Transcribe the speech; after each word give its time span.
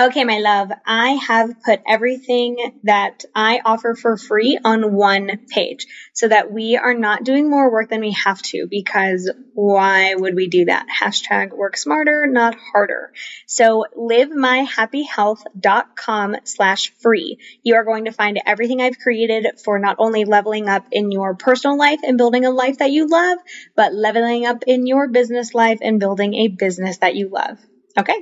Okay, 0.00 0.24
my 0.24 0.38
love, 0.38 0.70
I 0.86 1.10
have 1.10 1.62
put 1.62 1.82
everything 1.86 2.56
that 2.84 3.22
I 3.34 3.60
offer 3.62 3.94
for 3.94 4.16
free 4.16 4.58
on 4.64 4.94
one 4.94 5.40
page 5.50 5.86
so 6.14 6.26
that 6.26 6.50
we 6.50 6.78
are 6.78 6.94
not 6.94 7.22
doing 7.22 7.50
more 7.50 7.70
work 7.70 7.90
than 7.90 8.00
we 8.00 8.12
have 8.12 8.40
to 8.40 8.66
because 8.70 9.30
why 9.52 10.14
would 10.14 10.34
we 10.34 10.48
do 10.48 10.64
that? 10.64 10.86
Hashtag 10.88 11.54
work 11.54 11.76
smarter, 11.76 12.26
not 12.26 12.56
harder. 12.72 13.12
So 13.46 13.84
livemyhappyhealth.com 13.94 16.36
slash 16.44 16.94
free. 17.02 17.36
You 17.62 17.74
are 17.74 17.84
going 17.84 18.06
to 18.06 18.12
find 18.12 18.40
everything 18.46 18.80
I've 18.80 18.98
created 18.98 19.48
for 19.62 19.78
not 19.78 19.96
only 19.98 20.24
leveling 20.24 20.66
up 20.66 20.86
in 20.90 21.10
your 21.10 21.34
personal 21.34 21.76
life 21.76 22.00
and 22.02 22.16
building 22.16 22.46
a 22.46 22.50
life 22.50 22.78
that 22.78 22.90
you 22.90 23.06
love, 23.06 23.36
but 23.76 23.92
leveling 23.92 24.46
up 24.46 24.64
in 24.66 24.86
your 24.86 25.08
business 25.08 25.52
life 25.52 25.80
and 25.82 26.00
building 26.00 26.32
a 26.32 26.48
business 26.48 26.96
that 27.00 27.16
you 27.16 27.28
love. 27.28 27.58
Okay 27.98 28.16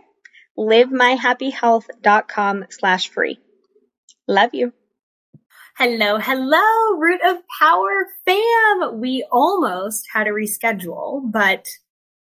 livemyhappyhealth.com 0.59 2.67
slash 2.71 3.11
free. 3.11 3.39
Love 4.27 4.51
you. 4.53 4.73
Hello, 5.77 6.19
hello, 6.19 6.99
Root 6.99 7.21
of 7.25 7.37
Power 7.61 8.09
fam. 8.25 8.99
We 9.01 9.25
almost 9.31 10.09
had 10.13 10.27
a 10.27 10.31
reschedule, 10.31 11.31
but 11.31 11.69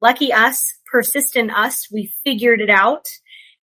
lucky 0.01 0.33
us, 0.33 0.73
persistent 0.91 1.55
us, 1.55 1.91
we 1.91 2.11
figured 2.23 2.59
it 2.59 2.71
out. 2.71 3.07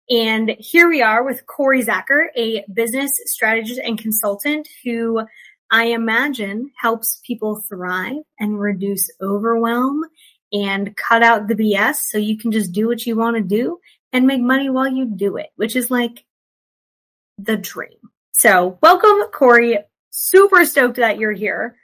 And 0.07 0.55
here 0.59 0.87
we 0.87 1.01
are 1.01 1.23
with 1.23 1.47
Cory 1.47 1.83
Zacker, 1.83 2.27
a 2.35 2.63
business 2.71 3.19
strategist 3.25 3.81
and 3.83 3.97
consultant 3.97 4.67
who 4.83 5.23
I 5.71 5.85
imagine 5.85 6.69
helps 6.77 7.19
people 7.25 7.63
thrive 7.67 8.21
and 8.39 8.59
reduce 8.59 9.09
overwhelm 9.19 10.03
and 10.53 10.95
cut 10.95 11.23
out 11.23 11.47
the 11.47 11.55
BS 11.55 11.95
so 11.95 12.19
you 12.19 12.37
can 12.37 12.51
just 12.51 12.71
do 12.71 12.87
what 12.87 13.03
you 13.05 13.15
want 13.15 13.37
to 13.37 13.41
do 13.41 13.79
and 14.13 14.27
make 14.27 14.41
money 14.41 14.69
while 14.69 14.91
you 14.91 15.05
do 15.05 15.37
it, 15.37 15.49
which 15.55 15.75
is 15.75 15.91
like 15.91 16.25
the 17.37 17.57
dream. 17.57 17.97
So 18.33 18.77
welcome, 18.81 19.31
Cory. 19.31 19.79
Super 20.09 20.65
stoked 20.65 20.97
that 20.97 21.19
you're 21.19 21.31
here. 21.31 21.77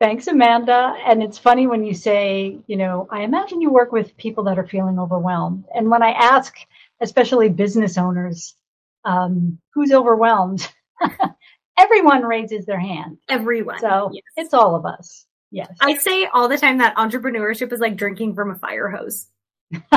Thanks, 0.00 0.26
Amanda. 0.26 0.94
And 1.06 1.22
it's 1.22 1.38
funny 1.38 1.66
when 1.66 1.84
you 1.84 1.94
say, 1.94 2.58
you 2.66 2.76
know, 2.76 3.08
I 3.10 3.22
imagine 3.22 3.60
you 3.60 3.70
work 3.70 3.92
with 3.92 4.16
people 4.16 4.44
that 4.44 4.58
are 4.58 4.66
feeling 4.66 4.98
overwhelmed. 4.98 5.64
And 5.74 5.90
when 5.90 6.02
I 6.02 6.10
ask, 6.10 6.54
especially 7.00 7.48
business 7.48 7.96
owners, 7.96 8.54
um, 9.04 9.58
who's 9.72 9.92
overwhelmed, 9.92 10.70
everyone 11.78 12.22
raises 12.22 12.66
their 12.66 12.78
hand. 12.78 13.18
Everyone. 13.28 13.78
So 13.78 14.10
yes. 14.12 14.22
it's 14.36 14.54
all 14.54 14.74
of 14.74 14.84
us. 14.84 15.26
Yes. 15.50 15.72
I 15.80 15.96
say 15.96 16.26
all 16.26 16.48
the 16.48 16.58
time 16.58 16.78
that 16.78 16.96
entrepreneurship 16.96 17.72
is 17.72 17.80
like 17.80 17.96
drinking 17.96 18.34
from 18.34 18.50
a 18.50 18.56
fire 18.56 18.88
hose. 18.88 19.28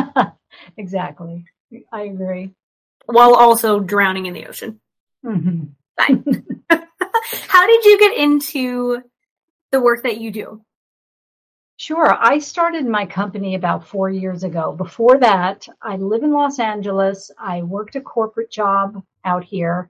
exactly. 0.78 1.46
I 1.92 2.04
agree. 2.04 2.52
While 3.06 3.36
also 3.36 3.80
drowning 3.80 4.26
in 4.26 4.34
the 4.34 4.48
ocean. 4.48 4.80
Mm-hmm. 5.26 5.64
Fine. 5.98 6.46
How 7.48 7.68
did 7.68 7.86
you 7.86 8.00
get 8.00 8.18
into 8.18 9.02
the 9.72 9.82
work 9.82 10.04
that 10.04 10.18
you 10.18 10.32
do? 10.32 10.62
Sure. 11.78 12.18
I 12.20 12.40
started 12.40 12.86
my 12.86 13.06
company 13.06 13.56
about 13.56 13.88
four 13.88 14.10
years 14.10 14.44
ago. 14.44 14.74
Before 14.74 15.18
that, 15.20 15.68
I 15.82 15.96
live 15.98 16.24
in 16.24 16.32
Los 16.32 16.60
Angeles. 16.60 17.30
I 17.38 17.62
worked 17.62 17.96
a 17.96 18.02
corporate 18.02 18.50
job 18.50 19.04
out 19.24 19.44
here. 19.44 19.90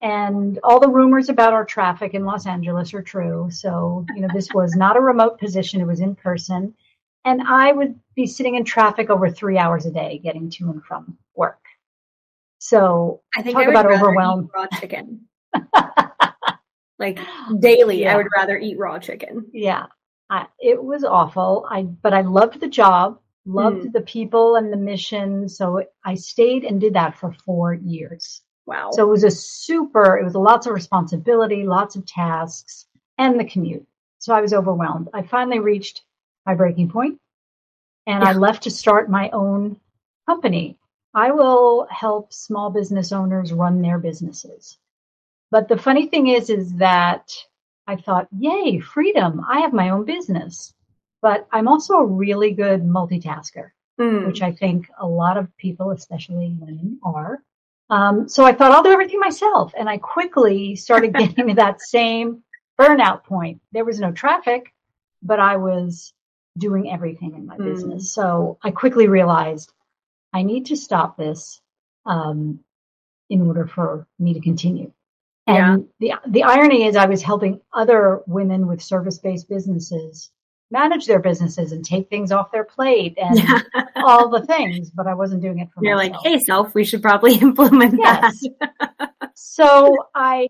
And 0.00 0.58
all 0.62 0.80
the 0.80 0.88
rumors 0.88 1.28
about 1.28 1.52
our 1.52 1.64
traffic 1.64 2.14
in 2.14 2.24
Los 2.24 2.46
Angeles 2.46 2.92
are 2.94 3.02
true. 3.02 3.48
So, 3.50 4.04
you 4.14 4.22
know, 4.22 4.28
this 4.32 4.52
was 4.52 4.74
not 4.74 4.96
a 4.96 5.00
remote 5.00 5.38
position, 5.38 5.80
it 5.80 5.86
was 5.86 6.00
in 6.00 6.14
person 6.14 6.74
and 7.24 7.42
I 7.42 7.72
would 7.72 7.98
be 8.14 8.26
sitting 8.26 8.54
in 8.54 8.64
traffic 8.64 9.10
over 9.10 9.30
three 9.30 9.58
hours 9.58 9.86
a 9.86 9.90
day 9.90 10.20
getting 10.22 10.50
to 10.50 10.70
and 10.70 10.82
from 10.84 11.18
work. 11.34 11.60
So 12.58 13.22
I 13.36 13.42
think 13.42 13.56
talk 13.56 13.66
I 13.66 13.70
about 13.70 13.86
overwhelm. 13.86 14.50
Raw 14.54 14.66
chicken. 14.80 15.26
like 16.98 17.18
daily, 17.60 18.02
yeah. 18.02 18.14
I 18.14 18.16
would 18.16 18.26
rather 18.34 18.58
eat 18.58 18.78
raw 18.78 18.98
chicken. 18.98 19.46
Yeah, 19.52 19.86
I, 20.28 20.46
it 20.58 20.82
was 20.82 21.04
awful. 21.04 21.66
I 21.70 21.82
but 21.82 22.12
I 22.12 22.22
loved 22.22 22.60
the 22.60 22.68
job, 22.68 23.20
loved 23.46 23.86
mm. 23.86 23.92
the 23.92 24.00
people 24.00 24.56
and 24.56 24.72
the 24.72 24.76
mission. 24.76 25.48
So 25.48 25.84
I 26.04 26.14
stayed 26.14 26.64
and 26.64 26.80
did 26.80 26.94
that 26.94 27.16
for 27.16 27.32
four 27.44 27.74
years. 27.74 28.42
Wow. 28.66 28.90
So 28.92 29.02
it 29.06 29.10
was 29.10 29.24
a 29.24 29.30
super. 29.30 30.18
It 30.18 30.24
was 30.24 30.34
lots 30.34 30.66
of 30.66 30.74
responsibility, 30.74 31.64
lots 31.64 31.96
of 31.96 32.04
tasks, 32.04 32.86
and 33.16 33.38
the 33.38 33.44
commute. 33.44 33.86
So 34.18 34.34
I 34.34 34.40
was 34.40 34.52
overwhelmed. 34.52 35.08
I 35.14 35.22
finally 35.22 35.60
reached 35.60 36.02
my 36.48 36.54
breaking 36.54 36.88
point, 36.88 37.20
and 38.06 38.22
yeah. 38.22 38.30
I 38.30 38.32
left 38.32 38.62
to 38.62 38.70
start 38.70 39.10
my 39.10 39.28
own 39.30 39.78
company. 40.26 40.78
I 41.14 41.30
will 41.30 41.86
help 41.90 42.32
small 42.32 42.70
business 42.70 43.12
owners 43.12 43.52
run 43.52 43.82
their 43.82 43.98
businesses. 43.98 44.78
But 45.50 45.68
the 45.68 45.76
funny 45.76 46.06
thing 46.06 46.28
is, 46.28 46.48
is 46.48 46.72
that 46.76 47.30
I 47.86 47.96
thought, 47.96 48.28
yay, 48.36 48.80
freedom. 48.80 49.44
I 49.46 49.60
have 49.60 49.74
my 49.74 49.90
own 49.90 50.04
business, 50.06 50.72
but 51.20 51.46
I'm 51.52 51.68
also 51.68 51.94
a 51.94 52.06
really 52.06 52.52
good 52.52 52.82
multitasker, 52.82 53.70
mm. 54.00 54.26
which 54.26 54.40
I 54.40 54.52
think 54.52 54.88
a 54.98 55.06
lot 55.06 55.36
of 55.36 55.54
people, 55.58 55.90
especially 55.90 56.56
women 56.58 56.98
are. 57.02 57.42
Um, 57.90 58.28
so 58.28 58.44
I 58.44 58.52
thought 58.52 58.72
I'll 58.72 58.82
do 58.82 58.90
everything 58.90 59.20
myself. 59.20 59.72
And 59.78 59.88
I 59.88 59.98
quickly 59.98 60.76
started 60.76 61.12
getting 61.18 61.48
to 61.48 61.54
that 61.54 61.82
same 61.82 62.42
burnout 62.80 63.24
point. 63.24 63.60
There 63.72 63.84
was 63.84 64.00
no 64.00 64.12
traffic, 64.12 64.72
but 65.22 65.40
I 65.40 65.56
was 65.56 66.14
doing 66.58 66.90
everything 66.90 67.34
in 67.34 67.46
my 67.46 67.56
mm. 67.56 67.64
business. 67.64 68.12
So 68.12 68.58
I 68.62 68.70
quickly 68.70 69.08
realized 69.08 69.72
I 70.32 70.42
need 70.42 70.66
to 70.66 70.76
stop 70.76 71.16
this 71.16 71.60
um, 72.04 72.60
in 73.30 73.46
order 73.46 73.66
for 73.66 74.06
me 74.18 74.34
to 74.34 74.40
continue. 74.40 74.92
And 75.46 75.88
yeah. 75.98 76.16
the 76.24 76.30
the 76.30 76.42
irony 76.42 76.84
is, 76.84 76.96
I 76.96 77.06
was 77.06 77.22
helping 77.22 77.60
other 77.72 78.20
women 78.26 78.66
with 78.66 78.82
service 78.82 79.18
based 79.18 79.48
businesses 79.48 80.30
manage 80.70 81.06
their 81.06 81.20
businesses 81.20 81.72
and 81.72 81.84
take 81.84 82.10
things 82.10 82.30
off 82.30 82.52
their 82.52 82.64
plate 82.64 83.16
and 83.20 83.38
yeah. 83.38 83.62
all 83.96 84.28
the 84.28 84.44
things, 84.44 84.90
but 84.90 85.06
I 85.06 85.14
wasn't 85.14 85.42
doing 85.42 85.60
it 85.60 85.68
for 85.72 85.82
You're 85.82 85.96
myself. 85.96 86.24
like, 86.24 86.32
hey, 86.32 86.38
self, 86.44 86.74
we 86.74 86.84
should 86.84 87.02
probably 87.02 87.34
implement 87.40 87.94
yes. 87.98 88.44
that. 88.60 89.32
so 89.34 89.96
I 90.14 90.48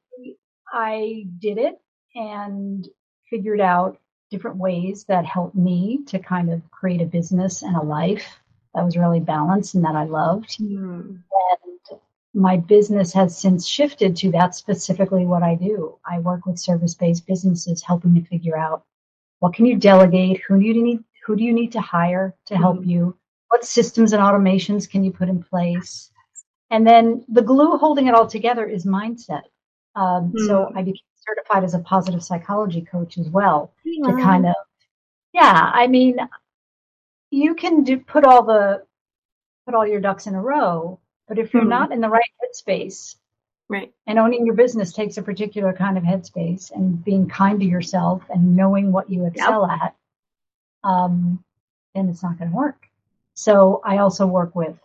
I 0.72 1.24
did 1.38 1.58
it 1.58 1.74
and 2.14 2.86
figured 3.30 3.60
out 3.60 3.98
different 4.30 4.56
ways 4.56 5.04
that 5.04 5.24
helped 5.24 5.54
me 5.54 6.00
to 6.06 6.18
kind 6.18 6.50
of 6.50 6.68
create 6.70 7.00
a 7.00 7.06
business 7.06 7.62
and 7.62 7.76
a 7.76 7.82
life 7.82 8.40
that 8.74 8.84
was 8.84 8.96
really 8.96 9.20
balanced 9.20 9.74
and 9.74 9.84
that 9.84 9.96
I 9.96 10.04
loved. 10.04 10.58
Mm. 10.58 11.22
And 11.52 12.00
my 12.34 12.56
business 12.56 13.12
has 13.14 13.36
since 13.36 13.66
shifted 13.66 14.16
to 14.16 14.30
that's 14.30 14.58
specifically 14.58 15.26
what 15.26 15.42
I 15.42 15.54
do. 15.54 15.98
I 16.06 16.18
work 16.18 16.46
with 16.46 16.58
service-based 16.58 17.26
businesses 17.26 17.82
helping 17.82 18.14
to 18.14 18.24
figure 18.24 18.56
out 18.56 18.84
what 19.40 19.54
can 19.54 19.66
you 19.66 19.76
delegate, 19.76 20.42
who 20.46 20.58
do 20.58 20.66
you 20.66 20.82
need 20.82 21.04
who 21.24 21.36
do 21.36 21.44
you 21.44 21.52
need 21.52 21.72
to 21.72 21.80
hire 21.80 22.34
to 22.46 22.56
help 22.56 22.78
mm. 22.78 22.86
you? 22.86 23.16
What 23.48 23.64
systems 23.64 24.12
and 24.12 24.22
automations 24.22 24.88
can 24.88 25.04
you 25.04 25.10
put 25.12 25.28
in 25.28 25.42
place? 25.42 26.10
And 26.70 26.86
then 26.86 27.24
the 27.28 27.42
glue 27.42 27.76
holding 27.76 28.06
it 28.06 28.14
all 28.14 28.26
together 28.26 28.66
is 28.66 28.86
mindset. 28.86 29.42
Um, 29.94 30.32
mm. 30.32 30.46
So 30.46 30.72
I 30.74 30.82
became 30.82 31.02
certified 31.28 31.64
as 31.64 31.74
a 31.74 31.80
positive 31.80 32.22
psychology 32.22 32.80
coach 32.80 33.18
as 33.18 33.28
well 33.28 33.72
to 33.84 34.16
kind 34.22 34.46
of, 34.46 34.54
yeah, 35.32 35.70
I 35.74 35.86
mean, 35.86 36.16
you 37.30 37.54
can 37.54 37.84
do, 37.84 37.98
put 37.98 38.24
all 38.24 38.44
the, 38.44 38.84
put 39.66 39.74
all 39.74 39.86
your 39.86 40.00
ducks 40.00 40.26
in 40.26 40.34
a 40.34 40.40
row, 40.40 40.98
but 41.26 41.38
if 41.38 41.52
you're 41.52 41.62
mm-hmm. 41.62 41.70
not 41.70 41.92
in 41.92 42.00
the 42.00 42.08
right 42.08 42.30
headspace, 42.42 43.16
right, 43.68 43.92
and 44.06 44.18
owning 44.18 44.46
your 44.46 44.54
business 44.54 44.92
takes 44.92 45.18
a 45.18 45.22
particular 45.22 45.72
kind 45.72 45.98
of 45.98 46.04
headspace 46.04 46.70
and 46.70 47.04
being 47.04 47.28
kind 47.28 47.60
to 47.60 47.66
yourself 47.66 48.22
and 48.30 48.56
knowing 48.56 48.92
what 48.92 49.10
you 49.10 49.26
excel 49.26 49.68
yep. 49.68 49.80
at, 49.82 49.94
um, 50.84 51.44
then 51.94 52.08
it's 52.08 52.22
not 52.22 52.38
going 52.38 52.50
to 52.50 52.56
work. 52.56 52.86
So 53.34 53.80
I 53.84 53.98
also 53.98 54.26
work 54.26 54.54
with 54.54 54.78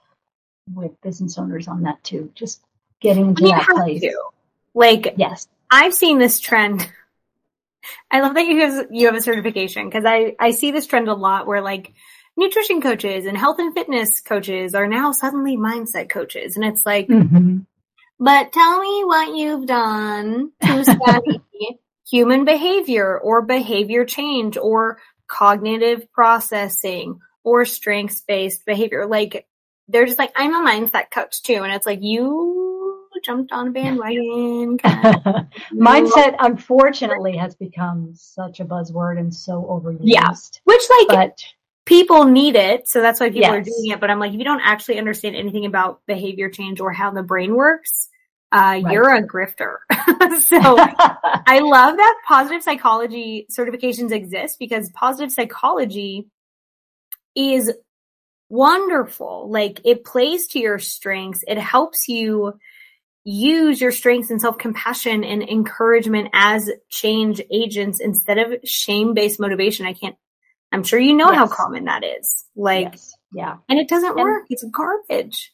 with 0.74 1.02
business 1.02 1.38
owners 1.38 1.68
on 1.68 1.84
that 1.84 2.02
too, 2.04 2.32
just 2.36 2.62
getting 3.02 3.30
into 3.30 3.44
that 3.44 3.68
place. 3.68 4.02
To. 4.02 4.24
Like, 4.74 5.16
yes, 5.18 5.48
I've 5.70 5.94
seen 5.94 6.20
this 6.20 6.40
trend. 6.40 6.90
I 8.12 8.22
love 8.22 8.36
that 8.36 8.46
you 8.46 8.62
have, 8.62 8.88
you 8.92 9.08
have 9.08 9.16
a 9.16 9.22
certification 9.22 9.90
because 9.90 10.06
I, 10.06 10.36
I 10.40 10.52
see 10.52 10.72
this 10.72 10.88
trend 10.88 11.10
a 11.10 11.14
lot 11.14 11.48
where 11.48 11.62
like 11.62 11.94
nutrition 12.38 12.82
coaches 12.82 13.26
and 13.26 13.38
health 13.38 13.60
and 13.60 13.74
fitness 13.74 14.22
coaches 14.22 14.74
are 14.74 14.88
now 14.88 15.12
suddenly 15.12 15.58
mindset 15.58 16.10
coaches. 16.10 16.56
And 16.56 16.64
it's 16.64 16.86
like, 16.86 17.08
mm-hmm. 17.08 17.60
but 18.20 18.54
tell 18.54 18.80
me 18.80 19.04
what 19.04 19.36
you've 19.36 19.66
done 19.66 20.52
to 20.62 20.84
study 20.84 21.42
human 22.10 22.46
behavior 22.46 23.18
or 23.18 23.42
behavior 23.42 24.06
change 24.06 24.58
or 24.58 25.00
cognitive 25.28 26.12
processing 26.12 27.20
or 27.44 27.66
strengths 27.66 28.22
based 28.22 28.66
behavior. 28.66 29.08
Like 29.08 29.48
they're 29.88 30.06
just 30.06 30.20
like, 30.20 30.32
I'm 30.36 30.54
a 30.54 30.70
mindset 30.70 31.12
coach 31.12 31.42
too. 31.44 31.64
And 31.64 31.74
it's 31.74 31.86
like, 31.86 32.00
you 32.02 32.63
jumped 33.24 33.52
on 33.52 33.70
a 33.70 33.72
bandwagon. 33.72 34.78
mindset, 35.74 36.36
unfortunately, 36.40 37.38
has 37.38 37.56
become 37.56 38.12
such 38.14 38.60
a 38.60 38.66
buzzword 38.66 39.20
and 39.20 39.34
so 39.34 39.64
overused. 39.64 40.02
Yeah. 40.04 40.30
Which 40.64 40.82
like, 41.00 41.08
but, 41.08 41.44
people 41.86 42.26
need 42.26 42.56
it. 42.56 42.88
So 42.88 43.02
that's 43.02 43.20
why 43.20 43.28
people 43.28 43.42
yes. 43.42 43.52
are 43.52 43.62
doing 43.62 43.92
it. 43.92 44.00
But 44.00 44.10
I'm 44.10 44.20
like, 44.20 44.34
if 44.34 44.38
you 44.38 44.46
don't 44.46 44.62
actually 44.64 44.98
understand 44.98 45.36
anything 45.36 45.66
about 45.66 46.02
behavior 46.06 46.50
change 46.50 46.80
or 46.80 46.92
how 46.92 47.12
the 47.12 47.24
brain 47.24 47.56
works, 47.56 48.10
uh, 48.52 48.80
right. 48.84 48.94
you're 48.94 49.14
a 49.14 49.24
grifter. 49.24 49.78
so 50.42 50.60
I 50.62 51.60
love 51.60 51.98
that 51.98 52.16
positive 52.28 52.62
psychology 52.62 53.48
certifications 53.52 54.12
exist 54.12 54.58
because 54.60 54.90
positive 54.92 55.32
psychology 55.32 56.28
is 57.36 57.72
wonderful. 58.50 59.50
Like 59.50 59.82
it 59.86 60.06
plays 60.06 60.48
to 60.50 60.60
your 60.60 60.78
strengths. 60.78 61.44
It 61.48 61.58
helps 61.58 62.08
you 62.08 62.54
use 63.26 63.80
your 63.80 63.92
strengths 63.92 64.30
and 64.30 64.42
self-compassion 64.42 65.24
and 65.24 65.42
encouragement 65.44 66.30
as 66.34 66.70
change 66.90 67.42
agents 67.52 68.00
instead 68.02 68.38
of 68.38 68.56
shame-based 68.66 69.40
motivation. 69.40 69.86
I 69.86 69.94
can't, 69.94 70.16
I'm 70.72 70.84
sure 70.84 71.00
you 71.00 71.14
know 71.14 71.32
yes. 71.32 71.38
how 71.38 71.48
common 71.48 71.86
that 71.86 72.04
is. 72.04 72.46
Like, 72.56 72.92
yes. 72.92 73.14
yeah. 73.34 73.58
And 73.70 73.80
it 73.80 73.88
doesn't 73.88 74.18
and, 74.18 74.22
work. 74.22 74.46
It's 74.50 74.66
garbage. 74.66 75.54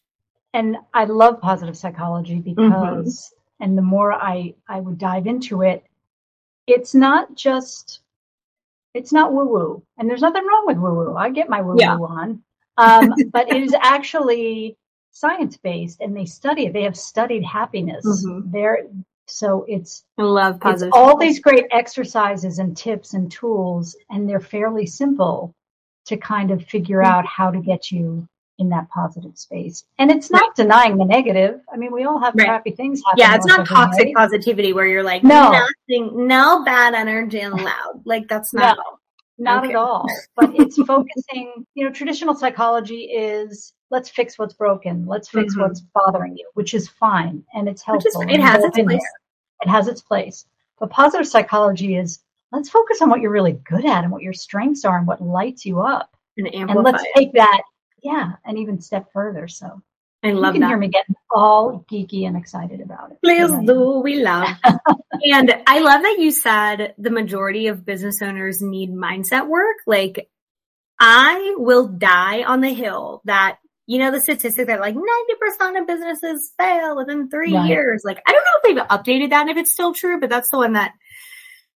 And 0.51 0.77
I 0.93 1.05
love 1.05 1.41
positive 1.41 1.77
psychology 1.77 2.37
mm-hmm. 2.37 2.55
because, 2.55 3.31
mm-hmm. 3.59 3.63
and 3.63 3.77
the 3.77 3.83
more 3.83 4.11
I, 4.11 4.55
I 4.67 4.79
would 4.79 4.97
dive 4.97 5.27
into 5.27 5.61
it, 5.61 5.83
it's 6.65 6.95
not 6.95 7.35
just, 7.35 7.99
it's 8.95 9.13
not 9.13 9.31
woo 9.31 9.45
woo. 9.45 9.83
And 9.97 10.09
there's 10.09 10.21
nothing 10.21 10.43
wrong 10.43 10.63
with 10.65 10.77
woo 10.77 10.95
woo. 10.95 11.15
I 11.15 11.29
get 11.29 11.49
my 11.49 11.61
woo 11.61 11.73
woo 11.73 11.79
yeah. 11.79 11.95
on. 11.95 12.41
Um, 12.77 13.13
but 13.31 13.51
it 13.51 13.61
is 13.61 13.75
actually 13.79 14.77
science 15.11 15.57
based 15.57 16.01
and 16.01 16.15
they 16.15 16.25
study 16.25 16.65
it. 16.65 16.73
They 16.73 16.83
have 16.83 16.97
studied 16.97 17.43
happiness. 17.43 18.05
Mm-hmm. 18.05 18.51
There, 18.51 18.83
so 19.27 19.65
it's 19.67 20.05
I 20.17 20.23
love 20.23 20.59
positive. 20.59 20.89
It's 20.89 20.97
all 20.97 21.17
these 21.17 21.39
great 21.39 21.65
exercises 21.71 22.59
and 22.59 22.75
tips 22.75 23.13
and 23.13 23.31
tools, 23.31 23.95
and 24.09 24.27
they're 24.27 24.39
fairly 24.39 24.85
simple 24.85 25.53
to 26.05 26.17
kind 26.17 26.51
of 26.51 26.65
figure 26.65 26.99
mm-hmm. 26.99 27.11
out 27.11 27.25
how 27.25 27.51
to 27.51 27.59
get 27.59 27.91
you 27.91 28.27
in 28.59 28.69
that 28.69 28.89
positive 28.89 29.37
space. 29.37 29.85
And 29.97 30.11
it's 30.11 30.29
not 30.29 30.41
right. 30.41 30.55
denying 30.55 30.97
the 30.97 31.05
negative. 31.05 31.61
I 31.71 31.77
mean, 31.77 31.93
we 31.93 32.03
all 32.03 32.19
have 32.19 32.35
right. 32.35 32.45
crappy 32.45 32.71
things 32.71 33.01
happen. 33.05 33.19
Yeah, 33.19 33.35
it's 33.35 33.45
not 33.45 33.65
toxic 33.65 34.07
day. 34.07 34.13
positivity 34.13 34.73
where 34.73 34.85
you're 34.85 35.03
like, 35.03 35.23
no, 35.23 35.51
nothing, 35.51 36.27
no 36.27 36.63
bad 36.65 36.93
energy 36.93 37.41
allowed. 37.41 38.01
Like 38.05 38.27
that's 38.27 38.53
not. 38.53 38.77
No. 38.77 38.83
Not 39.41 39.63
okay. 39.63 39.73
at 39.73 39.77
all. 39.77 40.05
But 40.35 40.51
it's 40.55 40.75
focusing, 40.83 41.65
you 41.73 41.85
know, 41.85 41.91
traditional 41.91 42.35
psychology 42.35 43.03
is 43.03 43.73
let's 43.91 44.09
fix 44.09 44.37
what's 44.37 44.53
broken. 44.53 45.05
Let's 45.05 45.29
fix 45.29 45.53
mm-hmm. 45.53 45.63
what's 45.63 45.81
bothering 45.93 46.37
you, 46.37 46.49
which 46.53 46.73
is 46.73 46.87
fine 46.87 47.43
and 47.53 47.67
it's 47.67 47.83
helpful. 47.83 48.21
Is, 48.21 48.27
it 48.29 48.41
has 48.41 48.63
its 48.63 48.77
place. 48.77 49.07
It 49.61 49.69
has 49.69 49.87
its 49.87 50.01
place. 50.01 50.45
But 50.79 50.89
positive 50.89 51.27
psychology 51.27 51.95
is 51.97 52.19
let's 52.51 52.69
focus 52.69 53.01
on 53.01 53.09
what 53.09 53.21
you're 53.21 53.31
really 53.31 53.59
good 53.69 53.85
at 53.85 54.03
and 54.03 54.11
what 54.11 54.21
your 54.21 54.33
strengths 54.33 54.85
are 54.85 54.97
and 54.97 55.07
what 55.07 55.21
lights 55.21 55.65
you 55.65 55.81
up. 55.81 56.15
And, 56.37 56.47
and 56.53 56.83
let's 56.83 57.03
it. 57.03 57.09
take 57.15 57.33
that, 57.33 57.61
yeah, 58.01 58.33
and 58.45 58.57
even 58.57 58.79
step 58.79 59.11
further. 59.11 59.49
So 59.49 59.81
I 60.23 60.31
love 60.31 60.55
you 60.55 60.61
can 60.61 60.61
that. 60.61 60.67
hear 60.67 60.77
me 60.77 60.87
getting 60.87 61.15
all 61.31 61.85
geeky 61.91 62.27
and 62.27 62.37
excited 62.37 62.79
about 62.79 63.11
it. 63.11 63.17
Please 63.21 63.51
do. 63.65 63.99
We 63.99 64.23
love. 64.23 64.47
and 65.23 65.53
I 65.67 65.79
love 65.79 66.01
that 66.01 66.17
you 66.19 66.31
said 66.31 66.93
the 66.97 67.09
majority 67.09 67.67
of 67.67 67.85
business 67.85 68.21
owners 68.21 68.61
need 68.61 68.91
mindset 68.91 69.47
work. 69.47 69.77
Like 69.85 70.29
I 70.99 71.55
will 71.57 71.87
die 71.87 72.43
on 72.43 72.61
the 72.61 72.73
hill 72.73 73.21
that 73.25 73.59
you 73.89 73.97
know 73.97 74.11
the 74.11 74.21
statistic 74.21 74.67
that 74.67 74.79
like 74.79 74.93
90% 74.93 75.81
of 75.81 75.87
businesses 75.87 76.53
fail 76.59 76.95
within 76.95 77.27
three 77.27 77.55
right. 77.55 77.67
years. 77.67 78.03
Like 78.05 78.21
I 78.27 78.31
don't 78.31 78.43
know 78.43 78.51
if 78.57 78.63
they've 78.63 78.87
updated 78.87 79.31
that 79.31 79.41
and 79.41 79.49
if 79.49 79.57
it's 79.57 79.71
still 79.71 79.95
true, 79.95 80.19
but 80.19 80.29
that's 80.29 80.51
the 80.51 80.57
one 80.57 80.73
that 80.73 80.93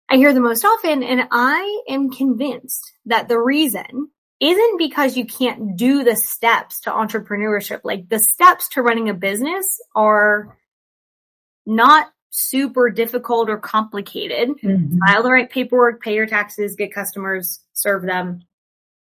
I 0.09 0.17
hear 0.17 0.31
the 0.31 0.39
most 0.39 0.63
often. 0.63 1.01
And 1.01 1.27
I 1.31 1.81
am 1.89 2.11
convinced 2.11 2.93
that 3.07 3.29
the 3.29 3.39
reason 3.39 4.11
isn't 4.39 4.77
because 4.77 5.17
you 5.17 5.25
can't 5.25 5.75
do 5.75 6.03
the 6.03 6.15
steps 6.15 6.81
to 6.81 6.91
entrepreneurship. 6.91 7.79
Like 7.83 8.09
the 8.09 8.19
steps 8.19 8.69
to 8.69 8.83
running 8.83 9.09
a 9.09 9.15
business 9.15 9.81
are 9.95 10.55
not 11.65 12.11
super 12.29 12.91
difficult 12.91 13.49
or 13.49 13.57
complicated. 13.57 14.49
Mm-hmm. 14.63 14.99
File 14.99 15.23
the 15.23 15.31
right 15.31 15.49
paperwork, 15.49 16.03
pay 16.03 16.13
your 16.13 16.27
taxes, 16.27 16.75
get 16.75 16.93
customers, 16.93 17.61
serve 17.73 18.03
them, 18.03 18.43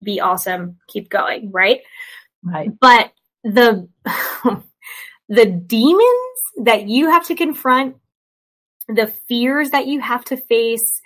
be 0.04 0.19
awesome, 0.19 0.80
keep 0.88 1.10
going, 1.10 1.51
right? 1.51 1.81
Right. 2.45 2.71
But 2.80 3.12
the 3.44 3.88
the 5.30 5.45
demons 5.45 6.42
that 6.57 6.88
you 6.88 7.09
have 7.09 7.25
to 7.27 7.36
confront, 7.36 7.97
the 8.88 9.07
fears 9.27 9.71
that 9.71 9.88
you 9.88 10.00
have 10.00 10.24
to 10.25 10.38
face, 10.38 11.01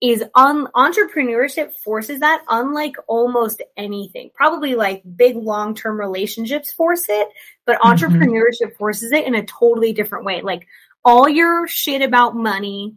is 0.00 0.24
on 0.34 0.66
entrepreneurship 0.74 1.72
forces 1.74 2.20
that 2.20 2.42
unlike 2.48 2.96
almost 3.06 3.62
anything. 3.76 4.30
Probably 4.34 4.74
like 4.74 5.02
big 5.16 5.36
long 5.36 5.74
term 5.74 5.98
relationships 5.98 6.72
force 6.72 7.06
it, 7.08 7.28
but 7.66 7.78
mm-hmm. 7.80 7.92
entrepreneurship 7.92 8.76
forces 8.76 9.12
it 9.12 9.26
in 9.26 9.34
a 9.34 9.44
totally 9.44 9.92
different 9.92 10.24
way. 10.24 10.42
Like 10.42 10.66
all 11.04 11.28
your 11.28 11.66
shit 11.66 12.02
about 12.02 12.36
money, 12.36 12.96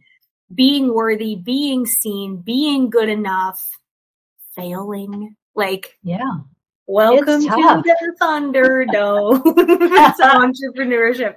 being 0.54 0.94
worthy, 0.94 1.36
being 1.36 1.86
seen, 1.86 2.38
being 2.38 2.90
good 2.90 3.10
enough, 3.10 3.80
failing. 4.56 5.36
Like, 5.56 5.98
yeah. 6.04 6.40
Welcome 6.88 7.42
to 7.42 7.84
the 7.84 8.16
Thunderdome. 8.22 9.42
It's 9.56 10.22
entrepreneurship. 10.22 11.36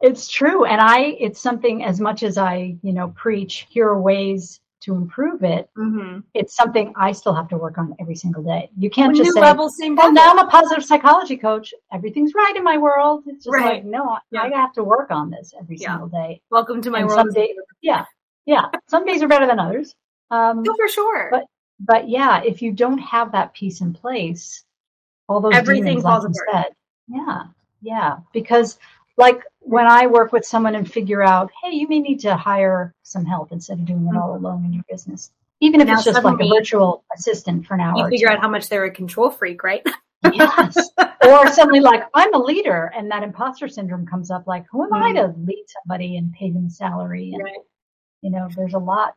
It's 0.00 0.28
true. 0.28 0.64
And 0.64 0.80
I, 0.80 1.16
it's 1.20 1.40
something 1.40 1.84
as 1.84 2.00
much 2.00 2.22
as 2.22 2.36
I, 2.36 2.76
you 2.82 2.92
know, 2.92 3.08
preach, 3.16 3.66
here 3.70 3.88
are 3.88 4.00
ways 4.00 4.60
to 4.82 4.94
improve 4.94 5.44
it, 5.44 5.70
mm-hmm. 5.78 6.20
it's 6.34 6.56
something 6.56 6.92
I 6.96 7.12
still 7.12 7.34
have 7.34 7.48
to 7.48 7.56
work 7.56 7.78
on 7.78 7.94
every 8.00 8.16
single 8.16 8.42
day. 8.42 8.68
You 8.76 8.90
can't 8.90 9.14
just 9.16 9.32
say, 9.32 9.40
"Oh, 9.40 10.10
now 10.10 10.30
I'm 10.32 10.38
a 10.38 10.48
positive 10.48 10.84
psychology 10.84 11.36
coach. 11.36 11.72
Everything's 11.92 12.34
right 12.34 12.54
in 12.56 12.64
my 12.64 12.78
world." 12.78 13.22
It's 13.26 13.44
just 13.44 13.54
right. 13.54 13.74
like, 13.74 13.84
no, 13.84 14.18
yeah. 14.32 14.42
I 14.42 14.48
have 14.48 14.72
to 14.74 14.82
work 14.82 15.12
on 15.12 15.30
this 15.30 15.54
every 15.58 15.76
yeah. 15.76 15.90
single 15.90 16.08
day. 16.08 16.42
Welcome 16.50 16.82
to 16.82 16.90
my 16.90 17.00
and 17.00 17.08
world. 17.08 17.28
Day, 17.32 17.54
yeah, 17.80 18.04
yeah. 18.44 18.70
Some 18.88 19.06
days 19.06 19.22
are 19.22 19.28
better 19.28 19.46
than 19.46 19.60
others. 19.60 19.94
Um, 20.32 20.64
oh, 20.68 20.74
for 20.76 20.88
sure. 20.88 21.28
But 21.30 21.44
but 21.78 22.08
yeah, 22.08 22.42
if 22.42 22.60
you 22.60 22.72
don't 22.72 22.98
have 22.98 23.32
that 23.32 23.54
piece 23.54 23.82
in 23.82 23.92
place, 23.92 24.64
all 25.32 25.40
those 25.40 25.54
everything 25.54 25.84
demons, 25.84 26.02
falls 26.04 26.24
like 26.24 26.32
apart. 26.48 26.66
Said, 26.66 26.74
yeah, 27.08 27.42
yeah, 27.80 28.16
because 28.32 28.78
like 29.16 29.42
when 29.60 29.86
I 29.86 30.06
work 30.06 30.32
with 30.32 30.44
someone 30.44 30.74
and 30.74 30.90
figure 30.90 31.22
out, 31.22 31.50
hey, 31.62 31.74
you 31.74 31.88
may 31.88 32.00
need 32.00 32.20
to 32.20 32.36
hire 32.36 32.94
some 33.02 33.24
help 33.24 33.52
instead 33.52 33.78
of 33.78 33.84
doing 33.84 34.06
it 34.06 34.16
all 34.16 34.34
mm-hmm. 34.34 34.44
alone 34.44 34.64
in 34.64 34.72
your 34.72 34.84
business. 34.90 35.30
Even 35.60 35.80
if 35.80 35.86
now 35.86 35.94
it's 35.94 36.04
just 36.04 36.22
like 36.22 36.40
a 36.40 36.48
virtual 36.48 37.04
assistant 37.16 37.66
for 37.66 37.74
an 37.74 37.80
hour. 37.80 37.96
You 37.96 38.08
figure 38.08 38.28
out 38.28 38.40
how 38.40 38.48
much 38.48 38.68
they're 38.68 38.84
a 38.84 38.90
control 38.90 39.30
freak, 39.30 39.62
right? 39.62 39.86
yes. 40.32 40.90
Or 41.24 41.46
suddenly 41.52 41.78
like, 41.78 42.02
I'm 42.14 42.34
a 42.34 42.38
leader 42.38 42.92
and 42.96 43.08
that 43.12 43.22
imposter 43.22 43.68
syndrome 43.68 44.06
comes 44.06 44.32
up 44.32 44.48
like, 44.48 44.66
who 44.72 44.82
am 44.82 44.90
mm-hmm. 44.90 45.04
I 45.04 45.12
to 45.12 45.34
lead 45.38 45.64
somebody 45.68 46.16
and 46.16 46.32
pay 46.32 46.50
them 46.50 46.68
salary? 46.68 47.30
And, 47.32 47.44
right. 47.44 47.58
you 48.22 48.30
know, 48.32 48.48
there's 48.56 48.74
a 48.74 48.78
lot, 48.78 49.14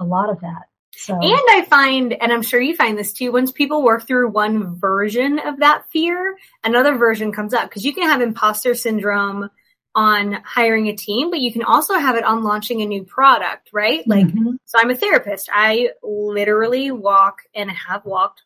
a 0.00 0.04
lot 0.04 0.30
of 0.30 0.40
that. 0.40 0.62
So. 0.92 1.14
And 1.14 1.40
I 1.50 1.64
find, 1.68 2.12
and 2.12 2.32
I'm 2.32 2.42
sure 2.42 2.60
you 2.60 2.74
find 2.74 2.98
this 2.98 3.12
too, 3.12 3.30
once 3.30 3.52
people 3.52 3.82
work 3.82 4.06
through 4.06 4.30
one 4.30 4.76
version 4.76 5.38
of 5.38 5.60
that 5.60 5.84
fear, 5.90 6.36
another 6.64 6.96
version 6.96 7.32
comes 7.32 7.54
up 7.54 7.68
because 7.68 7.84
you 7.84 7.94
can 7.94 8.08
have 8.08 8.20
imposter 8.20 8.74
syndrome 8.74 9.48
on 9.94 10.32
hiring 10.44 10.88
a 10.88 10.96
team, 10.96 11.30
but 11.30 11.40
you 11.40 11.52
can 11.52 11.62
also 11.62 11.94
have 11.94 12.16
it 12.16 12.24
on 12.24 12.42
launching 12.42 12.82
a 12.82 12.86
new 12.86 13.04
product, 13.04 13.70
right? 13.72 14.06
Like, 14.06 14.26
mm-hmm. 14.26 14.52
so 14.64 14.78
I'm 14.78 14.90
a 14.90 14.96
therapist. 14.96 15.48
I 15.52 15.90
literally 16.02 16.90
walk 16.90 17.38
and 17.54 17.70
have 17.70 18.04
walked 18.04 18.42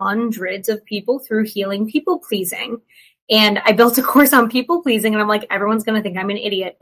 hundreds 0.00 0.68
of 0.68 0.84
people 0.84 1.20
through 1.20 1.44
healing 1.44 1.88
people 1.88 2.18
pleasing. 2.18 2.80
And 3.30 3.60
I 3.64 3.72
built 3.72 3.98
a 3.98 4.02
course 4.12 4.32
on 4.32 4.50
people 4.50 4.82
pleasing 4.82 5.14
and 5.14 5.22
I'm 5.22 5.28
like, 5.28 5.46
everyone's 5.50 5.84
going 5.84 5.96
to 5.96 6.02
think 6.02 6.18
I'm 6.18 6.30
an 6.30 6.36
idiot. 6.38 6.78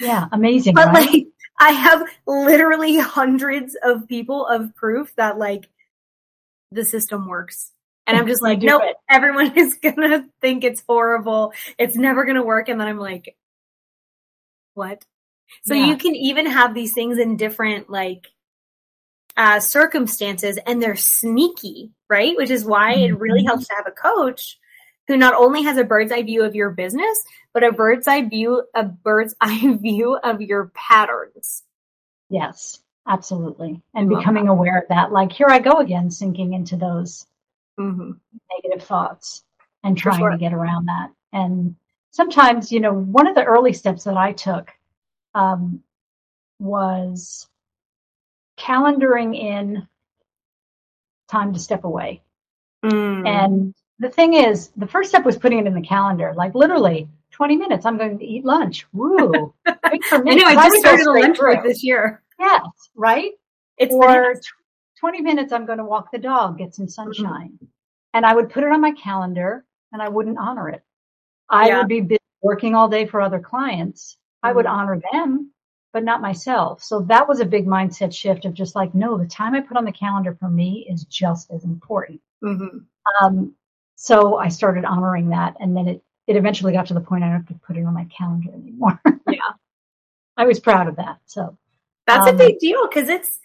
Yeah, 0.00 0.26
amazing. 0.32 0.74
But 0.74 0.88
right? 0.88 1.10
like, 1.10 1.26
I 1.58 1.72
have 1.72 2.02
literally 2.26 2.98
hundreds 2.98 3.76
of 3.82 4.08
people 4.08 4.46
of 4.46 4.74
proof 4.74 5.14
that 5.16 5.38
like 5.38 5.68
the 6.70 6.84
system 6.84 7.28
works. 7.28 7.72
And 8.06 8.16
I'm 8.16 8.26
just 8.26 8.42
like, 8.42 8.58
nope, 8.60 8.82
everyone 9.08 9.52
is 9.56 9.74
gonna 9.74 10.28
think 10.40 10.64
it's 10.64 10.82
horrible. 10.88 11.52
It's 11.78 11.96
never 11.96 12.24
gonna 12.24 12.42
work. 12.42 12.68
And 12.68 12.80
then 12.80 12.88
I'm 12.88 12.98
like, 12.98 13.36
what? 14.74 15.04
So 15.64 15.74
yeah. 15.74 15.86
you 15.86 15.96
can 15.96 16.16
even 16.16 16.46
have 16.46 16.74
these 16.74 16.92
things 16.94 17.18
in 17.18 17.36
different 17.36 17.90
like 17.90 18.26
uh, 19.36 19.60
circumstances 19.60 20.58
and 20.66 20.82
they're 20.82 20.96
sneaky, 20.96 21.92
right? 22.08 22.36
Which 22.36 22.50
is 22.50 22.64
why 22.64 22.94
it 22.94 23.18
really 23.18 23.42
Mhm. 23.42 23.46
helps 23.46 23.68
to 23.68 23.74
have 23.74 23.86
a 23.86 23.92
coach 23.92 24.58
who 25.08 25.16
not 25.16 25.34
only 25.34 25.62
has 25.62 25.76
a 25.76 25.84
bird's 25.84 26.12
eye 26.12 26.22
view 26.22 26.44
of 26.44 26.54
your 26.54 26.70
business, 26.70 27.24
but 27.52 27.64
a 27.64 27.72
bird's 27.72 28.06
eye 28.08 28.22
view, 28.22 28.62
a 28.74 28.84
bird's 28.84 29.34
eye 29.40 29.76
view 29.80 30.16
of 30.22 30.40
your 30.40 30.70
patterns. 30.74 31.62
Yes, 32.28 32.80
absolutely. 33.06 33.82
And 33.94 34.08
Love 34.08 34.20
becoming 34.20 34.48
aware 34.48 34.78
of 34.78 34.88
that. 34.88 35.12
Like, 35.12 35.32
here 35.32 35.48
I 35.48 35.58
go 35.58 35.78
again, 35.78 36.10
sinking 36.10 36.54
into 36.54 36.76
those 36.76 37.26
Mm-hmm. 37.80 38.12
negative 38.54 38.86
thoughts 38.86 39.44
and 39.82 39.96
trying 39.96 40.18
sure. 40.18 40.30
to 40.30 40.36
get 40.36 40.52
around 40.52 40.86
that. 40.86 41.10
And 41.32 41.74
sometimes, 42.10 42.70
you 42.70 42.80
know, 42.80 42.92
one 42.92 43.26
of 43.26 43.34
the 43.34 43.44
early 43.44 43.72
steps 43.72 44.04
that 44.04 44.16
I 44.16 44.32
took 44.32 44.70
um, 45.34 45.82
was 46.58 47.48
calendaring 48.58 49.34
in 49.36 49.88
time 51.30 51.54
to 51.54 51.58
step 51.58 51.84
away. 51.84 52.22
Mm. 52.84 53.26
And 53.26 53.74
the 54.02 54.10
thing 54.10 54.34
is, 54.34 54.70
the 54.76 54.86
first 54.86 55.10
step 55.10 55.24
was 55.24 55.38
putting 55.38 55.60
it 55.60 55.66
in 55.66 55.74
the 55.74 55.80
calendar, 55.80 56.34
like 56.36 56.54
literally 56.56 57.08
20 57.30 57.56
minutes, 57.56 57.86
I'm 57.86 57.96
going 57.96 58.18
to 58.18 58.24
eat 58.24 58.44
lunch. 58.44 58.84
Woo. 58.92 59.54
Great 59.84 60.04
for 60.06 60.18
me. 60.18 60.32
I 60.32 60.34
know 60.34 60.46
I 60.46 60.54
just 60.68 60.78
started 60.80 61.06
a 61.06 61.12
lunch 61.12 61.38
break 61.38 61.62
this 61.62 61.84
year. 61.84 62.22
Yes, 62.38 62.62
right? 62.96 63.30
It's 63.78 63.94
or 63.94 64.08
bananas. 64.08 64.46
20 64.98 65.20
minutes 65.22 65.52
I'm 65.52 65.66
going 65.66 65.78
to 65.78 65.84
walk 65.84 66.10
the 66.10 66.18
dog, 66.18 66.58
get 66.58 66.74
some 66.74 66.86
Mm-hmm. 66.86 66.90
sunshine. 66.90 67.58
And 68.12 68.26
I 68.26 68.34
would 68.34 68.50
put 68.50 68.64
it 68.64 68.72
on 68.72 68.80
my 68.80 68.90
calendar 68.92 69.64
and 69.92 70.02
I 70.02 70.08
wouldn't 70.08 70.38
honor 70.38 70.68
it. 70.68 70.82
I 71.48 71.68
Yeah. 71.68 71.78
would 71.78 71.88
be 71.88 72.00
busy 72.00 72.18
working 72.42 72.74
all 72.74 72.88
day 72.88 73.06
for 73.06 73.20
other 73.20 73.38
clients. 73.38 74.18
I 74.42 74.52
would 74.52 74.66
Mhm. 74.66 74.70
honor 74.70 75.02
them, 75.12 75.52
but 75.92 76.02
not 76.02 76.20
myself. 76.20 76.82
So 76.82 77.00
that 77.02 77.28
was 77.28 77.38
a 77.38 77.44
big 77.46 77.66
mindset 77.66 78.12
shift 78.12 78.44
of 78.46 78.54
just 78.54 78.74
like, 78.74 78.94
no, 78.94 79.16
the 79.16 79.26
time 79.26 79.54
I 79.54 79.60
put 79.60 79.76
on 79.76 79.84
the 79.84 79.92
calendar 79.92 80.34
for 80.34 80.48
me 80.48 80.86
is 80.90 81.04
just 81.04 81.52
as 81.52 81.62
important. 81.64 82.20
Mhm. 82.42 82.84
Um, 83.20 83.54
so 84.02 84.36
I 84.36 84.48
started 84.48 84.84
honoring 84.84 85.28
that. 85.28 85.54
And 85.60 85.76
then 85.76 85.86
it, 85.86 86.02
it 86.26 86.34
eventually 86.34 86.72
got 86.72 86.86
to 86.86 86.94
the 86.94 87.00
point 87.00 87.22
I 87.22 87.28
don't 87.28 87.36
have 87.36 87.46
to 87.46 87.60
put 87.64 87.76
it 87.76 87.84
on 87.84 87.94
my 87.94 88.04
calendar 88.06 88.50
anymore. 88.52 89.00
Yeah. 89.28 89.38
I 90.36 90.44
was 90.44 90.58
proud 90.58 90.88
of 90.88 90.96
that. 90.96 91.18
So 91.26 91.56
That's 92.08 92.26
a 92.26 92.30
Um, 92.30 92.36
big 92.36 92.58
deal 92.58 92.88
because 92.88 93.08
it's 93.08 93.38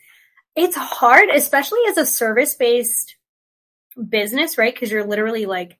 it's 0.55 0.75
hard, 0.75 1.29
especially 1.29 1.81
as 1.89 1.97
a 1.97 2.05
service 2.07 2.55
based 2.55 3.15
business, 4.09 4.57
right? 4.57 4.73
Because 4.73 4.91
you're 4.91 5.05
literally 5.05 5.45
like 5.45 5.77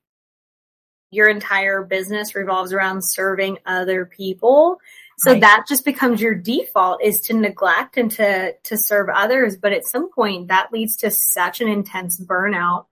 your 1.10 1.28
entire 1.28 1.82
business 1.82 2.36
revolves 2.36 2.72
around 2.72 3.02
serving 3.04 3.58
other 3.66 4.06
people. 4.06 4.80
So 5.18 5.32
Right. 5.32 5.42
that 5.42 5.66
just 5.68 5.86
becomes 5.86 6.22
your 6.22 6.36
default 6.36 7.02
is 7.04 7.20
to 7.22 7.34
neglect 7.34 7.98
and 7.98 8.12
to 8.12 8.54
to 8.54 8.78
serve 8.78 9.10
others. 9.10 9.58
But 9.58 9.74
at 9.74 9.86
some 9.86 10.12
point 10.12 10.50
that 10.50 10.72
leads 10.72 10.98
to 10.98 11.10
such 11.10 11.62
an 11.62 11.68
intense 11.68 12.20
burnout. 12.20 12.86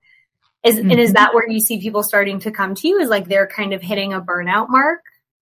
Is 0.66 0.78
and 0.80 0.92
is 1.00 1.14
that 1.14 1.34
where 1.34 1.48
you 1.48 1.60
see 1.60 1.80
people 1.80 2.02
starting 2.04 2.40
to 2.40 2.52
come 2.52 2.74
to 2.76 2.88
you? 2.88 3.00
Is 3.00 3.10
like 3.10 3.28
they're 3.28 3.48
kind 3.48 3.74
of 3.74 3.82
hitting 3.82 4.14
a 4.14 4.22
burnout 4.22 4.70
mark? 4.70 5.02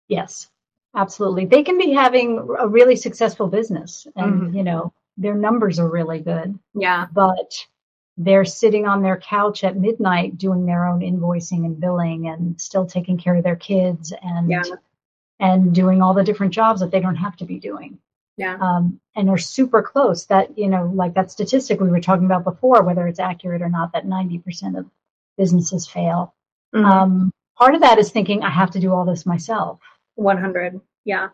Yes, 0.09 0.49
absolutely. 0.95 1.45
They 1.45 1.63
can 1.63 1.77
be 1.77 1.91
having 1.91 2.37
a 2.59 2.67
really 2.67 2.95
successful 2.95 3.47
business 3.47 4.05
and, 4.15 4.41
Mhm. 4.51 4.55
you 4.55 4.63
know, 4.63 4.93
their 5.17 5.33
numbers 5.35 5.79
are 5.79 5.89
really 5.89 6.19
good, 6.19 6.57
Yeah. 6.75 7.07
but 7.13 7.65
they're 8.17 8.45
sitting 8.45 8.85
on 8.87 9.01
their 9.01 9.17
couch 9.17 9.63
at 9.63 9.77
midnight 9.77 10.37
doing 10.37 10.65
their 10.65 10.85
own 10.87 11.01
invoicing 11.01 11.65
and 11.65 11.79
billing 11.79 12.27
and 12.27 12.59
still 12.59 12.85
taking 12.85 13.17
care 13.17 13.35
of 13.35 13.43
their 13.43 13.55
kids 13.55 14.13
and 14.21 14.49
Yeah. 14.49 14.63
and 15.39 15.73
doing 15.73 16.01
all 16.01 16.15
the 16.15 16.23
different 16.23 16.51
jobs 16.53 16.79
that 16.81 16.89
they 16.91 16.99
don't 16.99 17.15
have 17.15 17.35
to 17.37 17.45
be 17.45 17.59
doing. 17.59 17.99
Yeah. 18.37 18.55
Um, 18.61 18.99
and 19.15 19.29
are 19.29 19.37
super 19.37 19.81
close 19.81 20.25
that, 20.27 20.57
you 20.57 20.67
know, 20.69 20.91
like 20.93 21.15
that 21.15 21.31
statistic 21.31 21.79
we 21.79 21.89
were 21.89 21.99
talking 21.99 22.25
about 22.25 22.43
before, 22.43 22.83
whether 22.83 23.07
it's 23.07 23.19
accurate 23.19 23.63
or 23.63 23.69
not, 23.69 23.93
that 23.93 24.05
90% 24.05 24.77
of 24.77 24.85
businesses 25.37 25.87
fail. 25.87 26.35
Mhm. 26.73 26.85
Um, 26.85 27.31
part 27.57 27.73
of 27.73 27.81
that 27.81 27.97
is 27.97 28.11
thinking 28.11 28.43
I 28.43 28.51
have 28.51 28.71
to 28.71 28.79
do 28.79 28.93
all 28.93 29.05
this 29.05 29.25
myself. 29.25 29.79
100. 30.15 30.79
Yeah. 31.03 31.29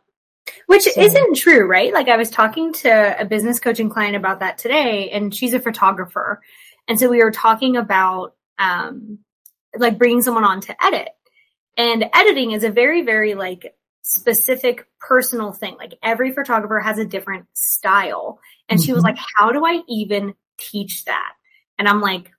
Which 0.68 0.84
So- 0.84 1.02
isn't 1.02 1.36
true, 1.36 1.66
right? 1.68 1.94
Like 1.94 2.08
I 2.08 2.18
was 2.18 2.30
talking 2.30 2.72
to 2.74 3.20
a 3.20 3.26
business 3.26 3.60
coaching 3.60 3.90
client 3.90 4.16
about 4.16 4.40
that 4.40 4.58
today 4.58 5.10
and 5.10 5.34
she's 5.36 5.54
a 5.54 5.60
photographer. 5.60 6.42
And 6.88 6.98
so 7.00 7.10
we 7.10 7.24
were 7.24 7.32
talking 7.32 7.76
about, 7.78 8.36
um, 8.60 9.20
like 9.78 9.98
bringing 9.98 10.22
someone 10.22 10.44
on 10.44 10.62
to 10.62 10.86
edit 10.86 11.10
and 11.78 12.06
editing 12.14 12.52
is 12.52 12.64
a 12.64 12.70
very, 12.70 13.02
very 13.02 13.34
like 13.36 13.74
specific 14.04 14.86
personal 15.00 15.52
thing. 15.52 15.76
Like 15.78 15.94
every 16.04 16.32
photographer 16.32 16.80
has 16.80 17.00
a 17.00 17.06
different 17.06 17.48
style. 17.54 18.40
And 18.70 18.82
she 18.82 18.94
was 18.94 19.02
Mhm. 19.02 19.08
like, 19.08 19.18
how 19.36 19.52
do 19.52 19.66
I 19.66 19.82
even 19.88 20.36
teach 20.58 21.06
that? 21.06 21.34
And 21.80 21.88
I'm 21.88 22.02
like, 22.02 22.32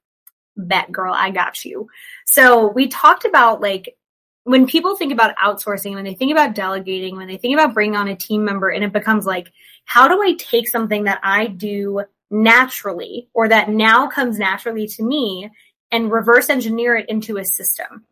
bet 0.57 0.93
girl, 0.93 1.13
I 1.13 1.31
got 1.31 1.65
you. 1.65 1.89
So 2.27 2.69
we 2.69 2.87
talked 2.89 3.25
about 3.25 3.61
like 3.61 3.97
when 4.45 4.67
people 4.67 4.95
think 4.95 5.11
about 5.11 5.37
outsourcing, 5.37 5.95
when 5.95 6.05
they 6.05 6.15
think 6.15 6.31
about 6.31 6.55
delegating, 6.55 7.17
when 7.17 7.29
they 7.29 7.39
think 7.39 7.55
about 7.55 7.73
bringing 7.73 7.97
on 7.97 8.09
a 8.09 8.17
team 8.17 8.45
member 8.45 8.69
and 8.69 8.85
it 8.85 8.93
becomes 8.93 9.25
like, 9.25 9.51
how 9.87 10.07
do 10.07 10.23
I 10.23 10.35
take 10.35 10.69
something 10.69 11.05
that 11.05 11.21
I 11.23 11.47
do 11.47 12.05
naturally 12.31 13.29
or 13.33 13.49
that 13.49 13.71
now 13.71 14.07
comes 14.07 14.39
naturally 14.39 14.87
to 14.89 15.03
me 15.03 15.51
and 15.91 16.13
reverse 16.13 16.51
engineer 16.51 16.97
it 16.97 17.09
into 17.09 17.39
a 17.39 17.45
system? 17.45 18.05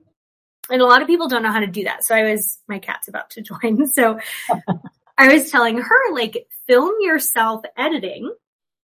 And 0.71 0.81
a 0.81 0.87
lot 0.87 1.03
of 1.03 1.09
people 1.09 1.29
don't 1.29 1.43
know 1.43 1.53
how 1.53 1.61
to 1.61 1.67
do 1.67 1.85
that. 1.85 2.05
So 2.05 2.15
I 2.15 2.31
was, 2.31 2.59
my 2.69 2.79
cat's 2.79 3.09
about 3.09 3.31
to 3.31 3.43
join. 3.43 3.87
So 3.87 4.19
I 5.19 5.33
was 5.33 5.51
telling 5.51 5.79
her, 5.79 6.15
like, 6.15 6.47
film 6.67 6.95
yourself 7.01 7.63
editing 7.77 8.33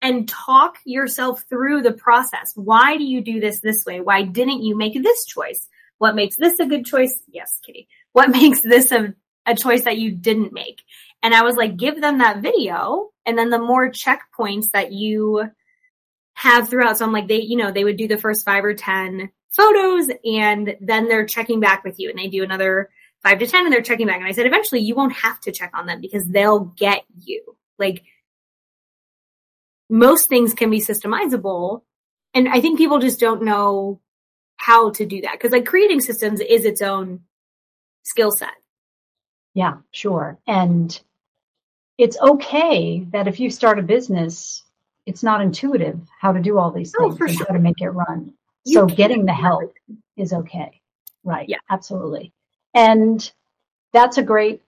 and 0.02 0.28
talk 0.28 0.78
yourself 0.84 1.44
through 1.48 1.82
the 1.82 1.92
process. 1.92 2.52
Why 2.54 2.96
do 2.96 3.04
you 3.04 3.20
do 3.20 3.40
this 3.40 3.60
this 3.60 3.84
way? 3.84 4.00
Why 4.00 4.22
didn't 4.22 4.62
you 4.62 4.76
make 4.76 5.02
this 5.02 5.24
choice? 5.24 5.68
What 5.98 6.14
makes 6.14 6.36
this 6.36 6.60
a 6.60 6.66
good 6.66 6.84
choice? 6.84 7.22
Yes, 7.28 7.58
Kitty. 7.64 7.88
What 8.12 8.30
makes 8.30 8.60
this 8.60 8.92
a, 8.92 9.14
a 9.46 9.54
choice 9.54 9.82
that 9.84 9.98
you 9.98 10.12
didn't 10.12 10.52
make? 10.52 10.82
And 11.22 11.34
I 11.34 11.42
was 11.42 11.56
like, 11.56 11.76
give 11.76 12.00
them 12.00 12.18
that 12.18 12.42
video 12.42 13.10
and 13.24 13.38
then 13.38 13.50
the 13.50 13.58
more 13.58 13.90
checkpoints 13.90 14.70
that 14.72 14.92
you 14.92 15.50
have 16.34 16.68
throughout. 16.68 16.98
So 16.98 17.06
I'm 17.06 17.12
like, 17.12 17.28
they, 17.28 17.40
you 17.40 17.56
know, 17.56 17.70
they 17.70 17.84
would 17.84 17.96
do 17.96 18.08
the 18.08 18.18
first 18.18 18.44
five 18.44 18.64
or 18.64 18.74
10 18.74 19.30
photos 19.54 20.08
and 20.24 20.76
then 20.80 21.08
they're 21.08 21.26
checking 21.26 21.60
back 21.60 21.84
with 21.84 21.98
you 21.98 22.10
and 22.10 22.18
they 22.18 22.28
do 22.28 22.42
another 22.42 22.90
five 23.22 23.38
to 23.38 23.46
10 23.46 23.64
and 23.64 23.72
they're 23.72 23.82
checking 23.82 24.06
back. 24.06 24.16
And 24.18 24.26
I 24.26 24.32
said, 24.32 24.46
eventually 24.46 24.80
you 24.80 24.94
won't 24.94 25.14
have 25.14 25.40
to 25.40 25.52
check 25.52 25.70
on 25.74 25.86
them 25.86 26.00
because 26.00 26.26
they'll 26.26 26.60
get 26.60 27.04
you. 27.20 27.56
Like 27.78 28.04
most 29.88 30.28
things 30.28 30.54
can 30.54 30.70
be 30.70 30.80
systemizable. 30.80 31.82
And 32.34 32.48
I 32.48 32.60
think 32.60 32.78
people 32.78 32.98
just 32.98 33.20
don't 33.20 33.42
know 33.42 34.00
how 34.56 34.90
to 34.90 35.06
do 35.06 35.20
that. 35.22 35.38
Cause 35.40 35.52
like 35.52 35.66
creating 35.66 36.00
systems 36.00 36.40
is 36.40 36.64
its 36.64 36.82
own 36.82 37.20
skill 38.02 38.30
set. 38.30 38.54
Yeah, 39.54 39.76
sure. 39.92 40.38
And 40.46 40.98
it's 41.96 42.18
okay 42.20 43.06
that 43.12 43.28
if 43.28 43.38
you 43.38 43.50
start 43.50 43.78
a 43.78 43.82
business, 43.82 44.64
it's 45.06 45.22
not 45.22 45.40
intuitive 45.40 46.00
how 46.20 46.32
to 46.32 46.40
do 46.40 46.58
all 46.58 46.70
these 46.72 46.90
things 46.90 47.00
Oh, 47.00 47.08
things 47.10 47.18
for 47.18 47.24
and 47.26 47.34
sure. 47.36 47.46
how 47.48 47.54
to 47.54 47.60
make 47.60 47.80
it 47.80 47.90
run. 47.90 48.32
You 48.64 48.74
so 48.80 48.86
getting 48.86 49.24
the 49.26 49.32
help 49.34 49.74
is 50.16 50.32
okay. 50.32 50.80
Right. 51.22 51.48
Yeah. 51.48 51.58
Absolutely. 51.70 52.32
And 52.74 53.30
that's 53.92 54.18
a 54.18 54.22
great 54.22 54.62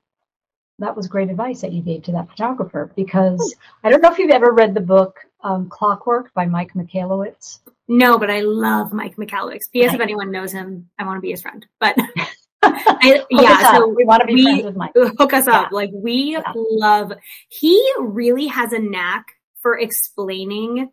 that 0.78 0.94
was 0.94 1.08
great 1.08 1.30
advice 1.30 1.62
that 1.62 1.72
you 1.72 1.80
gave 1.80 2.02
to 2.02 2.12
that 2.12 2.28
photographer 2.28 2.90
because 2.96 3.54
I 3.82 3.88
don't 3.90 4.02
know 4.02 4.10
if 4.12 4.18
you've 4.18 4.30
ever 4.30 4.52
read 4.52 4.74
the 4.74 4.80
book 4.80 5.20
um, 5.42 5.68
Clockwork 5.70 6.34
by 6.34 6.44
Mike 6.44 6.74
Michalowicz. 6.74 7.60
No, 7.88 8.18
but 8.18 8.30
I 8.30 8.40
love 8.40 8.92
Mike 8.92 9.16
Michalowicz. 9.16 9.70
P.S. 9.72 9.94
If 9.94 10.00
anyone 10.00 10.30
knows 10.30 10.52
him, 10.52 10.90
I 10.98 11.04
want 11.06 11.16
to 11.16 11.22
be 11.22 11.30
his 11.30 11.40
friend. 11.40 11.64
But 11.80 11.96
I, 12.62 13.24
yeah, 13.30 13.72
so 13.72 13.88
we 13.88 14.04
want 14.04 14.20
to 14.20 14.26
be 14.26 14.34
we- 14.34 14.42
friends 14.44 14.64
with 14.64 14.76
Mike. 14.76 14.92
hook 14.94 15.32
us 15.32 15.46
up. 15.46 15.72
Like 15.72 15.90
we 15.94 16.32
Yeah. 16.32 16.52
love, 16.54 17.12
he 17.48 17.82
really 17.98 18.48
has 18.48 18.72
a 18.72 18.78
knack 18.78 19.26
for 19.62 19.78
explaining 19.78 20.90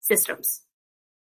systems. 0.00 0.60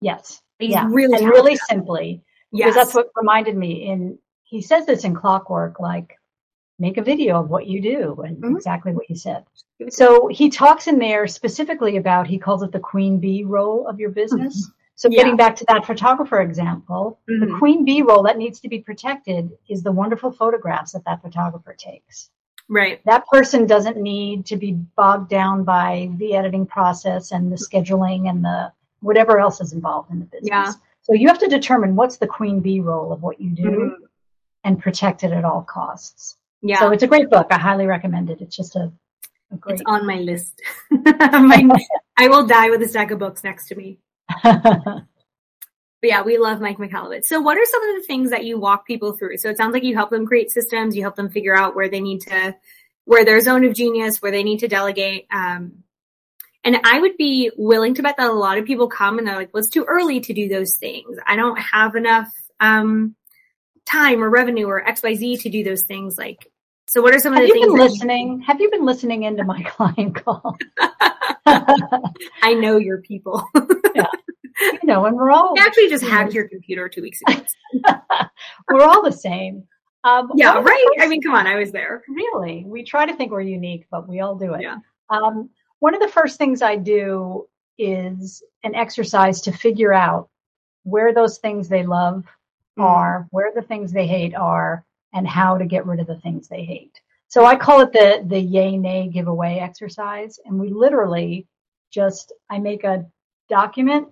Yes. 0.02 0.42
Yeah. 0.72 0.88
really 0.90 1.18
and 1.18 1.28
really 1.28 1.56
simply 1.56 2.22
Yes. 2.52 2.68
because 2.68 2.74
that's 2.74 2.94
what 2.94 3.08
reminded 3.16 3.56
me 3.56 3.86
in 3.88 4.18
he 4.44 4.60
says 4.62 4.86
this 4.86 5.04
in 5.04 5.14
clockwork 5.14 5.80
like 5.80 6.18
make 6.78 6.96
a 6.98 7.02
video 7.02 7.40
of 7.40 7.50
what 7.50 7.66
you 7.66 7.80
do 7.80 8.22
and 8.22 8.36
Mhm. 8.42 8.56
exactly 8.56 8.92
what 8.92 9.08
you 9.10 9.16
said 9.16 9.44
Give 9.78 9.88
it 9.88 9.90
to 9.92 9.96
so 9.96 10.28
he 10.28 10.50
talks 10.50 10.86
in 10.86 10.98
there 10.98 11.26
specifically 11.26 11.96
about 11.96 12.26
he 12.26 12.38
calls 12.38 12.62
it 12.62 12.72
the 12.72 12.80
queen 12.80 13.18
bee 13.18 13.44
role 13.44 13.86
of 13.88 13.98
your 14.00 14.10
business 14.10 14.70
so 14.96 15.08
Yeah. 15.08 15.18
getting 15.22 15.36
back 15.36 15.56
to 15.56 15.64
that 15.68 15.84
photographer 15.84 16.40
example 16.40 17.18
the 17.26 17.46
Mhm. 17.46 17.58
queen 17.58 17.84
bee 17.84 18.02
role 18.02 18.22
that 18.24 18.38
needs 18.38 18.60
to 18.60 18.68
be 18.68 18.80
protected 18.80 19.50
is 19.68 19.82
the 19.82 19.92
wonderful 19.92 20.30
photographs 20.30 20.92
that 20.92 21.04
that 21.04 21.22
photographer 21.22 21.74
takes 21.76 22.30
right. 22.68 23.00
that 23.04 23.26
person 23.26 23.66
doesn't 23.66 23.96
need 23.96 24.46
to 24.46 24.56
be 24.56 24.72
bogged 24.96 25.28
down 25.28 25.64
by 25.64 26.10
the 26.18 26.34
editing 26.36 26.66
process 26.66 27.32
and 27.32 27.50
the 27.50 27.56
scheduling 27.56 28.28
and 28.30 28.44
the 28.44 28.72
whatever 29.04 29.38
else 29.38 29.60
is 29.60 29.72
involved 29.72 30.10
in 30.10 30.18
the 30.18 30.24
business. 30.24 30.48
Yeah. 30.48 30.72
So 31.02 31.12
you 31.12 31.28
have 31.28 31.38
to 31.40 31.48
determine 31.48 31.94
what's 31.94 32.16
the 32.16 32.26
queen 32.26 32.60
bee 32.60 32.80
role 32.80 33.12
of 33.12 33.22
what 33.22 33.40
you 33.40 33.50
do 33.50 33.70
Mhm. 33.70 33.96
and 34.64 34.80
protect 34.80 35.22
it 35.22 35.32
at 35.32 35.44
all 35.44 35.62
costs. 35.62 36.36
Yeah. 36.62 36.80
So 36.80 36.90
it's 36.90 37.02
a 37.02 37.06
great 37.06 37.28
book. 37.28 37.48
I 37.50 37.58
highly 37.58 37.86
recommend 37.86 38.30
it. 38.30 38.40
It's 38.40 38.56
just 38.56 38.74
a, 38.76 38.90
It's 39.68 39.82
on 39.84 40.06
my 40.06 40.16
list. 40.16 40.60
my, 40.90 41.68
I 42.16 42.28
will 42.28 42.46
die 42.46 42.70
with 42.70 42.82
a 42.82 42.88
stack 42.88 43.10
of 43.10 43.18
books 43.18 43.44
next 43.44 43.68
to 43.68 43.74
me. 43.76 43.98
but 44.42 45.04
yeah, 46.02 46.22
we 46.22 46.38
love 46.38 46.60
Mike 46.62 46.78
Michalowicz. 46.78 47.26
So 47.26 47.40
what 47.40 47.58
are 47.58 47.64
some 47.66 47.88
of 47.90 47.96
the 47.96 48.06
things 48.06 48.30
that 48.30 48.44
you 48.44 48.58
walk 48.58 48.86
people 48.86 49.12
through? 49.12 49.36
So 49.36 49.50
it 49.50 49.58
sounds 49.58 49.74
like 49.74 49.84
you 49.84 49.94
help 49.94 50.10
them 50.10 50.26
create 50.26 50.50
systems, 50.50 50.96
you 50.96 51.02
help 51.02 51.16
them 51.16 51.28
figure 51.28 51.54
out 51.54 51.76
where 51.76 51.90
they 51.90 52.00
need 52.00 52.22
to, 52.22 52.56
where 53.04 53.24
their 53.26 53.40
zone 53.40 53.64
of 53.66 53.74
genius, 53.74 54.22
where 54.22 54.32
they 54.32 54.42
need 54.42 54.60
to 54.60 54.68
delegate. 54.68 55.26
Um, 55.30 55.83
and 56.64 56.78
I 56.84 57.00
would 57.00 57.16
be 57.16 57.50
willing 57.56 57.94
to 57.94 58.02
bet 58.02 58.16
that 58.16 58.30
a 58.30 58.32
lot 58.32 58.58
of 58.58 58.64
people 58.64 58.88
come 58.88 59.18
and 59.18 59.26
they're 59.26 59.36
like, 59.36 59.52
well, 59.52 59.60
it's 59.62 59.68
too 59.72 59.84
early 59.84 60.20
to 60.20 60.32
do 60.32 60.48
those 60.48 60.74
things. 60.74 61.18
I 61.26 61.36
don't 61.36 61.56
have 61.58 61.94
enough, 61.94 62.32
um, 62.60 63.14
time 63.86 64.24
or 64.24 64.30
revenue 64.30 64.66
or 64.66 64.82
XYZ 64.82 65.42
to 65.42 65.50
do 65.50 65.62
those 65.62 65.82
things. 65.82 66.16
Like, 66.16 66.50
so 66.86 67.02
what 67.02 67.14
are 67.14 67.18
some 67.18 67.34
Have 67.34 67.42
of 67.42 67.48
the 67.50 67.54
you 67.54 67.62
things? 67.62 67.72
been 67.74 67.80
listening? 67.82 68.40
Have 68.40 68.60
you 68.60 68.70
been 68.70 68.84
listening 68.84 69.24
into 69.24 69.44
my 69.44 69.62
client 69.66 70.24
call? 70.24 70.56
I 71.46 72.54
know 72.54 72.78
your 72.78 72.98
people. 72.98 73.46
yeah. 73.94 74.06
You 74.60 74.78
know, 74.84 75.04
and 75.04 75.16
we're 75.16 75.30
all 75.32 75.54
I 75.58 75.64
actually 75.64 75.88
just 75.88 76.04
hacked 76.04 76.32
your 76.32 76.48
computer 76.48 76.88
two 76.88 77.02
weeks 77.02 77.18
ago. 77.26 77.42
we're 78.70 78.84
all 78.84 79.02
the 79.02 79.12
same. 79.12 79.64
Um, 80.04 80.30
yeah, 80.36 80.50
one 80.50 80.58
of 80.58 80.64
the 80.64 80.70
right. 80.70 80.86
I 81.00 81.08
mean, 81.08 81.22
come 81.22 81.34
on, 81.34 81.46
I 81.46 81.56
was 81.56 81.72
there. 81.72 82.04
really, 82.08 82.64
we 82.66 82.84
try 82.84 83.04
to 83.06 83.14
think 83.16 83.32
we're 83.32 83.40
unique, 83.40 83.86
but 83.90 84.08
we 84.08 84.20
all 84.20 84.36
do 84.36 84.54
it. 84.54 84.62
Yeah. 84.62 84.76
Um, 85.10 85.50
one 85.84 85.94
of 85.94 86.00
the 86.00 86.08
first 86.08 86.38
things 86.38 86.62
I 86.62 86.76
do 86.76 87.46
is 87.76 88.42
an 88.62 88.74
exercise 88.74 89.42
to 89.42 89.52
figure 89.52 89.92
out 89.92 90.30
where 90.84 91.12
those 91.12 91.36
things 91.36 91.68
they 91.68 91.84
love 91.84 92.24
Mm. 92.78 92.84
are, 92.84 93.26
where 93.32 93.52
the 93.54 93.60
things 93.60 93.92
they 93.92 94.06
hate 94.06 94.34
are, 94.34 94.82
and 95.12 95.28
how 95.28 95.58
to 95.58 95.66
get 95.66 95.84
rid 95.84 96.00
of 96.00 96.06
the 96.06 96.18
things 96.20 96.48
they 96.48 96.64
hate. 96.64 97.02
So 97.28 97.44
I 97.44 97.56
call 97.56 97.82
it 97.82 97.92
the 97.92 98.24
the 98.26 98.40
yay 98.40 98.78
nay 98.78 99.08
giveaway 99.08 99.58
exercise, 99.58 100.40
and 100.46 100.58
we 100.58 100.70
literally 100.70 101.46
just 101.90 102.32
I 102.48 102.58
make 102.58 102.84
a 102.84 103.04
document, 103.50 104.08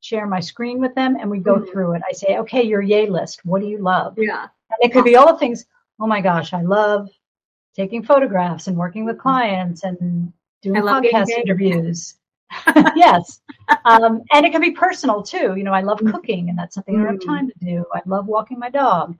share 0.00 0.26
my 0.26 0.40
screen 0.40 0.80
with 0.80 0.94
them, 0.94 1.16
and 1.18 1.30
we 1.30 1.38
go 1.38 1.54
Mhm. 1.60 1.70
through 1.70 1.92
it. 1.94 2.02
I 2.06 2.12
say, 2.12 2.36
okay, 2.40 2.62
your 2.62 2.82
yay 2.82 3.06
list. 3.08 3.42
What 3.46 3.62
do 3.62 3.66
you 3.68 3.78
love? 3.78 4.18
Yeah. 4.18 4.48
And 4.70 4.78
it 4.82 4.92
could 4.92 5.04
be 5.06 5.16
all 5.16 5.32
the 5.32 5.38
things. 5.38 5.64
Oh 5.98 6.06
my 6.06 6.20
gosh, 6.20 6.52
I 6.52 6.60
love 6.60 7.08
taking 7.74 8.02
photographs 8.02 8.66
and 8.68 8.76
working 8.76 9.06
with 9.06 9.18
clients 9.18 9.82
and 9.82 10.30
doing 10.62 10.76
I 10.76 10.80
love 10.80 11.02
getting 11.02 11.18
podcast 11.18 11.28
interviews. 11.30 12.14
yes. 12.96 13.40
Um, 13.84 14.22
and 14.32 14.46
it 14.46 14.52
can 14.52 14.60
be 14.60 14.70
personal 14.70 15.22
too. 15.22 15.54
You 15.56 15.64
know, 15.64 15.72
I 15.72 15.80
love 15.80 15.98
cooking 15.98 16.48
and 16.48 16.58
that's 16.58 16.74
something 16.74 16.94
I 16.96 16.98
don't 17.04 17.12
have 17.14 17.20
Mm. 17.20 17.26
time 17.26 17.48
to 17.48 17.54
do. 17.60 17.84
I 17.92 18.00
love 18.06 18.26
walking 18.26 18.58
my 18.58 18.70
dog. 18.70 19.16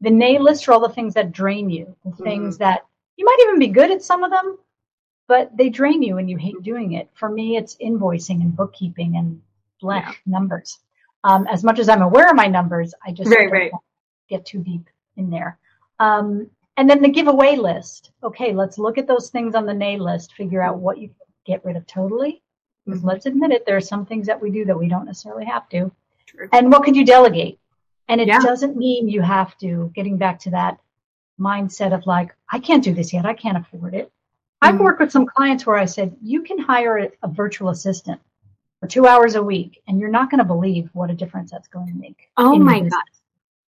The 0.00 0.10
nay 0.10 0.38
list 0.38 0.68
are 0.68 0.72
all 0.72 0.80
the 0.80 0.88
things 0.88 1.14
that 1.14 1.32
drain 1.32 1.68
you, 1.70 1.94
the 2.04 2.12
things 2.22 2.56
that 2.58 2.86
you 3.16 3.24
might 3.24 3.38
even 3.42 3.58
be 3.58 3.66
good 3.66 3.90
at 3.90 4.02
some 4.02 4.22
of 4.22 4.30
them, 4.30 4.58
but 5.26 5.54
they 5.56 5.68
drain 5.68 6.02
you 6.02 6.18
and 6.18 6.30
you 6.30 6.36
hate 6.36 6.62
doing 6.62 6.92
it. 6.92 7.10
For 7.14 7.28
me, 7.28 7.56
it's 7.56 7.76
invoicing 7.76 8.40
and 8.42 8.54
bookkeeping 8.56 9.16
and 9.16 9.42
blank 9.80 10.06
Yeah. 10.06 10.12
numbers. 10.26 10.78
Um, 11.24 11.48
as 11.48 11.64
much 11.64 11.80
as 11.80 11.88
I'm 11.88 12.02
aware 12.02 12.30
of 12.30 12.36
my 12.36 12.46
numbers, 12.46 12.94
I 13.04 13.10
just 13.10 13.28
Right, 13.28 13.50
don't 13.50 13.52
right. 13.52 13.72
get 14.28 14.46
too 14.46 14.60
deep 14.60 14.88
in 15.16 15.30
there. 15.30 15.58
Um, 15.98 16.48
and 16.78 16.88
then 16.88 17.02
the 17.02 17.08
giveaway 17.08 17.56
list. 17.56 18.12
Okay, 18.22 18.52
let's 18.52 18.78
look 18.78 18.98
at 18.98 19.08
those 19.08 19.30
things 19.30 19.54
on 19.56 19.66
the 19.66 19.74
nay 19.74 19.98
list, 19.98 20.32
figure 20.34 20.62
out 20.62 20.78
what 20.78 20.98
you 20.98 21.10
get 21.44 21.62
rid 21.64 21.76
of 21.76 21.86
totally. 21.86 22.40
Because 22.86 23.02
let's 23.04 23.26
admit 23.26 23.50
it, 23.50 23.66
there 23.66 23.76
are 23.76 23.80
some 23.80 24.06
things 24.06 24.26
that 24.28 24.40
we 24.40 24.50
do 24.50 24.64
that 24.64 24.78
we 24.78 24.88
don't 24.88 25.04
necessarily 25.04 25.44
have 25.44 25.68
to. 25.70 25.90
True. 26.24 26.48
And 26.52 26.70
what 26.70 26.84
could 26.84 26.96
you 26.96 27.04
delegate? 27.04 27.58
And 28.06 28.20
it 28.20 28.28
Yeah. 28.28 28.38
doesn't 28.38 28.76
mean 28.76 29.08
you 29.08 29.20
have 29.20 29.58
to, 29.58 29.90
getting 29.94 30.16
back 30.16 30.38
to 30.40 30.50
that 30.50 30.78
mindset 31.38 31.92
of 31.92 32.06
like, 32.06 32.34
I 32.48 32.60
can't 32.60 32.82
do 32.82 32.94
this 32.94 33.12
yet, 33.12 33.26
I 33.26 33.34
can't 33.34 33.58
afford 33.58 33.94
it. 33.94 34.12
I've 34.62 34.76
Mhm. 34.76 34.84
worked 34.84 35.00
with 35.00 35.12
some 35.12 35.26
clients 35.26 35.66
where 35.66 35.76
I 35.76 35.84
said, 35.84 36.16
you 36.22 36.42
can 36.42 36.58
hire 36.58 36.98
a, 36.98 37.10
a 37.24 37.28
virtual 37.28 37.70
assistant 37.70 38.20
for 38.80 38.86
two 38.86 39.06
hours 39.06 39.34
a 39.34 39.42
week, 39.42 39.82
and 39.88 39.98
you're 39.98 40.10
not 40.10 40.30
going 40.30 40.38
to 40.38 40.44
believe 40.44 40.90
what 40.92 41.10
a 41.10 41.14
difference 41.14 41.50
that's 41.50 41.68
going 41.68 41.88
to 41.88 41.94
make. 41.94 42.30
Oh 42.36 42.56
my 42.58 42.74
business. 42.74 42.94
God. 42.94 43.02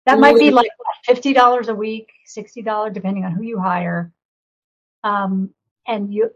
That 0.06 0.18
might 0.20 0.38
be 0.38 0.50
like 0.50 0.70
fifty 1.04 1.32
dollars 1.32 1.68
a 1.68 1.74
week, 1.74 2.10
sixty 2.24 2.62
dollars, 2.62 2.94
depending 2.94 3.24
on 3.24 3.32
who 3.32 3.42
you 3.42 3.58
hire. 3.58 4.12
Um, 5.04 5.50
and 5.86 6.12
you 6.12 6.30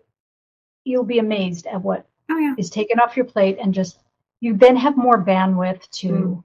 you'll 0.85 1.05
be 1.05 1.19
amazed 1.19 1.67
at 1.67 1.81
what 1.81 2.07
Oh 2.31 2.37
yeah. 2.39 2.55
is 2.59 2.71
taken 2.71 2.99
off 3.01 3.17
your 3.17 3.27
plate, 3.27 3.59
and 3.61 3.73
just 3.73 4.01
you 4.41 4.55
then 4.57 4.77
have 4.77 4.97
more 4.97 5.23
bandwidth 5.25 5.89
to 5.91 6.09
Mm. 6.09 6.45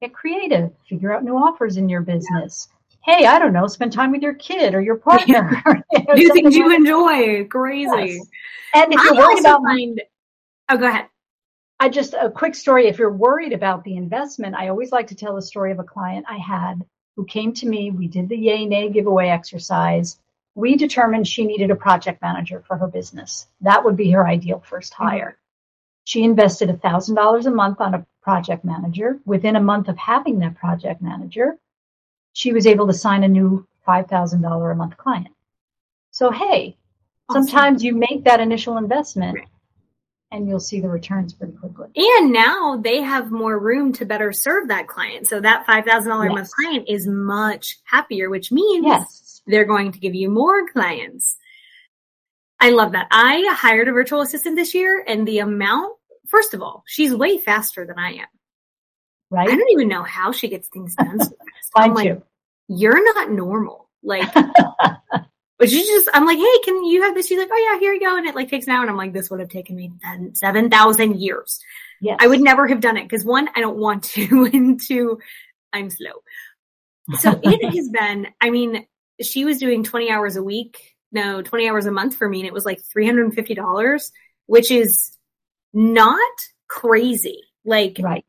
get 0.00 0.12
creative, 0.14 0.70
figure 0.88 1.12
out 1.14 1.24
new 1.24 1.36
offers 1.36 1.76
in 1.76 1.88
your 1.88 2.00
business. 2.02 2.68
Hey, 3.02 3.24
I 3.26 3.38
don't 3.38 3.52
know, 3.54 3.66
spend 3.66 3.92
time 3.92 4.12
with 4.12 4.22
your 4.22 4.34
kid 4.34 4.74
or 4.74 4.80
your 4.80 4.96
partner. 5.08 5.62
You 5.92 6.04
know, 6.06 6.14
Do 6.14 6.28
things 6.32 6.54
you 6.56 6.68
like- 6.68 6.78
enjoy. 6.78 7.44
Crazy. 7.46 7.90
Yes. 8.14 8.26
And 8.74 8.92
if 8.92 9.00
I 9.00 9.04
you're 9.04 9.14
worried 9.16 9.40
about 9.40 9.62
find. 9.62 10.00
Oh, 10.68 10.76
go 10.76 10.86
ahead. 10.86 11.06
I 11.80 11.88
just 11.88 12.12
a 12.12 12.30
quick 12.30 12.54
story. 12.54 12.86
If 12.86 12.98
you're 12.98 13.10
worried 13.10 13.54
about 13.54 13.84
the 13.84 13.96
investment, 13.96 14.54
I 14.54 14.68
always 14.68 14.92
like 14.92 15.06
to 15.08 15.14
tell 15.14 15.34
the 15.34 15.40
story 15.40 15.72
of 15.72 15.78
a 15.78 15.84
client 15.84 16.26
I 16.28 16.36
had 16.36 16.84
who 17.16 17.24
came 17.24 17.54
to 17.54 17.66
me. 17.66 17.90
We 17.90 18.06
did 18.06 18.28
the 18.28 18.36
yay 18.36 18.66
nay 18.66 18.90
giveaway 18.90 19.28
exercise. 19.28 20.18
We 20.54 20.76
determined 20.76 21.26
she 21.26 21.46
needed 21.46 21.70
a 21.70 21.76
project 21.76 22.20
manager 22.20 22.62
for 22.66 22.76
her 22.76 22.86
business. 22.86 23.46
That 23.62 23.82
would 23.82 23.96
be 23.96 24.10
her 24.10 24.26
ideal 24.26 24.60
first 24.60 24.92
mm-hmm. 24.92 25.04
hire. 25.04 25.38
She 26.04 26.22
invested 26.22 26.68
$1,000 26.68 27.46
a 27.46 27.50
month 27.50 27.80
on 27.80 27.94
a 27.94 28.06
project 28.20 28.62
manager. 28.62 29.18
Within 29.24 29.56
a 29.56 29.60
month 29.62 29.88
of 29.88 29.96
having 29.96 30.38
that 30.40 30.56
project 30.56 31.00
manager, 31.00 31.58
she 32.34 32.52
was 32.52 32.66
able 32.66 32.88
to 32.88 32.92
sign 32.92 33.24
a 33.24 33.28
new 33.28 33.66
$5,000 33.88 34.72
a 34.72 34.74
month 34.74 34.96
client. 34.98 35.34
So, 36.10 36.30
hey, 36.30 36.76
Awesome. 37.30 37.44
sometimes 37.44 37.82
you 37.82 37.94
make 37.94 38.24
that 38.24 38.40
initial 38.40 38.76
investment. 38.76 39.38
And 40.32 40.48
you'll 40.48 40.60
see 40.60 40.80
the 40.80 40.88
returns 40.88 41.32
pretty 41.32 41.52
quickly. 41.54 41.88
And 41.96 42.32
now 42.32 42.76
they 42.76 43.00
have 43.02 43.30
more 43.32 43.58
room 43.58 43.92
to 43.94 44.04
better 44.04 44.32
serve 44.32 44.68
that 44.68 44.86
client. 44.86 45.26
So 45.26 45.40
that 45.40 45.66
$5,000 45.66 46.30
a 46.30 46.32
month 46.32 46.50
client 46.52 46.88
is 46.88 47.06
much 47.06 47.78
happier, 47.84 48.30
which 48.30 48.52
means 48.52 48.86
Yes. 48.86 49.42
they're 49.46 49.64
going 49.64 49.92
to 49.92 49.98
give 49.98 50.14
you 50.14 50.30
more 50.30 50.68
clients. 50.68 51.36
I 52.60 52.70
love 52.70 52.92
that. 52.92 53.08
I 53.10 53.44
hired 53.58 53.88
a 53.88 53.92
virtual 53.92 54.20
assistant 54.20 54.54
this 54.56 54.74
year 54.74 55.02
and 55.06 55.26
the 55.26 55.38
amount, 55.40 55.96
first 56.28 56.54
of 56.54 56.62
all, 56.62 56.84
she's 56.86 57.14
way 57.14 57.38
faster 57.38 57.84
than 57.86 57.98
I 57.98 58.10
am. 58.12 58.26
Right. 59.30 59.48
I 59.48 59.56
don't 59.56 59.70
even 59.70 59.88
know 59.88 60.02
how 60.02 60.32
she 60.32 60.48
gets 60.48 60.68
things 60.68 60.94
done 60.94 61.18
so 61.18 61.24
fast. 61.28 61.70
I'm 61.74 61.94
Mine 61.94 62.06
like, 62.06 62.22
you're 62.68 63.02
not 63.14 63.30
normal. 63.30 63.88
Like, 64.02 64.28
but 65.60 65.68
she 65.68 65.82
just, 65.86 66.08
I'm 66.14 66.24
like, 66.24 66.38
hey, 66.38 66.58
can 66.64 66.82
you 66.86 67.02
have 67.02 67.14
this? 67.14 67.26
She's 67.26 67.38
like, 67.38 67.50
oh 67.52 67.70
yeah, 67.70 67.78
here 67.78 67.92
you 67.92 68.00
go. 68.00 68.16
And 68.16 68.26
it 68.26 68.34
like 68.34 68.48
takes 68.48 68.66
an 68.66 68.72
hour. 68.72 68.80
And 68.80 68.90
I'm 68.90 68.96
like, 68.96 69.12
this 69.12 69.30
would 69.30 69.40
have 69.40 69.50
taken 69.50 69.76
me 69.76 69.92
7,000 70.32 71.20
years. 71.20 71.60
Yes. 72.00 72.16
I 72.18 72.28
would 72.28 72.40
never 72.40 72.66
have 72.66 72.80
done 72.80 72.96
it 72.96 73.02
because 73.02 73.26
one, 73.26 73.46
I 73.54 73.60
don't 73.60 73.76
want 73.76 74.04
to, 74.04 74.44
and 74.52 74.80
two, 74.80 75.18
I'm 75.70 75.90
slow. 75.90 76.22
So 77.18 77.38
it 77.42 77.74
has 77.76 77.90
been, 77.90 78.28
I 78.40 78.48
mean, 78.48 78.86
she 79.20 79.44
was 79.44 79.58
doing 79.58 79.84
20 79.84 80.10
hours 80.10 80.36
a 80.36 80.42
week, 80.42 80.96
no, 81.12 81.42
20 81.42 81.68
hours 81.68 81.84
a 81.84 81.92
month 81.92 82.16
for 82.16 82.26
me, 82.26 82.40
and 82.40 82.46
it 82.46 82.54
was 82.54 82.64
like 82.64 82.80
$350, 82.96 84.10
which 84.46 84.70
is 84.70 85.14
not 85.74 86.20
crazy. 86.68 87.42
Like, 87.66 87.98
right. 88.00 88.24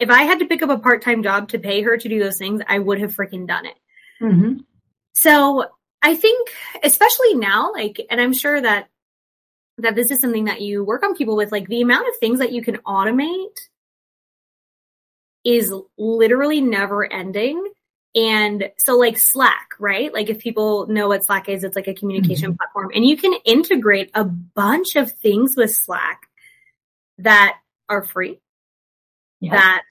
if 0.00 0.10
I 0.10 0.24
had 0.24 0.40
to 0.40 0.46
pick 0.46 0.62
up 0.62 0.70
a 0.70 0.78
part 0.78 1.02
time 1.02 1.22
job 1.22 1.50
to 1.50 1.60
pay 1.60 1.82
her 1.82 1.96
to 1.96 2.08
do 2.08 2.18
those 2.18 2.38
things, 2.38 2.60
I 2.66 2.80
would 2.80 2.98
have 2.98 3.14
freaking 3.14 3.46
done 3.46 3.66
it. 3.66 3.76
hmm 4.18 4.54
So 5.14 5.66
I 6.06 6.14
think, 6.14 6.50
especially 6.84 7.34
now, 7.34 7.72
like, 7.72 8.00
and 8.08 8.20
I'm 8.20 8.32
sure 8.32 8.60
that 8.60 8.88
that 9.78 9.96
this 9.96 10.12
is 10.12 10.20
something 10.20 10.44
that 10.44 10.60
you 10.60 10.84
work 10.84 11.02
on 11.02 11.16
people 11.16 11.34
with, 11.34 11.50
like 11.50 11.66
the 11.66 11.82
amount 11.82 12.06
of 12.06 12.14
things 12.18 12.38
that 12.38 12.52
you 12.52 12.62
can 12.62 12.76
automate 12.78 13.58
is 15.44 15.74
literally 15.98 16.60
never 16.60 17.12
ending. 17.12 17.62
And 18.14 18.70
so 18.78 18.96
like 18.96 19.18
Slack, 19.18 19.70
right? 19.80 20.14
Like 20.14 20.30
if 20.30 20.38
people 20.38 20.86
know 20.86 21.08
what 21.08 21.24
Slack 21.24 21.48
is, 21.48 21.64
it's 21.64 21.76
like 21.76 21.88
a 21.88 21.94
communication 21.94 22.50
mm-hmm. 22.50 22.56
platform 22.56 22.92
and 22.94 23.04
you 23.04 23.16
can 23.16 23.34
integrate 23.44 24.10
a 24.14 24.24
bunch 24.24 24.94
of 24.94 25.10
things 25.10 25.56
with 25.56 25.74
Slack 25.74 26.22
that 27.18 27.58
are 27.88 28.04
free 28.04 28.40
Yeah. 29.40 29.56
that 29.56 29.82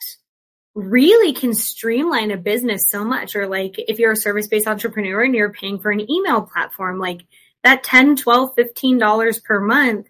really 0.76 1.32
can 1.32 1.54
streamline 1.54 2.32
a 2.32 2.38
business 2.38 2.88
so 2.88 3.04
much. 3.04 3.36
Or 3.36 3.48
like 3.48 3.76
if 3.78 3.98
you're 3.98 4.12
a 4.12 4.18
service 4.18 4.48
based 4.48 4.68
entrepreneur 4.68 5.24
and 5.24 5.34
you're 5.34 5.54
paying 5.54 5.80
for 5.80 5.90
an 5.90 6.10
email 6.12 6.42
platform, 6.42 7.00
like 7.00 7.22
that 7.64 7.84
10, 7.84 8.18
12, 8.18 8.54
15 8.56 8.98
dollars 8.98 9.40
per 9.40 9.60
month 9.60 10.08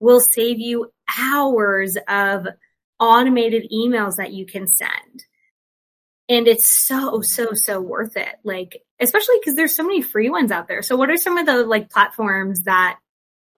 will 0.00 0.20
save 0.20 0.58
you 0.58 0.92
hours 1.18 1.96
of 2.08 2.46
automated 2.98 3.70
emails 3.72 4.16
that 4.16 4.32
you 4.32 4.44
can 4.46 4.66
send. 4.66 5.24
And 6.28 6.46
it's 6.46 6.66
so, 6.66 7.22
so, 7.22 7.54
so 7.54 7.80
worth 7.80 8.16
it. 8.16 8.36
Like, 8.44 8.82
especially 9.00 9.36
because 9.40 9.56
there's 9.56 9.74
so 9.74 9.82
many 9.82 10.02
free 10.02 10.30
ones 10.30 10.52
out 10.52 10.68
there. 10.68 10.82
So 10.82 10.96
what 10.96 11.10
are 11.10 11.16
some 11.16 11.38
of 11.38 11.46
the 11.46 11.64
like 11.64 11.90
platforms 11.90 12.62
that 12.62 12.98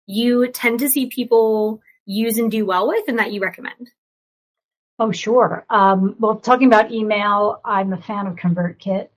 you 0.06 0.48
tend 0.48 0.80
to 0.80 0.88
see 0.88 1.06
people 1.06 1.80
use 2.06 2.38
and 2.38 2.50
do 2.50 2.66
well 2.66 2.88
with 2.88 3.04
and 3.08 3.18
that 3.18 3.32
you 3.32 3.40
recommend? 3.40 3.90
Oh, 5.02 5.10
sure. 5.10 5.66
Um, 5.68 6.14
well, 6.20 6.36
talking 6.36 6.68
about 6.68 6.92
email, 6.92 7.60
I'm 7.64 7.92
a 7.92 8.00
fan 8.00 8.28
of 8.28 8.36
ConvertKit, 8.36 9.08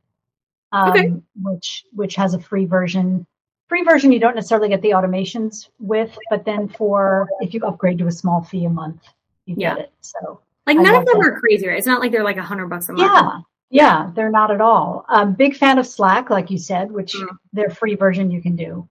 um, 0.71 0.89
Okay. 0.89 1.13
which 1.43 1.85
which 1.93 2.15
has 2.15 2.33
a 2.33 2.39
free 2.39 2.65
version. 2.65 3.27
free 3.67 3.83
version 3.83 4.11
you 4.11 4.19
don't 4.19 4.33
necessarily 4.35 4.69
get 4.69 4.81
the 4.81 4.91
automations 4.91 5.69
with, 5.79 6.17
but 6.31 6.43
then 6.43 6.67
for 6.67 7.29
if 7.39 7.53
you 7.53 7.59
upgrade 7.61 7.99
to 7.99 8.07
a 8.07 8.11
small 8.11 8.41
fee 8.41 8.65
a 8.65 8.69
month, 8.69 9.03
you 9.45 9.55
yeah. 9.59 9.75
get 9.75 9.85
it. 9.85 9.93
So 10.01 10.41
like 10.65 10.77
none 10.77 10.95
of 10.95 11.05
them 11.05 11.19
that. 11.19 11.27
are 11.27 11.39
crazy, 11.39 11.67
right? 11.67 11.77
It's 11.77 11.85
not 11.85 12.01
like 12.01 12.11
they're 12.11 12.23
like 12.23 12.37
a 12.37 12.43
hundred 12.43 12.67
bucks 12.67 12.89
a 12.89 12.93
month. 12.93 13.11
Yeah. 13.11 13.39
Yeah, 13.69 14.11
they're 14.15 14.31
not 14.31 14.49
at 14.51 14.61
all. 14.61 15.05
Um, 15.09 15.33
big 15.33 15.55
fan 15.55 15.77
of 15.77 15.85
Slack, 15.85 16.29
like 16.31 16.49
you 16.49 16.57
said, 16.57 16.91
which 16.91 17.13
mm. 17.13 17.27
their 17.53 17.69
free 17.69 17.95
version 17.95 18.31
you 18.31 18.41
can 18.41 18.55
do 18.55 18.87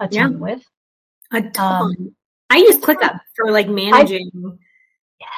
a 0.00 0.08
ton 0.08 0.32
yeah. 0.32 0.38
with. 0.38 0.64
A 1.32 1.42
ton. 1.42 1.94
Um, 1.98 2.14
I 2.50 2.56
use 2.56 2.76
ClickUp 2.76 3.18
for 3.34 3.50
like 3.50 3.68
managing. 3.68 4.30
I, 4.34 4.48
yes, 5.20 5.30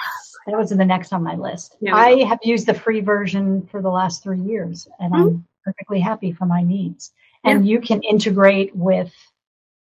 that 0.47 0.57
was 0.57 0.73
in 0.73 0.79
the 0.79 0.85
next 0.85 1.13
on 1.13 1.23
my 1.23 1.35
list. 1.35 1.77
I 1.93 2.25
have 2.29 2.39
used 2.43 2.67
the 2.67 2.75
free 2.75 3.01
version 3.01 3.67
for 3.71 3.83
the 3.83 3.91
last 3.91 4.23
three 4.23 4.41
years, 4.41 4.89
and 5.01 5.13
mm-hmm. 5.13 5.23
I'm 5.23 5.47
perfectly 5.65 6.01
happy 6.01 6.33
for 6.33 6.47
my 6.47 6.63
needs. 6.63 7.13
And 7.45 7.67
yeah. 7.67 7.73
you 7.73 7.81
can 7.81 8.03
integrate 8.03 8.75
with 8.75 9.13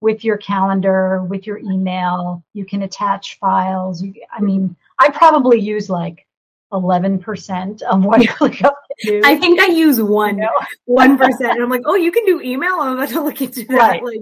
with 0.02 0.24
your 0.24 0.38
calendar, 0.38 1.22
with 1.24 1.46
your 1.46 1.60
email. 1.60 2.44
You 2.54 2.66
can 2.66 2.82
attach 2.82 3.38
files. 3.40 4.02
You, 4.02 4.16
I 4.32 4.42
mean, 4.42 4.76
I 5.00 5.10
probably 5.10 5.60
use 5.60 5.90
like 5.90 6.26
11% 6.74 7.82
of 7.84 8.04
what 8.04 8.22
ClickUp 8.28 8.74
do. 9.04 9.22
I 9.24 9.38
think 9.38 9.60
I 9.60 9.68
use 9.68 10.02
one, 10.02 10.38
you 10.38 10.44
know? 10.44 10.52
1%. 10.90 11.40
and 11.40 11.64
I'm 11.64 11.70
like, 11.70 11.84
oh, 11.86 11.96
you 11.96 12.12
can 12.12 12.26
do 12.26 12.42
email. 12.42 12.76
I'm 12.80 12.98
about 12.98 13.10
to 13.10 13.22
look 13.22 13.42
into 13.42 13.64
that. 13.66 13.78
Right. 13.78 14.04
Like, 14.04 14.22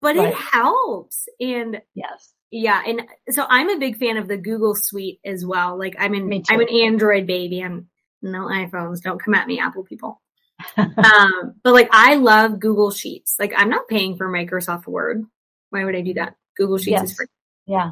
but 0.00 0.16
right. 0.16 0.28
it 0.28 0.34
helps. 0.34 1.28
And 1.40 1.80
yes. 1.94 2.33
Yeah. 2.50 2.82
And 2.86 3.02
so 3.30 3.46
I'm 3.48 3.68
a 3.68 3.78
big 3.78 3.96
fan 3.96 4.16
of 4.16 4.28
the 4.28 4.36
Google 4.36 4.74
suite 4.74 5.20
as 5.24 5.44
well. 5.44 5.78
Like 5.78 5.96
I'm 5.98 6.14
an, 6.14 6.42
I'm 6.48 6.60
an 6.60 6.68
Android 6.68 7.26
baby. 7.26 7.62
I'm 7.62 7.88
no 8.22 8.46
iPhones. 8.46 9.02
Don't 9.02 9.22
come 9.22 9.34
at 9.34 9.46
me, 9.46 9.58
Apple 9.60 9.84
people. 9.84 10.20
um, 10.76 11.54
but 11.62 11.72
like 11.72 11.88
I 11.92 12.14
love 12.14 12.60
Google 12.60 12.90
Sheets. 12.90 13.36
Like 13.38 13.52
I'm 13.56 13.68
not 13.68 13.88
paying 13.88 14.16
for 14.16 14.28
Microsoft 14.28 14.86
Word. 14.86 15.24
Why 15.70 15.84
would 15.84 15.96
I 15.96 16.00
do 16.00 16.14
that? 16.14 16.36
Google 16.56 16.78
Sheets 16.78 16.90
yes. 16.90 17.10
is 17.10 17.16
free. 17.16 17.26
Yeah. 17.66 17.90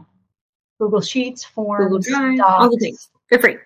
Google 0.79 1.01
Sheets, 1.01 1.45
forms, 1.45 1.85
Google 1.85 1.99
Drive, 1.99 2.38
docs, 2.38 2.62
all 2.62 2.71
the 2.71 2.77
things. 2.77 3.09
They're 3.31 3.38
free. 3.38 3.57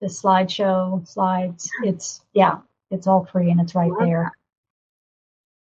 The 0.00 0.06
slideshow, 0.06 1.06
slides. 1.06 1.70
It's 1.82 2.22
yeah, 2.32 2.58
it's 2.90 3.06
all 3.06 3.26
free 3.26 3.50
and 3.50 3.60
it's 3.60 3.74
right 3.74 3.92
there. 3.98 4.32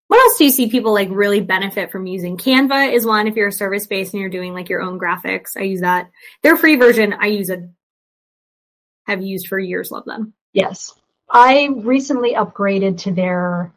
What 0.08 0.20
else 0.20 0.38
do 0.38 0.44
you 0.44 0.50
see 0.50 0.68
people 0.68 0.92
like 0.92 1.08
really 1.10 1.40
benefit 1.40 1.90
from 1.90 2.06
using? 2.06 2.36
Canva 2.36 2.92
is 2.92 3.06
one 3.06 3.26
if 3.26 3.36
you're 3.36 3.48
a 3.48 3.52
service 3.52 3.86
based 3.86 4.12
and 4.12 4.20
you're 4.20 4.30
doing 4.30 4.52
like 4.52 4.68
your 4.68 4.82
own 4.82 4.98
graphics. 4.98 5.56
I 5.56 5.62
use 5.62 5.80
that. 5.80 6.10
Their 6.42 6.56
free 6.56 6.76
version, 6.76 7.14
I 7.18 7.26
use 7.26 7.50
a 7.50 7.68
have 9.06 9.22
used 9.22 9.48
for 9.48 9.58
years, 9.58 9.90
love 9.90 10.04
them. 10.04 10.34
Yes. 10.52 10.94
I 11.28 11.68
recently 11.74 12.34
upgraded 12.34 12.98
to 13.00 13.12
their 13.12 13.72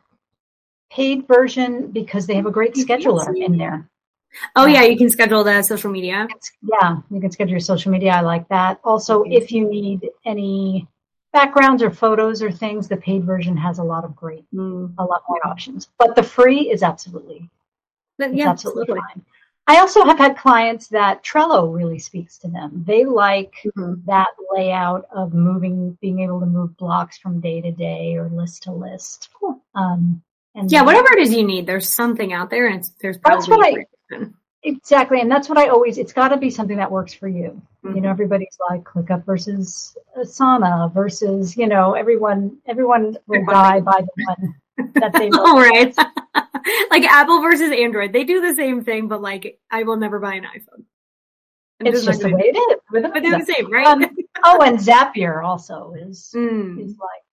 paid 0.91 1.27
version 1.27 1.91
because 1.91 2.27
they 2.27 2.35
have 2.35 2.45
a 2.45 2.51
great 2.51 2.75
scheduler 2.75 3.35
in 3.35 3.57
there. 3.57 3.89
Oh 4.55 4.65
yeah, 4.65 4.83
you 4.83 4.97
can 4.97 5.09
schedule 5.09 5.43
the 5.43 5.61
social 5.63 5.89
media. 5.89 6.27
Yeah, 6.61 6.97
you 7.09 7.19
can 7.19 7.31
schedule 7.31 7.51
your 7.51 7.59
social 7.59 7.91
media. 7.91 8.11
I 8.11 8.21
like 8.21 8.47
that. 8.49 8.79
Also, 8.83 9.23
if 9.23 9.51
you 9.51 9.67
need 9.67 10.07
any 10.25 10.87
backgrounds 11.39 11.83
or 11.83 11.91
photos 11.91 12.41
or 12.41 12.51
things, 12.51 12.87
the 12.87 12.97
paid 12.97 13.23
version 13.23 13.55
has 13.55 13.77
a 13.79 13.83
lot 13.83 14.03
of 14.03 14.15
great, 14.15 14.45
mm. 14.53 14.91
a 14.97 15.03
lot 15.03 15.21
more 15.29 15.45
options. 15.45 15.89
But 15.99 16.15
the 16.15 16.23
free 16.23 16.71
is 16.71 16.81
absolutely, 16.81 17.49
but, 18.17 18.33
yeah, 18.33 18.49
absolutely, 18.49 18.81
absolutely 18.83 19.01
fine. 19.13 19.25
I 19.69 19.79
also 19.79 20.05
have 20.05 20.17
had 20.17 20.37
clients 20.37 20.87
that 20.87 21.23
Trello 21.23 21.75
really 21.75 21.99
speaks 21.99 22.37
to 22.39 22.47
them. 22.47 22.83
They 22.87 23.03
like 23.03 23.53
mm-hmm. 23.65 23.95
that 24.05 24.29
layout 24.55 25.05
of 25.11 25.33
moving, 25.33 25.97
being 26.01 26.21
able 26.21 26.39
to 26.39 26.45
move 26.45 26.75
blocks 26.77 27.17
from 27.17 27.41
day 27.41 27.59
to 27.61 27.71
day 27.71 28.15
or 28.15 28.29
list 28.29 28.63
to 28.63 28.71
list. 28.71 29.29
Um, 29.75 30.23
and 30.55 30.71
yeah, 30.71 30.81
whatever 30.81 31.09
it 31.11 31.19
is 31.19 31.33
you 31.33 31.45
need, 31.45 31.67
there's 31.67 31.89
something 31.89 32.33
out 32.33 32.49
there, 32.49 32.67
and 32.67 32.89
there's 33.01 33.17
probably 33.19 33.85
that's 34.09 34.31
exactly, 34.67 35.21
and 35.21 35.31
that's 35.31 35.49
what 35.49 35.57
I 35.57 35.67
always. 35.67 35.97
It's 35.97 36.13
got 36.13 36.29
to 36.29 36.37
be 36.37 36.49
something 36.49 36.77
that 36.77 36.91
works 36.91 37.13
for 37.13 37.27
you. 37.27 37.61
Mm-hmm. 37.83 37.95
You 37.95 38.01
know, 38.01 38.09
everybody's 38.09 38.57
like 38.69 38.83
ClickUp 38.83 39.25
versus 39.25 39.97
Asana 40.17 40.93
versus 40.93 41.57
you 41.57 41.67
know 41.67 41.93
everyone. 41.93 42.57
Everyone 42.67 43.17
will 43.27 43.45
die 43.45 43.79
by 43.79 44.01
the 44.01 44.25
one 44.25 44.55
that 44.95 45.13
they. 45.13 45.29
love. 45.31 45.45
All 45.45 45.59
right. 45.59 45.95
like 46.91 47.03
Apple 47.03 47.41
versus 47.41 47.71
Android. 47.71 48.13
They 48.13 48.23
do 48.23 48.41
the 48.41 48.55
same 48.55 48.83
thing, 48.83 49.07
but 49.07 49.21
like 49.21 49.59
I 49.71 49.83
will 49.83 49.97
never 49.97 50.19
buy 50.19 50.35
an 50.35 50.43
iPhone. 50.43 50.83
I'm 51.79 51.87
it's 51.87 52.03
just, 52.03 52.07
just 52.07 52.21
the 52.21 52.33
way 52.33 52.51
it 52.53 52.57
is. 52.57 52.79
But 52.91 53.21
they're 53.21 53.39
the 53.39 53.45
same, 53.45 53.71
right? 53.71 53.85
Um, 53.85 54.03
oh, 54.43 54.61
and 54.63 54.79
Zapier 54.79 55.43
also 55.43 55.93
is 55.97 56.31
mm. 56.35 56.83
is 56.83 56.95
like 56.97 57.23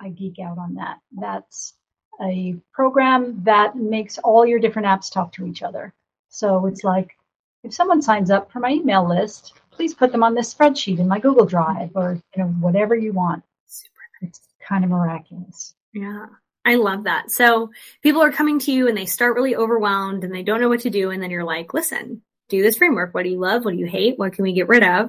I 0.00 0.10
geek 0.10 0.38
out 0.38 0.58
on 0.58 0.74
that. 0.74 0.98
That's 1.12 1.74
a 2.20 2.56
program 2.72 3.42
that 3.44 3.76
makes 3.76 4.18
all 4.18 4.46
your 4.46 4.58
different 4.58 4.86
apps 4.86 5.12
talk 5.12 5.32
to 5.32 5.46
each 5.46 5.62
other. 5.62 5.92
So 6.36 6.66
it's 6.66 6.84
like 6.84 7.16
if 7.64 7.72
someone 7.72 8.02
signs 8.02 8.30
up 8.30 8.52
for 8.52 8.60
my 8.60 8.68
email 8.68 9.08
list, 9.08 9.54
please 9.70 9.94
put 9.94 10.12
them 10.12 10.22
on 10.22 10.34
this 10.34 10.52
spreadsheet 10.52 10.98
in 10.98 11.08
my 11.08 11.18
Google 11.18 11.46
Drive 11.46 11.92
or 11.94 12.20
you 12.36 12.42
know 12.42 12.50
whatever 12.60 12.94
you 12.94 13.14
want. 13.14 13.42
Super. 13.66 14.02
It's 14.20 14.42
kind 14.60 14.84
of 14.84 14.90
miraculous. 14.90 15.74
Yeah. 15.94 16.26
I 16.66 16.74
love 16.74 17.04
that. 17.04 17.30
So 17.30 17.70
people 18.02 18.20
are 18.22 18.30
coming 18.30 18.58
to 18.60 18.72
you 18.72 18.86
and 18.86 18.94
they 18.94 19.06
start 19.06 19.34
really 19.34 19.56
overwhelmed 19.56 20.24
and 20.24 20.34
they 20.34 20.42
don't 20.42 20.60
know 20.60 20.68
what 20.68 20.80
to 20.80 20.90
do. 20.90 21.10
And 21.10 21.22
then 21.22 21.30
you're 21.30 21.42
like, 21.42 21.72
listen, 21.72 22.20
do 22.50 22.60
this 22.60 22.76
framework. 22.76 23.14
What 23.14 23.22
do 23.22 23.30
you 23.30 23.40
love? 23.40 23.64
What 23.64 23.70
do 23.70 23.78
you 23.78 23.86
hate? 23.86 24.18
What 24.18 24.34
can 24.34 24.42
we 24.42 24.52
get 24.52 24.68
rid 24.68 24.82
of? 24.82 25.08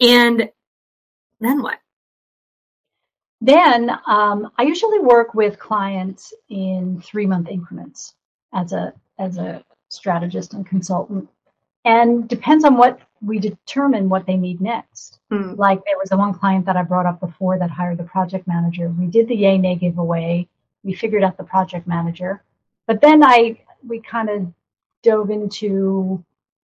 And 0.00 0.50
then 1.40 1.62
what? 1.62 1.78
Then 3.40 3.90
um, 4.06 4.50
I 4.58 4.64
usually 4.64 4.98
work 4.98 5.32
with 5.32 5.58
clients 5.58 6.34
in 6.50 7.00
three 7.00 7.26
month 7.26 7.48
increments 7.48 8.14
as 8.52 8.74
a 8.74 8.92
as 9.18 9.38
a 9.38 9.64
strategist 9.92 10.54
and 10.54 10.66
consultant, 10.66 11.28
and 11.84 12.28
depends 12.28 12.64
on 12.64 12.76
what 12.76 13.00
we 13.20 13.38
determine 13.38 14.08
what 14.08 14.26
they 14.26 14.36
need 14.36 14.60
next. 14.60 15.20
Mm. 15.30 15.56
Like 15.56 15.84
there 15.84 15.98
was 15.98 16.10
the 16.10 16.16
one 16.16 16.34
client 16.34 16.66
that 16.66 16.76
I 16.76 16.82
brought 16.82 17.06
up 17.06 17.20
before 17.20 17.58
that 17.58 17.70
hired 17.70 17.98
the 17.98 18.04
project 18.04 18.46
manager. 18.46 18.88
We 18.88 19.06
did 19.06 19.28
the 19.28 19.36
yay 19.36 19.58
nay 19.58 19.76
giveaway 19.76 20.48
we 20.82 20.94
figured 20.94 21.22
out 21.22 21.36
the 21.36 21.44
project 21.44 21.86
manager. 21.86 22.42
But 22.86 23.00
then 23.00 23.22
I 23.22 23.60
we 23.86 24.00
kind 24.00 24.28
of 24.28 24.52
dove 25.02 25.30
into 25.30 26.24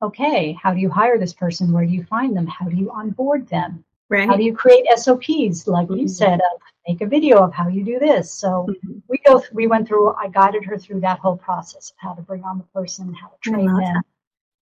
okay, 0.00 0.52
how 0.52 0.72
do 0.72 0.80
you 0.80 0.90
hire 0.90 1.18
this 1.18 1.32
person? 1.32 1.72
Where 1.72 1.84
do 1.84 1.92
you 1.92 2.04
find 2.04 2.36
them? 2.36 2.46
How 2.46 2.66
do 2.66 2.76
you 2.76 2.90
onboard 2.92 3.48
them? 3.48 3.84
Right. 4.10 4.28
How 4.28 4.36
do 4.36 4.42
you 4.42 4.54
create 4.54 4.86
SOPs, 4.96 5.66
like 5.66 5.88
mm-hmm. 5.88 5.96
you 5.96 6.08
said, 6.08 6.40
of 6.40 6.60
make 6.86 7.02
a 7.02 7.06
video 7.06 7.42
of 7.42 7.52
how 7.52 7.68
you 7.68 7.84
do 7.84 7.98
this? 7.98 8.32
So 8.32 8.66
mm-hmm. 8.68 8.98
we 9.08 9.18
go, 9.26 9.42
we 9.52 9.66
went 9.66 9.86
through. 9.86 10.14
I 10.14 10.28
guided 10.28 10.64
her 10.64 10.78
through 10.78 11.00
that 11.00 11.18
whole 11.18 11.36
process 11.36 11.90
of 11.90 11.96
how 11.98 12.14
to 12.14 12.22
bring 12.22 12.42
on 12.44 12.58
the 12.58 12.64
person, 12.80 13.12
how 13.12 13.28
to 13.28 13.50
train 13.50 13.66
them, 13.66 14.02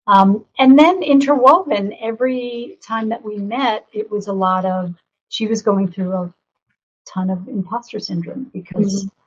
um, 0.06 0.44
and 0.58 0.78
then 0.78 1.02
interwoven 1.02 1.94
every 2.00 2.78
time 2.82 3.08
that 3.10 3.24
we 3.24 3.36
met, 3.36 3.86
it 3.92 4.10
was 4.10 4.26
a 4.26 4.32
lot 4.32 4.64
of. 4.64 4.94
She 5.30 5.46
was 5.46 5.62
going 5.62 5.92
through 5.92 6.12
a 6.14 6.34
ton 7.06 7.30
of 7.30 7.46
imposter 7.48 8.00
syndrome 8.00 8.50
because 8.52 9.04
mm-hmm 9.04 9.18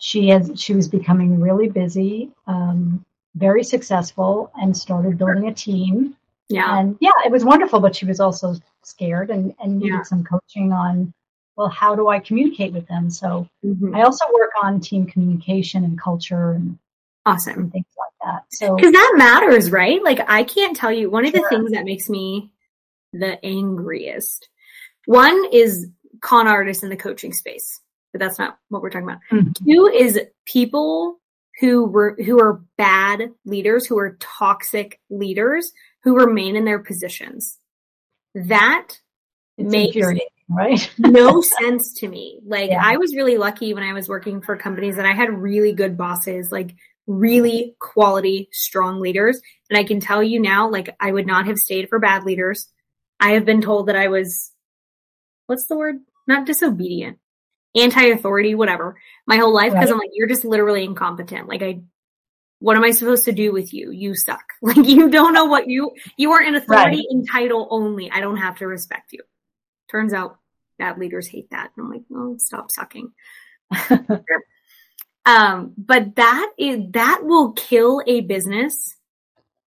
she 0.00 0.28
has 0.28 0.50
she 0.56 0.74
was 0.74 0.88
becoming 0.88 1.40
really 1.40 1.68
busy, 1.68 2.30
um, 2.46 3.04
very 3.34 3.62
successful, 3.62 4.50
and 4.60 4.76
started 4.76 5.18
building 5.18 5.46
a 5.46 5.54
team. 5.54 6.16
Yeah, 6.50 6.78
and 6.78 6.96
yeah, 7.00 7.10
it 7.24 7.32
was 7.32 7.44
wonderful, 7.44 7.80
but 7.80 7.94
she 7.94 8.06
was 8.06 8.20
also 8.20 8.56
scared 8.82 9.30
and 9.30 9.54
and 9.60 9.78
needed 9.78 9.96
yeah. 9.96 10.02
some 10.02 10.24
coaching 10.24 10.72
on 10.72 11.12
well, 11.56 11.68
how 11.68 11.94
do 11.94 12.08
I 12.08 12.18
communicate 12.20 12.72
with 12.72 12.86
them? 12.88 13.10
So 13.10 13.48
mm-hmm. 13.64 13.94
I 13.94 14.02
also 14.02 14.24
work 14.32 14.50
on 14.62 14.80
team 14.80 15.06
communication 15.06 15.84
and 15.84 16.00
culture 16.00 16.52
and 16.52 16.78
awesome 17.26 17.58
and 17.58 17.72
things 17.72 17.86
like 17.98 18.12
that. 18.24 18.44
So 18.50 18.76
because 18.76 18.92
that 18.92 19.14
matters, 19.16 19.70
right? 19.70 20.02
Like 20.02 20.20
I 20.28 20.44
can't 20.44 20.76
tell 20.76 20.92
you 20.92 21.10
one 21.10 21.24
of 21.24 21.32
sure. 21.32 21.42
the 21.42 21.48
things 21.48 21.70
that 21.72 21.84
makes 21.84 22.08
me 22.08 22.50
the 23.12 23.44
angriest. 23.44 24.48
One 25.06 25.44
is 25.52 25.88
con 26.20 26.46
artists 26.46 26.82
in 26.82 26.90
the 26.90 26.96
coaching 26.96 27.32
space 27.32 27.80
but 28.12 28.20
that's 28.20 28.38
not 28.38 28.58
what 28.68 28.82
we're 28.82 28.90
talking 28.90 29.08
about. 29.08 29.20
Mm-hmm. 29.30 29.64
Two 29.64 29.86
is 29.86 30.20
people 30.46 31.20
who 31.60 31.84
were 31.86 32.16
who 32.24 32.40
are 32.40 32.62
bad 32.76 33.30
leaders, 33.44 33.86
who 33.86 33.98
are 33.98 34.16
toxic 34.20 35.00
leaders, 35.10 35.72
who 36.02 36.16
remain 36.16 36.56
in 36.56 36.64
their 36.64 36.78
positions. 36.78 37.58
That 38.34 38.88
it's 39.58 39.70
makes 39.70 39.96
right? 40.48 40.90
no 40.98 41.40
sense 41.40 41.94
to 41.94 42.08
me. 42.08 42.40
Like 42.44 42.70
yeah. 42.70 42.82
I 42.82 42.96
was 42.96 43.14
really 43.14 43.36
lucky 43.36 43.74
when 43.74 43.82
I 43.82 43.92
was 43.92 44.08
working 44.08 44.40
for 44.40 44.56
companies 44.56 44.96
that 44.96 45.06
I 45.06 45.12
had 45.12 45.30
really 45.30 45.72
good 45.72 45.96
bosses, 45.96 46.50
like 46.50 46.74
really 47.06 47.76
quality, 47.80 48.48
strong 48.52 49.00
leaders. 49.00 49.40
And 49.68 49.78
I 49.78 49.84
can 49.84 50.00
tell 50.00 50.22
you 50.22 50.40
now, 50.40 50.70
like 50.70 50.96
I 51.00 51.12
would 51.12 51.26
not 51.26 51.46
have 51.46 51.58
stayed 51.58 51.88
for 51.88 51.98
bad 51.98 52.24
leaders. 52.24 52.68
I 53.18 53.32
have 53.32 53.44
been 53.44 53.60
told 53.60 53.88
that 53.88 53.96
I 53.96 54.08
was, 54.08 54.50
what's 55.46 55.66
the 55.66 55.76
word? 55.76 55.96
Not 56.26 56.46
disobedient 56.46 57.18
anti-authority, 57.76 58.54
whatever, 58.54 58.96
my 59.26 59.36
whole 59.36 59.54
life 59.54 59.72
because 59.72 59.86
right. 59.86 59.92
I'm 59.92 59.98
like, 59.98 60.10
you're 60.12 60.28
just 60.28 60.44
literally 60.44 60.84
incompetent. 60.84 61.48
Like 61.48 61.62
I, 61.62 61.80
what 62.60 62.76
am 62.76 62.84
I 62.84 62.92
supposed 62.92 63.24
to 63.24 63.32
do 63.32 63.52
with 63.52 63.74
you? 63.74 63.90
You 63.90 64.14
suck. 64.14 64.44
Like 64.62 64.86
you 64.86 65.10
don't 65.10 65.32
know 65.32 65.46
what 65.46 65.68
you, 65.68 65.92
you 66.16 66.32
are 66.32 66.40
an 66.40 66.54
authority 66.54 66.98
right. 66.98 67.06
in 67.10 67.26
title 67.26 67.66
only. 67.70 68.10
I 68.10 68.20
don't 68.20 68.36
have 68.36 68.56
to 68.58 68.66
respect 68.66 69.12
you. 69.12 69.20
Turns 69.90 70.12
out 70.12 70.38
bad 70.78 70.98
leaders 70.98 71.26
hate 71.26 71.50
that. 71.50 71.70
And 71.76 71.86
I'm 71.86 71.90
like, 71.90 72.02
oh, 72.14 72.36
stop 72.38 72.70
sucking. 72.70 73.12
Um, 75.26 75.74
but 75.76 76.16
that 76.16 76.52
is, 76.58 76.80
that 76.90 77.20
will 77.22 77.52
kill 77.52 78.02
a 78.06 78.20
business 78.22 78.96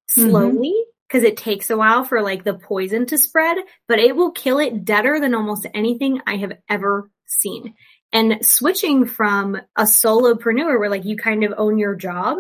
slowly 0.08 0.74
because 1.08 1.24
mm-hmm. 1.24 1.28
it 1.28 1.38
takes 1.38 1.70
a 1.70 1.78
while 1.78 2.04
for 2.04 2.22
like 2.22 2.44
the 2.44 2.56
poison 2.56 3.06
to 3.08 3.18
spread, 3.18 3.58
but 3.88 4.00
it 4.00 4.16
will 4.16 4.32
kill 4.32 4.60
it 4.60 4.84
deader 4.84 5.20
than 5.20 5.36
almost 5.36 5.68
anything 5.74 6.22
I 6.26 6.38
have 6.38 6.54
ever 6.70 7.10
seen. 7.26 7.76
And 8.12 8.46
switching 8.46 9.06
from 9.06 9.56
a 9.76 9.84
solopreneur 9.84 10.80
where 10.80 10.90
like 10.90 11.06
you 11.06 11.18
kind 11.18 11.44
of 11.44 11.54
own 11.58 11.78
your 11.78 11.96
job 11.96 12.38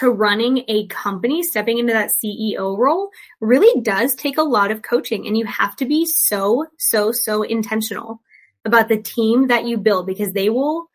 to 0.00 0.10
running 0.10 0.64
a 0.68 0.86
company, 0.86 1.42
stepping 1.42 1.78
into 1.78 1.92
that 1.92 2.10
CEO 2.22 2.76
role 2.76 3.10
really 3.40 3.82
does 3.82 4.14
take 4.14 4.38
a 4.38 4.42
lot 4.42 4.70
of 4.70 4.82
coaching 4.82 5.26
and 5.26 5.36
you 5.36 5.44
have 5.44 5.76
to 5.76 5.84
be 5.84 6.06
so, 6.06 6.66
so, 6.78 7.12
so 7.12 7.42
intentional 7.42 8.20
about 8.64 8.88
the 8.88 9.00
team 9.00 9.48
that 9.48 9.66
you 9.66 9.76
build 9.76 10.06
because 10.06 10.32
they 10.32 10.48
will 10.48 10.86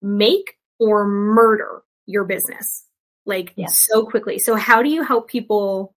make 0.00 0.58
or 0.78 1.06
murder 1.06 1.82
your 2.06 2.24
business 2.24 2.84
like 3.26 3.52
so 3.68 4.04
quickly. 4.04 4.38
So 4.38 4.54
how 4.54 4.82
do 4.82 4.88
you 4.88 5.02
help 5.02 5.28
people? 5.28 5.94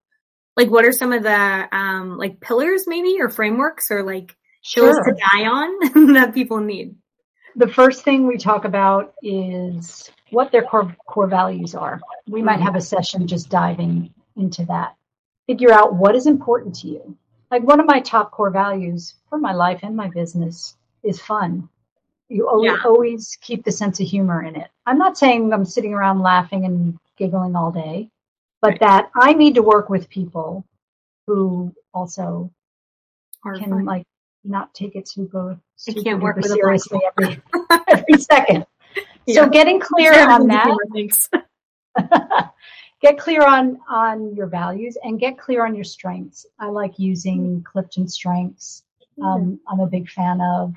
Like, 0.57 0.69
what 0.69 0.85
are 0.85 0.91
some 0.91 1.11
of 1.11 1.21
the, 1.21 1.67
um, 1.71 2.17
like 2.17 2.39
pillars 2.39 2.85
maybe 2.87 3.17
or 3.19 3.29
frameworks 3.29 3.91
or 3.91 4.03
like 4.03 4.35
shows 4.61 4.95
sure. 4.95 5.03
to 5.03 5.11
die 5.13 5.45
on 5.45 6.13
that 6.13 6.33
people 6.33 6.59
need? 6.59 6.95
The 7.55 7.67
first 7.67 8.03
thing 8.03 8.27
we 8.27 8.37
talk 8.37 8.65
about 8.65 9.13
is 9.21 10.11
what 10.31 10.51
their 10.51 10.63
core, 10.63 10.93
core 11.07 11.27
values 11.27 11.73
are. 11.73 12.01
We 12.27 12.41
might 12.41 12.59
have 12.59 12.75
a 12.75 12.79
mm-hmm. 12.79 12.83
session 12.83 13.27
just 13.27 13.49
diving 13.49 14.13
into 14.35 14.65
that. 14.65 14.95
Figure 15.47 15.71
out 15.71 15.95
what 15.95 16.15
is 16.15 16.27
important 16.27 16.75
to 16.75 16.87
you. 16.87 17.17
Like 17.51 17.63
one 17.63 17.79
of 17.79 17.85
my 17.85 17.99
top 18.01 18.31
core 18.31 18.49
values 18.49 19.15
for 19.29 19.37
my 19.37 19.53
life 19.53 19.79
and 19.83 19.95
my 19.95 20.09
business 20.09 20.75
is 21.03 21.21
fun. 21.21 21.69
You 22.27 22.49
always, 22.49 22.71
yeah. 22.71 22.77
always 22.83 23.37
keep 23.39 23.63
the 23.63 23.71
sense 23.71 23.99
of 23.99 24.07
humor 24.07 24.43
in 24.43 24.55
it. 24.55 24.69
I'm 24.85 24.97
not 24.97 25.17
saying 25.17 25.53
I'm 25.53 25.63
sitting 25.63 25.93
around 25.93 26.21
laughing 26.21 26.65
and 26.65 26.97
giggling 27.17 27.55
all 27.55 27.71
day, 27.71 28.09
but 28.61 28.71
right. 28.71 28.79
that 28.81 29.11
I 29.15 29.33
need 29.33 29.55
to 29.55 29.61
work 29.61 29.89
with 29.89 30.09
people 30.09 30.65
who 31.27 31.73
also 31.93 32.51
Are 33.43 33.57
can 33.57 33.69
fun. 33.69 33.85
like 33.85 34.07
not 34.45 34.73
take 34.73 34.95
it 34.95 35.07
super, 35.07 35.59
super 35.75 36.01
can't 36.01 36.21
work 36.21 36.43
seriously 36.43 36.99
every, 37.17 37.41
every 37.87 38.17
second. 38.19 38.65
Yeah. 39.25 39.43
So 39.43 39.49
getting 39.49 39.79
clear 39.79 40.13
on 40.29 40.47
that. 40.47 40.77
get 43.01 43.17
clear 43.17 43.45
on 43.45 43.79
on 43.89 44.35
your 44.35 44.47
values 44.47 44.97
and 45.03 45.19
get 45.19 45.37
clear 45.37 45.65
on 45.65 45.75
your 45.75 45.83
strengths. 45.83 46.45
I 46.59 46.67
like 46.67 46.99
using 46.99 47.63
Clifton 47.63 48.07
Strengths. 48.07 48.83
Um, 49.23 49.59
I'm 49.67 49.79
a 49.79 49.87
big 49.87 50.09
fan 50.09 50.41
of, 50.41 50.73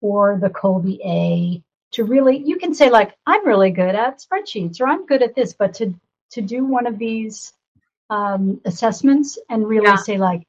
or 0.00 0.38
the 0.40 0.48
Kolbe 0.48 0.98
A 1.04 1.62
to 1.92 2.04
really 2.04 2.38
you 2.38 2.56
can 2.56 2.74
say 2.74 2.90
like 2.90 3.16
i'm 3.26 3.46
really 3.46 3.70
good 3.70 3.94
at 3.94 4.20
spreadsheets 4.20 4.80
or 4.80 4.86
i'm 4.86 5.06
good 5.06 5.22
at 5.22 5.34
this 5.34 5.54
but 5.54 5.74
to 5.74 5.94
to 6.30 6.40
do 6.40 6.64
one 6.64 6.86
of 6.86 6.98
these 6.98 7.52
um, 8.10 8.60
assessments 8.64 9.38
and 9.48 9.68
really 9.68 9.86
yeah. 9.86 9.96
say 9.96 10.18
like 10.18 10.42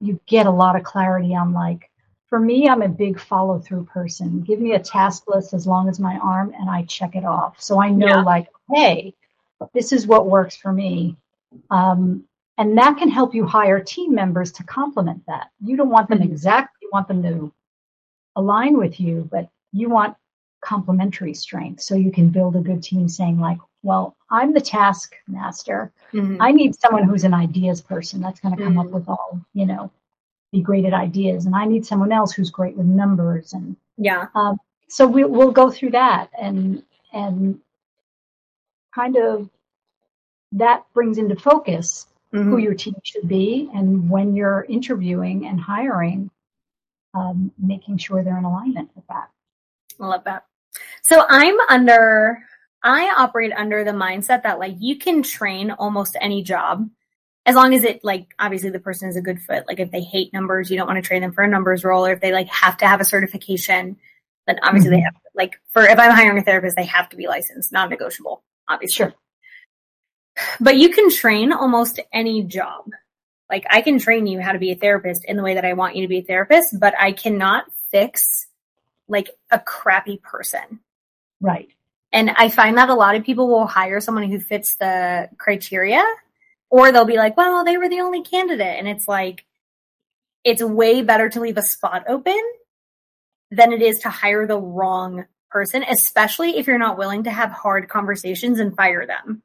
you 0.00 0.20
get 0.26 0.46
a 0.46 0.50
lot 0.50 0.76
of 0.76 0.84
clarity 0.84 1.34
on 1.34 1.52
like 1.52 1.90
for 2.34 2.40
me 2.40 2.68
i'm 2.68 2.82
a 2.82 2.88
big 2.88 3.20
follow 3.20 3.60
through 3.60 3.84
person 3.84 4.40
give 4.40 4.58
me 4.58 4.72
a 4.72 4.78
task 4.80 5.22
list 5.28 5.54
as 5.54 5.68
long 5.68 5.88
as 5.88 6.00
my 6.00 6.16
arm 6.16 6.52
and 6.58 6.68
i 6.68 6.82
check 6.86 7.14
it 7.14 7.24
off 7.24 7.62
so 7.62 7.80
i 7.80 7.88
know 7.88 8.08
yeah. 8.08 8.22
like 8.22 8.48
hey 8.74 9.14
this 9.72 9.92
is 9.92 10.08
what 10.08 10.26
works 10.26 10.56
for 10.56 10.72
me 10.72 11.16
um, 11.70 12.24
and 12.58 12.76
that 12.76 12.98
can 12.98 13.08
help 13.08 13.36
you 13.36 13.46
hire 13.46 13.78
team 13.78 14.12
members 14.12 14.50
to 14.50 14.64
complement 14.64 15.22
that 15.28 15.46
you 15.64 15.76
don't 15.76 15.90
want 15.90 16.08
them 16.08 16.18
mm-hmm. 16.18 16.32
exactly 16.32 16.76
you 16.82 16.90
want 16.92 17.06
them 17.06 17.22
to 17.22 17.52
align 18.34 18.76
with 18.76 18.98
you 18.98 19.28
but 19.30 19.48
you 19.72 19.88
want 19.88 20.16
complementary 20.60 21.34
strengths 21.34 21.86
so 21.86 21.94
you 21.94 22.10
can 22.10 22.30
build 22.30 22.56
a 22.56 22.60
good 22.60 22.82
team 22.82 23.08
saying 23.08 23.38
like 23.38 23.58
well 23.84 24.16
i'm 24.28 24.52
the 24.52 24.60
task 24.60 25.14
master 25.28 25.92
mm-hmm. 26.12 26.42
i 26.42 26.50
need 26.50 26.74
someone 26.74 27.04
who's 27.04 27.22
an 27.22 27.32
ideas 27.32 27.80
person 27.80 28.20
that's 28.20 28.40
going 28.40 28.56
to 28.56 28.60
come 28.60 28.72
mm-hmm. 28.72 28.88
up 28.88 28.92
with 28.92 29.08
all 29.08 29.40
you 29.52 29.66
know 29.66 29.88
be 30.54 30.62
great 30.62 30.84
at 30.84 30.92
ideas 30.92 31.46
and 31.46 31.54
i 31.54 31.64
need 31.64 31.84
someone 31.84 32.12
else 32.12 32.32
who's 32.32 32.50
great 32.50 32.76
with 32.76 32.86
numbers 32.86 33.52
and 33.52 33.76
yeah 33.96 34.26
um, 34.34 34.58
so 34.88 35.06
we, 35.06 35.24
we'll 35.24 35.50
go 35.50 35.70
through 35.70 35.90
that 35.90 36.28
and 36.40 36.82
and 37.12 37.58
kind 38.94 39.16
of 39.16 39.48
that 40.52 40.84
brings 40.94 41.18
into 41.18 41.36
focus 41.36 42.06
mm-hmm. 42.32 42.50
who 42.50 42.58
your 42.58 42.74
team 42.74 42.94
should 43.02 43.28
be 43.28 43.68
and 43.74 44.08
when 44.08 44.36
you're 44.36 44.64
interviewing 44.68 45.46
and 45.46 45.60
hiring 45.60 46.30
um, 47.14 47.52
making 47.58 47.96
sure 47.96 48.22
they're 48.22 48.38
in 48.38 48.44
alignment 48.44 48.88
with 48.94 49.06
that 49.08 49.28
I 50.00 50.06
love 50.06 50.24
that. 50.24 50.44
So 51.02 51.24
I'm 51.28 51.58
under, 51.68 52.38
I 52.82 53.14
operate 53.16 53.52
under 53.56 53.84
the 53.84 53.92
mindset 53.92 54.42
that 54.42 54.58
like 54.58 54.76
you 54.78 54.98
can 54.98 55.22
train 55.22 55.70
almost 55.70 56.16
any 56.20 56.42
job 56.42 56.88
as 57.46 57.54
long 57.54 57.74
as 57.74 57.84
it 57.84 58.02
like 58.02 58.34
obviously 58.38 58.70
the 58.70 58.80
person 58.80 59.08
is 59.08 59.16
a 59.16 59.22
good 59.22 59.40
fit. 59.40 59.64
Like 59.66 59.80
if 59.80 59.90
they 59.90 60.02
hate 60.02 60.32
numbers, 60.32 60.70
you 60.70 60.76
don't 60.76 60.86
want 60.86 61.02
to 61.02 61.06
train 61.06 61.22
them 61.22 61.32
for 61.32 61.42
a 61.42 61.48
numbers 61.48 61.84
role, 61.84 62.06
or 62.06 62.12
if 62.12 62.20
they 62.20 62.32
like 62.32 62.48
have 62.48 62.76
to 62.78 62.86
have 62.86 63.00
a 63.00 63.04
certification, 63.04 63.96
then 64.46 64.58
obviously 64.62 64.90
mm-hmm. 64.90 64.96
they 64.96 65.02
have 65.02 65.14
like 65.34 65.60
for 65.70 65.84
if 65.84 65.98
I'm 65.98 66.12
hiring 66.12 66.38
a 66.38 66.42
therapist, 66.42 66.76
they 66.76 66.84
have 66.84 67.08
to 67.10 67.16
be 67.16 67.26
licensed, 67.26 67.72
non 67.72 67.90
negotiable, 67.90 68.42
obviously. 68.68 68.94
Sure. 68.94 69.14
But 70.60 70.76
you 70.76 70.88
can 70.90 71.10
train 71.10 71.52
almost 71.52 72.00
any 72.12 72.42
job. 72.42 72.90
Like 73.50 73.66
I 73.70 73.82
can 73.82 73.98
train 73.98 74.26
you 74.26 74.40
how 74.40 74.52
to 74.52 74.58
be 74.58 74.72
a 74.72 74.76
therapist 74.76 75.24
in 75.26 75.36
the 75.36 75.42
way 75.42 75.54
that 75.54 75.64
I 75.64 75.74
want 75.74 75.96
you 75.96 76.02
to 76.02 76.08
be 76.08 76.18
a 76.18 76.24
therapist, 76.24 76.78
but 76.80 76.94
I 76.98 77.12
cannot 77.12 77.66
fix 77.90 78.46
like 79.06 79.30
a 79.50 79.58
crappy 79.58 80.16
person. 80.16 80.80
Right. 81.40 81.68
And 82.10 82.30
I 82.30 82.48
find 82.48 82.78
that 82.78 82.88
a 82.88 82.94
lot 82.94 83.16
of 83.16 83.24
people 83.24 83.48
will 83.48 83.66
hire 83.66 84.00
someone 84.00 84.30
who 84.30 84.40
fits 84.40 84.76
the 84.76 85.28
criteria 85.36 86.04
or 86.74 86.90
they'll 86.90 87.04
be 87.04 87.16
like, 87.16 87.36
well, 87.36 87.64
they 87.64 87.76
were 87.76 87.88
the 87.88 88.00
only 88.00 88.20
candidate. 88.20 88.80
And 88.80 88.88
it's 88.88 89.06
like, 89.06 89.44
it's 90.42 90.60
way 90.60 91.02
better 91.02 91.28
to 91.28 91.40
leave 91.40 91.56
a 91.56 91.62
spot 91.62 92.02
open 92.08 92.40
than 93.52 93.72
it 93.72 93.80
is 93.80 94.00
to 94.00 94.08
hire 94.08 94.44
the 94.44 94.58
wrong 94.58 95.24
person, 95.50 95.84
especially 95.88 96.58
if 96.58 96.66
you're 96.66 96.76
not 96.76 96.98
willing 96.98 97.22
to 97.22 97.30
have 97.30 97.52
hard 97.52 97.88
conversations 97.88 98.58
and 98.58 98.74
fire 98.74 99.06
them. 99.06 99.40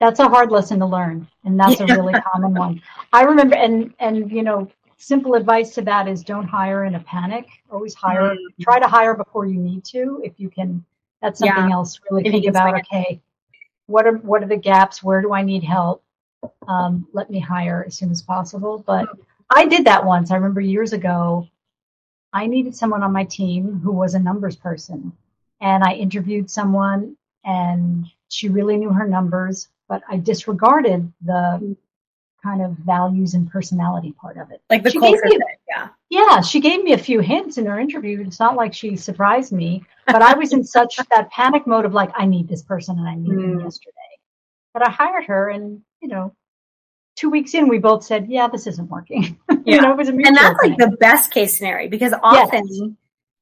That's 0.00 0.18
a 0.18 0.28
hard 0.28 0.50
lesson 0.50 0.80
to 0.80 0.86
learn. 0.86 1.28
And 1.44 1.56
that's 1.56 1.78
a 1.78 1.86
really 1.86 2.14
common 2.14 2.54
one. 2.54 2.82
I 3.12 3.22
remember, 3.22 3.54
and, 3.54 3.94
and, 4.00 4.28
you 4.28 4.42
know, 4.42 4.68
simple 4.96 5.34
advice 5.34 5.72
to 5.74 5.82
that 5.82 6.08
is 6.08 6.24
don't 6.24 6.48
hire 6.48 6.84
in 6.84 6.96
a 6.96 7.00
panic. 7.00 7.46
Always 7.70 7.94
hire, 7.94 8.34
mm-hmm. 8.34 8.62
try 8.62 8.80
to 8.80 8.88
hire 8.88 9.14
before 9.14 9.46
you 9.46 9.60
need 9.60 9.84
to. 9.84 10.20
If 10.24 10.32
you 10.40 10.50
can, 10.50 10.84
that's 11.22 11.38
something 11.38 11.68
yeah. 11.68 11.74
else. 11.74 12.00
Really 12.10 12.26
if 12.26 12.32
think 12.32 12.46
about, 12.48 12.76
okay, 12.80 13.20
what 13.86 14.04
are, 14.04 14.16
what 14.16 14.42
are 14.42 14.48
the 14.48 14.56
gaps? 14.56 15.00
Where 15.00 15.22
do 15.22 15.32
I 15.32 15.42
need 15.42 15.62
help? 15.62 16.02
Um, 16.66 17.06
let 17.12 17.30
me 17.30 17.40
hire 17.40 17.84
as 17.86 17.96
soon 17.96 18.10
as 18.10 18.22
possible. 18.22 18.82
But 18.86 19.08
I 19.50 19.66
did 19.66 19.84
that 19.86 20.04
once. 20.04 20.30
I 20.30 20.36
remember 20.36 20.60
years 20.60 20.92
ago, 20.92 21.48
I 22.32 22.46
needed 22.46 22.74
someone 22.74 23.02
on 23.02 23.12
my 23.12 23.24
team 23.24 23.80
who 23.82 23.92
was 23.92 24.14
a 24.14 24.18
numbers 24.18 24.56
person. 24.56 25.12
And 25.60 25.84
I 25.84 25.94
interviewed 25.94 26.50
someone 26.50 27.16
and 27.44 28.06
she 28.28 28.48
really 28.48 28.76
knew 28.76 28.90
her 28.90 29.06
numbers, 29.06 29.68
but 29.88 30.02
I 30.08 30.16
disregarded 30.18 31.12
the 31.22 31.76
kind 32.42 32.62
of 32.62 32.72
values 32.72 33.34
and 33.34 33.50
personality 33.50 34.12
part 34.12 34.38
of 34.38 34.50
it. 34.50 34.62
Like 34.70 34.82
the 34.82 34.90
she 34.90 34.98
culture 34.98 35.20
me, 35.24 35.38
yeah. 35.68 35.88
Yeah, 36.08 36.40
she 36.40 36.60
gave 36.60 36.82
me 36.82 36.92
a 36.92 36.98
few 36.98 37.20
hints 37.20 37.58
in 37.58 37.66
her 37.66 37.78
interview. 37.78 38.22
It's 38.26 38.40
not 38.40 38.56
like 38.56 38.72
she 38.72 38.96
surprised 38.96 39.52
me, 39.52 39.84
but 40.06 40.22
I 40.22 40.34
was 40.34 40.52
in 40.52 40.64
such 40.64 40.96
that 41.10 41.30
panic 41.30 41.66
mode 41.66 41.84
of 41.84 41.92
like, 41.92 42.10
I 42.14 42.26
need 42.26 42.48
this 42.48 42.62
person 42.62 42.98
and 42.98 43.08
I 43.08 43.14
need 43.14 43.30
mm. 43.30 43.42
them 43.42 43.60
yesterday. 43.60 43.94
But 44.72 44.86
I 44.86 44.90
hired 44.90 45.24
her 45.26 45.50
and, 45.50 45.82
you 46.00 46.08
know, 46.08 46.34
two 47.16 47.30
weeks 47.30 47.54
in, 47.54 47.68
we 47.68 47.78
both 47.78 48.04
said, 48.04 48.28
yeah, 48.28 48.48
this 48.48 48.66
isn't 48.66 48.88
working. 48.88 49.38
Yeah. 49.66 49.74
you 49.74 49.82
know, 49.82 49.98
and 49.98 50.36
that's 50.36 50.58
thing. 50.62 50.70
like 50.70 50.78
the 50.78 50.96
best 50.96 51.32
case 51.32 51.58
scenario 51.58 51.90
because 51.90 52.14
often 52.22 52.66
yes. 52.66 52.90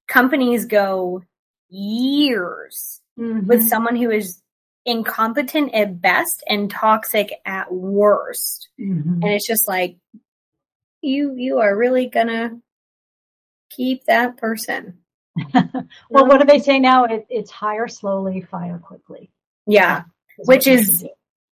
companies 0.08 0.64
go 0.66 1.22
years 1.68 3.00
mm-hmm. 3.16 3.46
with 3.46 3.68
someone 3.68 3.94
who 3.94 4.10
is 4.10 4.42
incompetent 4.84 5.74
at 5.74 6.00
best 6.00 6.42
and 6.48 6.68
toxic 6.68 7.32
at 7.46 7.72
worst. 7.72 8.68
Mm-hmm. 8.80 9.22
And 9.22 9.24
it's 9.26 9.46
just 9.46 9.68
like, 9.68 9.96
you, 11.00 11.36
you 11.36 11.60
are 11.60 11.74
really 11.74 12.06
gonna 12.06 12.58
keep 13.70 14.04
that 14.06 14.36
person. 14.38 14.98
well, 16.10 16.26
what 16.26 16.40
do 16.40 16.46
they 16.46 16.58
say 16.58 16.80
now? 16.80 17.04
It, 17.04 17.26
it's 17.30 17.52
hire 17.52 17.86
slowly, 17.86 18.40
fire 18.40 18.78
quickly. 18.78 19.30
Yeah, 19.66 20.02
which 20.38 20.66
is 20.66 21.06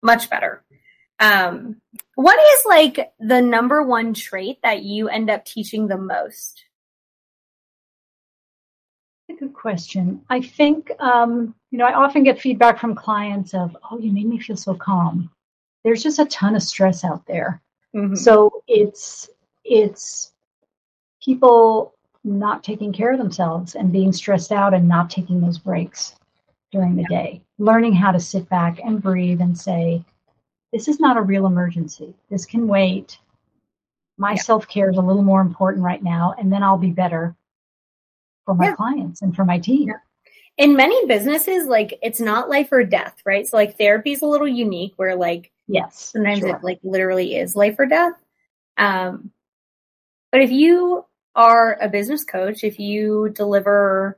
much 0.04 0.30
better. 0.30 0.64
Um, 1.22 1.78
what 2.16 2.38
is 2.54 2.66
like 2.66 3.14
the 3.20 3.42
number 3.42 3.84
one 3.84 4.14
trait 4.14 4.58
that 4.64 4.84
you 4.84 5.08
end 5.08 5.30
up 5.30 5.46
teaching 5.46 5.88
the 5.88 5.98
most? 5.98 6.66
a 9.30 9.34
good 9.34 9.54
question. 9.54 10.22
I 10.30 10.42
think, 10.42 10.92
um, 11.00 11.56
you 11.70 11.78
know, 11.78 11.86
I 11.86 11.94
often 11.94 12.24
get 12.24 12.42
feedback 12.42 12.80
from 12.80 12.96
clients 12.96 13.54
of, 13.54 13.78
oh, 13.90 13.98
you 13.98 14.12
made 14.12 14.26
me 14.28 14.40
feel 14.40 14.58
so 14.58 14.74
calm. 14.74 15.30
There's 15.86 16.04
just 16.04 16.20
a 16.20 16.26
ton 16.26 16.56
of 16.56 16.64
stress 16.64 17.06
out 17.06 17.26
there. 17.28 17.62
Mm-hmm. 17.96 18.16
So 18.16 18.64
it's, 18.68 19.30
it's 19.64 20.34
people 21.24 21.94
not 22.24 22.64
taking 22.64 22.92
care 22.92 23.14
of 23.14 23.20
themselves 23.20 23.76
and 23.76 23.92
being 23.92 24.12
stressed 24.12 24.52
out 24.52 24.74
and 24.74 24.88
not 24.88 25.10
taking 25.10 25.40
those 25.40 25.60
breaks. 25.60 26.16
during 26.72 26.96
the 26.96 27.04
day, 27.06 27.42
learning 27.58 27.94
how 27.94 28.12
to 28.12 28.20
sit 28.20 28.48
back 28.50 28.80
and 28.84 29.02
breathe 29.02 29.42
and 29.42 29.58
say, 29.58 30.04
this 30.72 30.88
is 30.88 31.00
not 31.00 31.18
a 31.18 31.22
real 31.22 31.46
emergency. 31.46 32.14
This 32.30 32.46
can 32.46 32.68
wait. 32.68 33.20
My 34.18 34.32
yeah. 34.32 34.42
self 34.42 34.68
care 34.68 34.90
is 34.90 34.98
a 34.98 35.02
little 35.02 35.24
more 35.24 35.42
important 35.42 35.84
right 35.84 36.02
now, 36.04 36.36
and 36.38 36.52
then 36.52 36.64
I'll 36.64 36.78
be 36.78 36.92
better 36.92 37.36
for 38.46 38.56
my 38.56 38.68
yeah. 38.68 38.76
clients 38.76 39.22
and 39.22 39.36
for 39.36 39.46
my 39.46 39.60
team. 39.60 39.90
Yeah. 39.90 39.96
In 40.58 40.76
many 40.76 41.06
businesses, 41.08 41.66
like 41.66 41.98
it's 42.02 42.20
not 42.20 42.50
life 42.50 42.70
or 42.72 42.84
death, 42.84 43.22
right? 43.26 43.48
So 43.48 43.58
like 43.58 43.78
therapy 43.78 44.12
is 44.12 44.22
a 44.22 44.28
little 44.28 44.48
unique 44.48 44.94
where 44.98 45.16
like 45.16 45.52
yes, 45.68 46.12
sometimes 46.14 46.40
sure. 46.40 46.56
it 46.56 46.64
like 46.64 46.80
literally 46.84 47.36
is 47.36 47.56
life 47.56 47.76
or 47.80 47.86
death. 47.86 48.14
Um, 48.78 49.32
but 50.32 50.42
if 50.42 50.52
you 50.52 51.06
are 51.36 51.78
a 51.82 51.90
business 51.90 52.24
coach, 52.24 52.64
if 52.64 52.80
you 52.80 53.30
deliver 53.34 54.18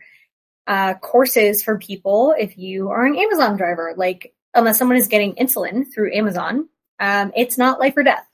uh, 0.67 0.95
courses 0.95 1.63
for 1.63 1.77
people, 1.77 2.33
if 2.37 2.57
you 2.57 2.89
are 2.89 3.05
an 3.05 3.17
Amazon 3.17 3.57
driver, 3.57 3.93
like 3.95 4.33
unless 4.53 4.77
someone 4.77 4.97
is 4.97 5.07
getting 5.07 5.35
insulin 5.35 5.91
through 5.91 6.13
Amazon, 6.13 6.69
um, 6.99 7.31
it's 7.35 7.57
not 7.57 7.79
life 7.79 7.95
or 7.97 8.03
death. 8.03 8.27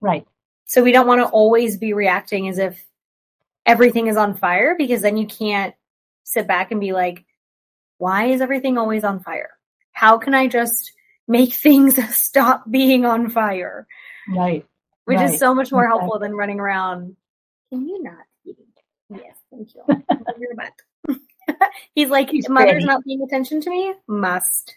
Right. 0.00 0.26
So 0.64 0.82
we 0.82 0.92
don't 0.92 1.06
want 1.06 1.20
to 1.20 1.28
always 1.28 1.76
be 1.76 1.92
reacting 1.92 2.48
as 2.48 2.58
if 2.58 2.84
everything 3.66 4.06
is 4.06 4.16
on 4.16 4.36
fire 4.36 4.74
because 4.76 5.02
then 5.02 5.16
you 5.16 5.26
can't 5.26 5.74
sit 6.24 6.46
back 6.46 6.70
and 6.70 6.80
be 6.80 6.92
like, 6.92 7.24
why 7.98 8.26
is 8.26 8.40
everything 8.40 8.78
always 8.78 9.04
on 9.04 9.20
fire? 9.20 9.50
How 9.92 10.18
can 10.18 10.34
I 10.34 10.46
just 10.46 10.92
make 11.28 11.52
things 11.54 11.98
stop 12.14 12.70
being 12.70 13.04
on 13.04 13.30
fire? 13.30 13.86
Right. 14.28 14.66
Which 15.04 15.18
right. 15.18 15.30
is 15.30 15.38
so 15.38 15.54
much 15.54 15.72
more 15.72 15.86
helpful 15.86 16.18
than 16.18 16.34
running 16.34 16.60
around. 16.60 17.16
Can 17.70 17.88
you 17.88 18.02
not 18.02 18.24
eat? 18.44 18.56
Yes, 19.10 19.36
thank 19.50 19.74
you. 19.74 19.82
He's 21.94 22.08
like, 22.08 22.30
He's 22.30 22.48
mother's 22.48 22.84
not 22.84 23.04
paying 23.04 23.22
attention 23.22 23.60
to 23.62 23.70
me. 23.70 23.94
Must. 24.06 24.76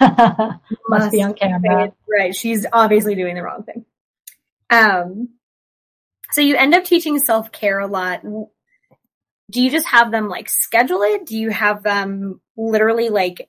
Must, 0.00 0.60
Must 0.88 1.12
be 1.12 1.22
on 1.22 1.34
camera. 1.34 1.92
Right. 2.08 2.34
She's 2.34 2.66
obviously 2.72 3.14
doing 3.14 3.34
the 3.34 3.42
wrong 3.42 3.64
thing. 3.64 3.84
Um, 4.70 5.28
so 6.32 6.40
you 6.40 6.56
end 6.56 6.74
up 6.74 6.84
teaching 6.84 7.18
self 7.18 7.52
care 7.52 7.78
a 7.78 7.86
lot. 7.86 8.22
Do 8.22 9.60
you 9.60 9.70
just 9.70 9.86
have 9.86 10.10
them 10.10 10.28
like 10.28 10.48
schedule 10.48 11.02
it? 11.02 11.26
Do 11.26 11.36
you 11.36 11.50
have 11.50 11.82
them 11.82 12.40
literally 12.56 13.10
like 13.10 13.48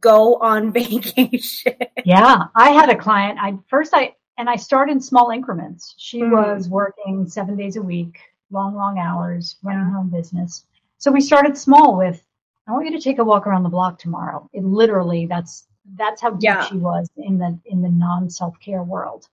go 0.00 0.36
on 0.36 0.72
vacation? 0.72 1.74
Yeah, 2.04 2.44
I 2.56 2.70
had 2.70 2.88
a 2.88 2.96
client. 2.96 3.38
I 3.40 3.58
first 3.68 3.92
I 3.94 4.14
and 4.36 4.48
I 4.48 4.56
started 4.56 4.92
in 4.92 5.00
small 5.00 5.30
increments. 5.30 5.94
She 5.98 6.20
mm-hmm. 6.20 6.32
was 6.32 6.68
working 6.68 7.26
seven 7.28 7.56
days 7.56 7.76
a 7.76 7.82
week, 7.82 8.18
long, 8.50 8.74
long 8.74 8.98
hours, 8.98 9.56
running 9.62 9.84
her 9.84 9.92
home 9.92 10.10
business. 10.10 10.64
So 10.98 11.12
we 11.12 11.20
started 11.20 11.56
small 11.56 11.96
with, 11.96 12.22
I 12.66 12.72
want 12.72 12.86
you 12.86 12.92
to 12.92 13.02
take 13.02 13.18
a 13.18 13.24
walk 13.24 13.46
around 13.46 13.62
the 13.62 13.68
block 13.68 13.98
tomorrow. 13.98 14.48
It 14.52 14.64
literally 14.64 15.26
that's 15.26 15.66
that's 15.96 16.22
how 16.22 16.30
deep 16.30 16.42
yeah. 16.44 16.64
she 16.66 16.76
was 16.76 17.08
in 17.16 17.38
the 17.38 17.58
in 17.66 17.82
the 17.82 17.90
non 17.90 18.30
self 18.30 18.58
care 18.60 18.82
world. 18.82 19.28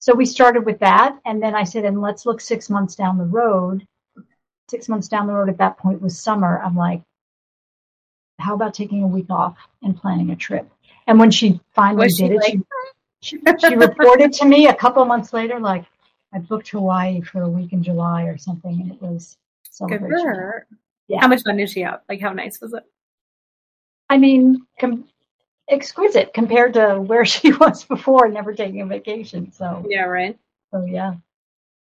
So 0.00 0.14
we 0.14 0.26
started 0.26 0.66
with 0.66 0.80
that. 0.80 1.16
And 1.24 1.40
then 1.40 1.54
I 1.54 1.62
said, 1.62 1.84
and 1.84 2.00
let's 2.00 2.26
look 2.26 2.40
six 2.40 2.68
months 2.68 2.96
down 2.96 3.18
the 3.18 3.24
road. 3.24 3.86
Six 4.68 4.88
months 4.88 5.06
down 5.06 5.28
the 5.28 5.32
road 5.32 5.48
at 5.48 5.58
that 5.58 5.78
point 5.78 6.02
was 6.02 6.18
summer. 6.18 6.60
I'm 6.60 6.74
like, 6.74 7.02
how 8.40 8.54
about 8.54 8.74
taking 8.74 9.04
a 9.04 9.06
week 9.06 9.30
off 9.30 9.56
and 9.82 9.96
planning 9.96 10.30
a 10.30 10.36
trip? 10.36 10.68
And 11.06 11.20
when 11.20 11.30
she 11.30 11.60
finally 11.72 12.06
was 12.06 12.16
did 12.16 12.32
it, 12.32 12.36
like- 12.38 12.58
she, 13.20 13.38
she, 13.38 13.68
she 13.68 13.76
reported 13.76 14.32
to 14.32 14.44
me 14.44 14.66
a 14.66 14.74
couple 14.74 15.04
months 15.04 15.32
later, 15.32 15.60
like, 15.60 15.84
I 16.34 16.38
booked 16.38 16.70
Hawaii 16.70 17.20
for 17.20 17.42
a 17.42 17.48
week 17.48 17.72
in 17.72 17.84
July 17.84 18.24
or 18.24 18.36
something, 18.36 18.80
and 18.80 18.90
it 18.90 19.00
was 19.00 19.36
celebration. 19.70 20.08
Good 20.08 20.22
for 20.22 20.34
her. 20.34 20.66
Yeah. 21.08 21.20
How 21.20 21.28
much 21.28 21.42
fun 21.42 21.56
did 21.56 21.70
she 21.70 21.80
have? 21.80 22.00
Like, 22.08 22.20
how 22.20 22.32
nice 22.32 22.60
was 22.60 22.72
it? 22.72 22.84
I 24.08 24.18
mean, 24.18 24.66
com- 24.78 25.08
exquisite 25.68 26.34
compared 26.34 26.74
to 26.74 27.00
where 27.00 27.24
she 27.34 27.52
was 27.52 27.84
before, 27.84 28.28
never 28.28 28.52
taking 28.52 28.80
a 28.80 28.86
vacation. 28.86 29.52
So 29.52 29.84
yeah, 29.88 30.04
right. 30.04 30.38
So 30.70 30.84
yeah, 30.84 31.14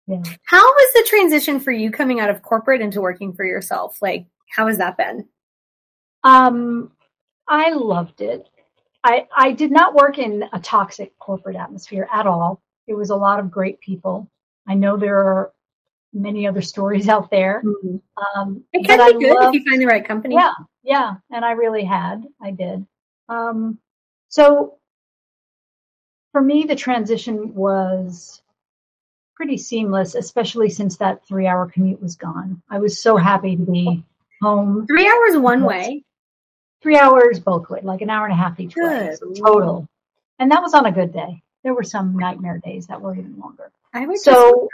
yeah. 0.06 0.22
How 0.44 0.64
was 0.64 0.92
the 0.94 1.06
transition 1.08 1.60
for 1.60 1.72
you 1.72 1.90
coming 1.90 2.20
out 2.20 2.30
of 2.30 2.42
corporate 2.42 2.80
into 2.80 3.00
working 3.00 3.32
for 3.32 3.44
yourself? 3.44 4.00
Like, 4.02 4.26
how 4.54 4.66
has 4.66 4.78
that 4.78 4.96
been? 4.96 5.28
Um, 6.24 6.92
I 7.48 7.72
loved 7.72 8.20
it. 8.20 8.48
I 9.04 9.26
I 9.36 9.52
did 9.52 9.70
not 9.70 9.94
work 9.94 10.18
in 10.18 10.44
a 10.52 10.58
toxic 10.58 11.16
corporate 11.18 11.56
atmosphere 11.56 12.08
at 12.12 12.26
all. 12.26 12.60
It 12.88 12.94
was 12.94 13.10
a 13.10 13.16
lot 13.16 13.38
of 13.38 13.50
great 13.50 13.80
people. 13.80 14.28
I 14.68 14.74
know 14.74 14.96
there 14.96 15.18
are 15.18 15.52
many 16.16 16.46
other 16.46 16.62
stories 16.62 17.08
out 17.08 17.30
there. 17.30 17.62
Mm-hmm. 17.64 18.40
Um, 18.40 18.64
it 18.72 18.86
can 18.86 19.18
be 19.18 19.24
good 19.24 19.38
loved, 19.38 19.54
if 19.54 19.64
you 19.64 19.70
find 19.70 19.80
the 19.80 19.86
right 19.86 20.06
company. 20.06 20.34
Yeah, 20.34 20.52
yeah, 20.82 21.14
and 21.30 21.44
I 21.44 21.52
really 21.52 21.84
had. 21.84 22.24
I 22.40 22.50
did. 22.50 22.86
Um, 23.28 23.78
so 24.28 24.78
for 26.32 26.40
me, 26.40 26.64
the 26.64 26.76
transition 26.76 27.54
was 27.54 28.42
pretty 29.34 29.58
seamless, 29.58 30.14
especially 30.14 30.70
since 30.70 30.96
that 30.96 31.26
three 31.26 31.46
hour 31.46 31.66
commute 31.66 32.02
was 32.02 32.16
gone. 32.16 32.62
I 32.70 32.78
was 32.78 33.00
so 33.00 33.16
happy 33.16 33.56
to 33.56 33.62
be 33.62 34.04
home. 34.42 34.86
Three 34.86 35.06
hours 35.06 35.36
one 35.36 35.62
way. 35.62 36.02
Three 36.82 36.98
hours 36.98 37.40
both 37.40 37.68
ways, 37.68 37.84
like 37.84 38.00
an 38.00 38.10
hour 38.10 38.24
and 38.26 38.32
a 38.32 38.36
half 38.36 38.60
each 38.60 38.74
good. 38.74 39.18
way 39.20 39.34
total. 39.34 39.88
And 40.38 40.50
that 40.50 40.62
was 40.62 40.74
on 40.74 40.86
a 40.86 40.92
good 40.92 41.12
day. 41.12 41.42
There 41.64 41.74
were 41.74 41.82
some 41.82 42.16
nightmare 42.16 42.58
days 42.58 42.86
that 42.86 43.00
were 43.00 43.14
even 43.14 43.38
longer. 43.38 43.72
I 43.92 44.06
would 44.06 44.18
so, 44.18 44.68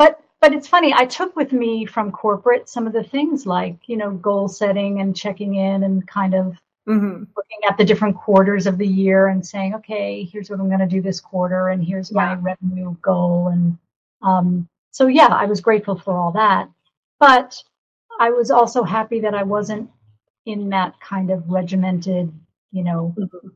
but 0.00 0.24
but 0.40 0.54
it's 0.54 0.66
funny. 0.66 0.94
I 0.94 1.04
took 1.04 1.36
with 1.36 1.52
me 1.52 1.84
from 1.84 2.10
corporate 2.10 2.68
some 2.68 2.86
of 2.86 2.94
the 2.94 3.04
things 3.04 3.46
like 3.46 3.76
you 3.86 3.98
know 3.98 4.12
goal 4.12 4.48
setting 4.48 5.00
and 5.00 5.14
checking 5.14 5.56
in 5.56 5.84
and 5.84 6.06
kind 6.08 6.34
of 6.34 6.56
Mm-hmm. 6.88 7.24
Looking 7.36 7.58
at 7.68 7.78
the 7.78 7.84
different 7.84 8.16
quarters 8.16 8.66
of 8.66 8.78
the 8.78 8.86
year 8.86 9.28
and 9.28 9.46
saying, 9.46 9.74
okay, 9.76 10.24
here's 10.24 10.50
what 10.50 10.58
I'm 10.58 10.66
going 10.66 10.80
to 10.80 10.86
do 10.86 11.00
this 11.00 11.20
quarter, 11.20 11.68
and 11.68 11.84
here's 11.84 12.10
my 12.10 12.34
revenue 12.34 12.96
goal. 13.02 13.48
And 13.48 13.78
um, 14.22 14.68
so, 14.90 15.06
yeah, 15.06 15.28
I 15.28 15.44
was 15.44 15.60
grateful 15.60 15.96
for 15.96 16.16
all 16.16 16.32
that. 16.32 16.68
But 17.20 17.62
I 18.18 18.30
was 18.30 18.50
also 18.50 18.82
happy 18.82 19.20
that 19.20 19.34
I 19.34 19.44
wasn't 19.44 19.88
in 20.46 20.70
that 20.70 20.98
kind 21.00 21.30
of 21.30 21.48
regimented, 21.48 22.32
you 22.72 22.82
know, 22.82 23.14
mm-hmm. 23.16 23.48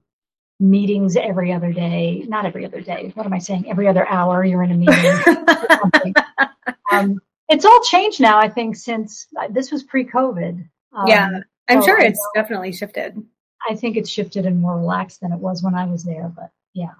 Meetings 0.60 1.16
every 1.16 1.52
other 1.52 1.72
day. 1.72 2.24
Not 2.28 2.46
every 2.46 2.64
other 2.64 2.80
day. 2.80 3.12
What 3.14 3.26
am 3.26 3.32
I 3.32 3.38
saying? 3.38 3.68
Every 3.68 3.88
other 3.88 4.06
hour 4.08 4.44
you're 4.44 4.62
in 4.62 4.70
a 4.70 4.74
meeting. 4.74 6.14
um, 6.92 7.20
it's 7.48 7.64
all 7.64 7.80
changed 7.82 8.20
now, 8.20 8.38
I 8.38 8.48
think, 8.48 8.76
since 8.76 9.26
uh, 9.38 9.48
this 9.50 9.70
was 9.70 9.82
pre 9.82 10.04
COVID. 10.04 10.68
Um, 10.92 11.06
yeah. 11.06 11.40
I'm 11.68 11.82
sure 11.82 11.98
it's 11.98 12.20
definitely 12.34 12.72
shifted. 12.72 13.22
I 13.68 13.74
think 13.74 13.96
it's 13.96 14.10
shifted 14.10 14.44
and 14.46 14.60
more 14.60 14.76
relaxed 14.76 15.20
than 15.20 15.32
it 15.32 15.38
was 15.38 15.62
when 15.62 15.74
I 15.74 15.86
was 15.86 16.04
there, 16.04 16.30
but 16.34 16.50
yeah, 16.74 16.92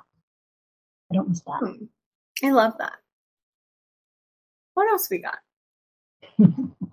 I 1.10 1.14
don't 1.14 1.28
miss 1.28 1.40
that. 1.42 1.58
Hmm. 1.58 1.84
I 2.42 2.50
love 2.50 2.74
that. 2.78 2.94
What 4.72 4.88
else 4.90 5.08
we 5.10 5.18
got? 5.18 5.38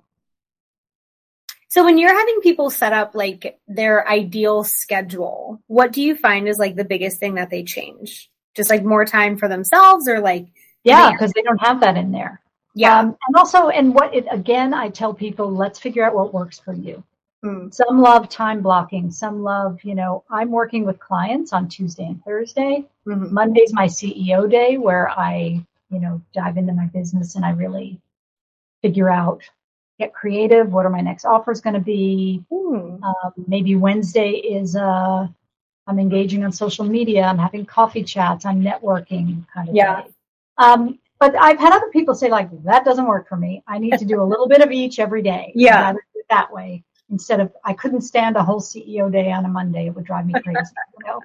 so 1.72 1.86
when 1.86 1.98
you're 1.98 2.14
having 2.14 2.42
people 2.42 2.70
set 2.70 2.92
up 2.92 3.16
like 3.16 3.58
their 3.66 4.06
ideal 4.06 4.66
schedule, 4.66 5.62
what 5.68 5.94
do 5.94 6.02
you 6.02 6.18
find 6.18 6.50
is 6.50 6.60
like 6.60 6.76
the 6.76 6.84
biggest 6.84 7.18
thing 7.18 7.36
that 7.36 7.50
they 7.50 7.64
change? 7.64 8.30
Just 8.58 8.70
like 8.70 8.84
more 8.84 9.06
time 9.06 9.38
for 9.38 9.48
themselves 9.48 10.10
or 10.10 10.20
like 10.20 10.48
yeah, 10.84 11.14
because 11.14 11.32
they 11.32 11.44
don't 11.44 11.62
have 11.62 11.80
that 11.80 11.96
in 11.96 12.12
there. 12.12 12.42
Yeah. 12.76 13.00
Um, 13.00 13.16
and 13.26 13.38
also, 13.38 13.70
and 13.70 13.96
what 13.96 14.14
it, 14.14 14.26
again, 14.30 14.74
I 14.74 14.90
tell 14.90 15.14
people, 15.14 15.50
let's 15.50 15.80
figure 15.80 16.04
out 16.04 16.14
what 16.14 16.34
works 16.34 16.60
for 16.60 16.74
you. 16.74 17.06
Mm. 17.42 17.74
Some 17.74 18.02
love 18.02 18.28
time 18.28 18.62
blocking. 18.62 19.10
Some 19.10 19.42
love, 19.42 19.80
you 19.84 19.96
know, 19.96 20.26
I'm 20.30 20.52
working 20.52 20.84
with 20.84 21.00
clients 21.00 21.54
on 21.54 21.70
Tuesday 21.70 22.04
and 22.04 22.22
Thursday. 22.26 22.84
Mm-hmm. 23.08 23.34
Monday's 23.34 23.72
my 23.72 23.88
CEO 23.88 24.52
day 24.52 24.78
where 24.78 25.10
I, 25.10 25.66
you 25.90 26.00
know, 26.02 26.22
dive 26.34 26.58
into 26.58 26.74
my 26.74 26.88
business 26.88 27.36
and 27.36 27.46
I 27.46 27.52
really 27.52 28.02
figure 28.82 29.10
out, 29.10 29.44
get 30.02 30.14
creative. 30.14 30.72
What 30.72 30.86
are 30.86 30.90
my 30.90 31.02
next 31.02 31.26
offers 31.26 31.62
going 31.62 31.76
to 31.76 31.80
be? 31.80 32.44
Mm. 32.52 33.02
Um, 33.04 33.34
maybe 33.48 33.76
Wednesday 33.76 34.32
is, 34.32 34.76
uh, 34.76 35.28
I'm 35.88 36.00
engaging 36.00 36.44
on 36.44 36.52
social 36.52 36.86
media. 36.86 37.24
I'm 37.24 37.38
having 37.38 37.66
coffee 37.66 38.04
chats. 38.04 38.46
I'm 38.46 38.62
networking 38.62 39.46
kind 39.54 39.70
of 39.70 39.76
yeah. 39.76 40.02
Day. 40.02 40.08
Um, 40.58 41.00
but 41.20 41.36
I've 41.36 41.60
had 41.60 41.74
other 41.74 41.90
people 41.90 42.16
say 42.16 42.30
like, 42.30 42.50
that 42.64 42.84
doesn't 42.84 43.06
work 43.06 43.30
for 43.30 43.38
me. 43.38 43.64
I 43.68 43.78
need 43.78 43.98
to 44.00 44.06
do 44.06 44.22
a 44.22 44.26
little 44.26 44.48
bit 44.48 44.62
of 44.62 44.72
each 44.72 45.00
every 45.00 45.22
day. 45.22 45.52
Yeah. 45.56 45.94
That 46.30 46.54
way 46.54 46.82
instead 47.12 47.42
of 47.42 47.52
I 47.66 47.74
couldn't 47.74 48.02
stand 48.02 48.38
a 48.38 48.44
whole 48.44 48.62
CEO 48.62 49.12
day 49.12 49.32
on 49.32 49.44
a 49.46 49.50
Monday. 49.50 49.88
It 49.88 49.96
would 49.96 50.06
drive 50.06 50.26
me 50.26 50.34
crazy. 50.34 50.72
you 50.98 51.06
know? 51.06 51.20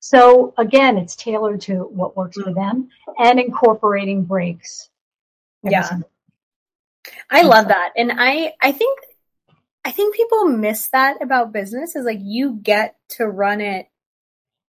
So 0.00 0.52
again, 0.58 0.98
it's 0.98 1.16
tailored 1.16 1.60
to 1.62 1.84
what 1.84 2.16
works 2.16 2.36
for 2.36 2.52
them 2.52 2.88
and 3.18 3.38
incorporating 3.38 4.24
breaks. 4.24 4.90
Yeah. 5.62 5.88
I 7.30 7.42
love 7.42 7.68
that. 7.68 7.92
And 7.96 8.12
I, 8.14 8.52
I 8.60 8.72
think, 8.72 8.98
I 9.84 9.90
think 9.90 10.16
people 10.16 10.46
miss 10.46 10.88
that 10.88 11.22
about 11.22 11.52
business 11.52 11.94
is 11.94 12.04
like 12.04 12.20
you 12.20 12.58
get 12.62 12.96
to 13.10 13.26
run 13.26 13.60
it 13.60 13.88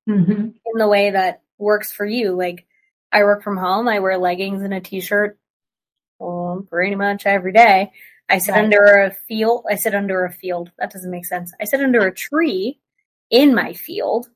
mm-hmm. 0.08 0.32
in 0.32 0.78
the 0.78 0.88
way 0.88 1.12
that 1.12 1.42
works 1.58 1.92
for 1.92 2.06
you. 2.06 2.36
Like 2.36 2.66
I 3.12 3.24
work 3.24 3.44
from 3.44 3.58
home. 3.58 3.88
I 3.88 4.00
wear 4.00 4.18
leggings 4.18 4.62
and 4.62 4.74
a 4.74 4.82
t-shirt 4.82 5.38
well, 6.20 6.66
pretty 6.70 6.96
much 6.96 7.26
every 7.26 7.54
day. 7.54 7.92
I 8.30 8.38
sit 8.38 8.52
right. 8.52 8.64
under 8.64 8.84
a 8.84 9.12
field. 9.28 9.66
I 9.70 9.76
sit 9.76 9.96
under 9.96 10.26
a 10.26 10.32
field. 10.32 10.72
That 10.78 10.92
doesn't 10.92 11.10
make 11.10 11.26
sense. 11.26 11.54
I 11.60 11.66
sit 11.66 11.82
under 11.82 12.06
a 12.06 12.14
tree 12.14 12.80
in 13.30 13.56
my 13.56 13.74
field 13.74 14.30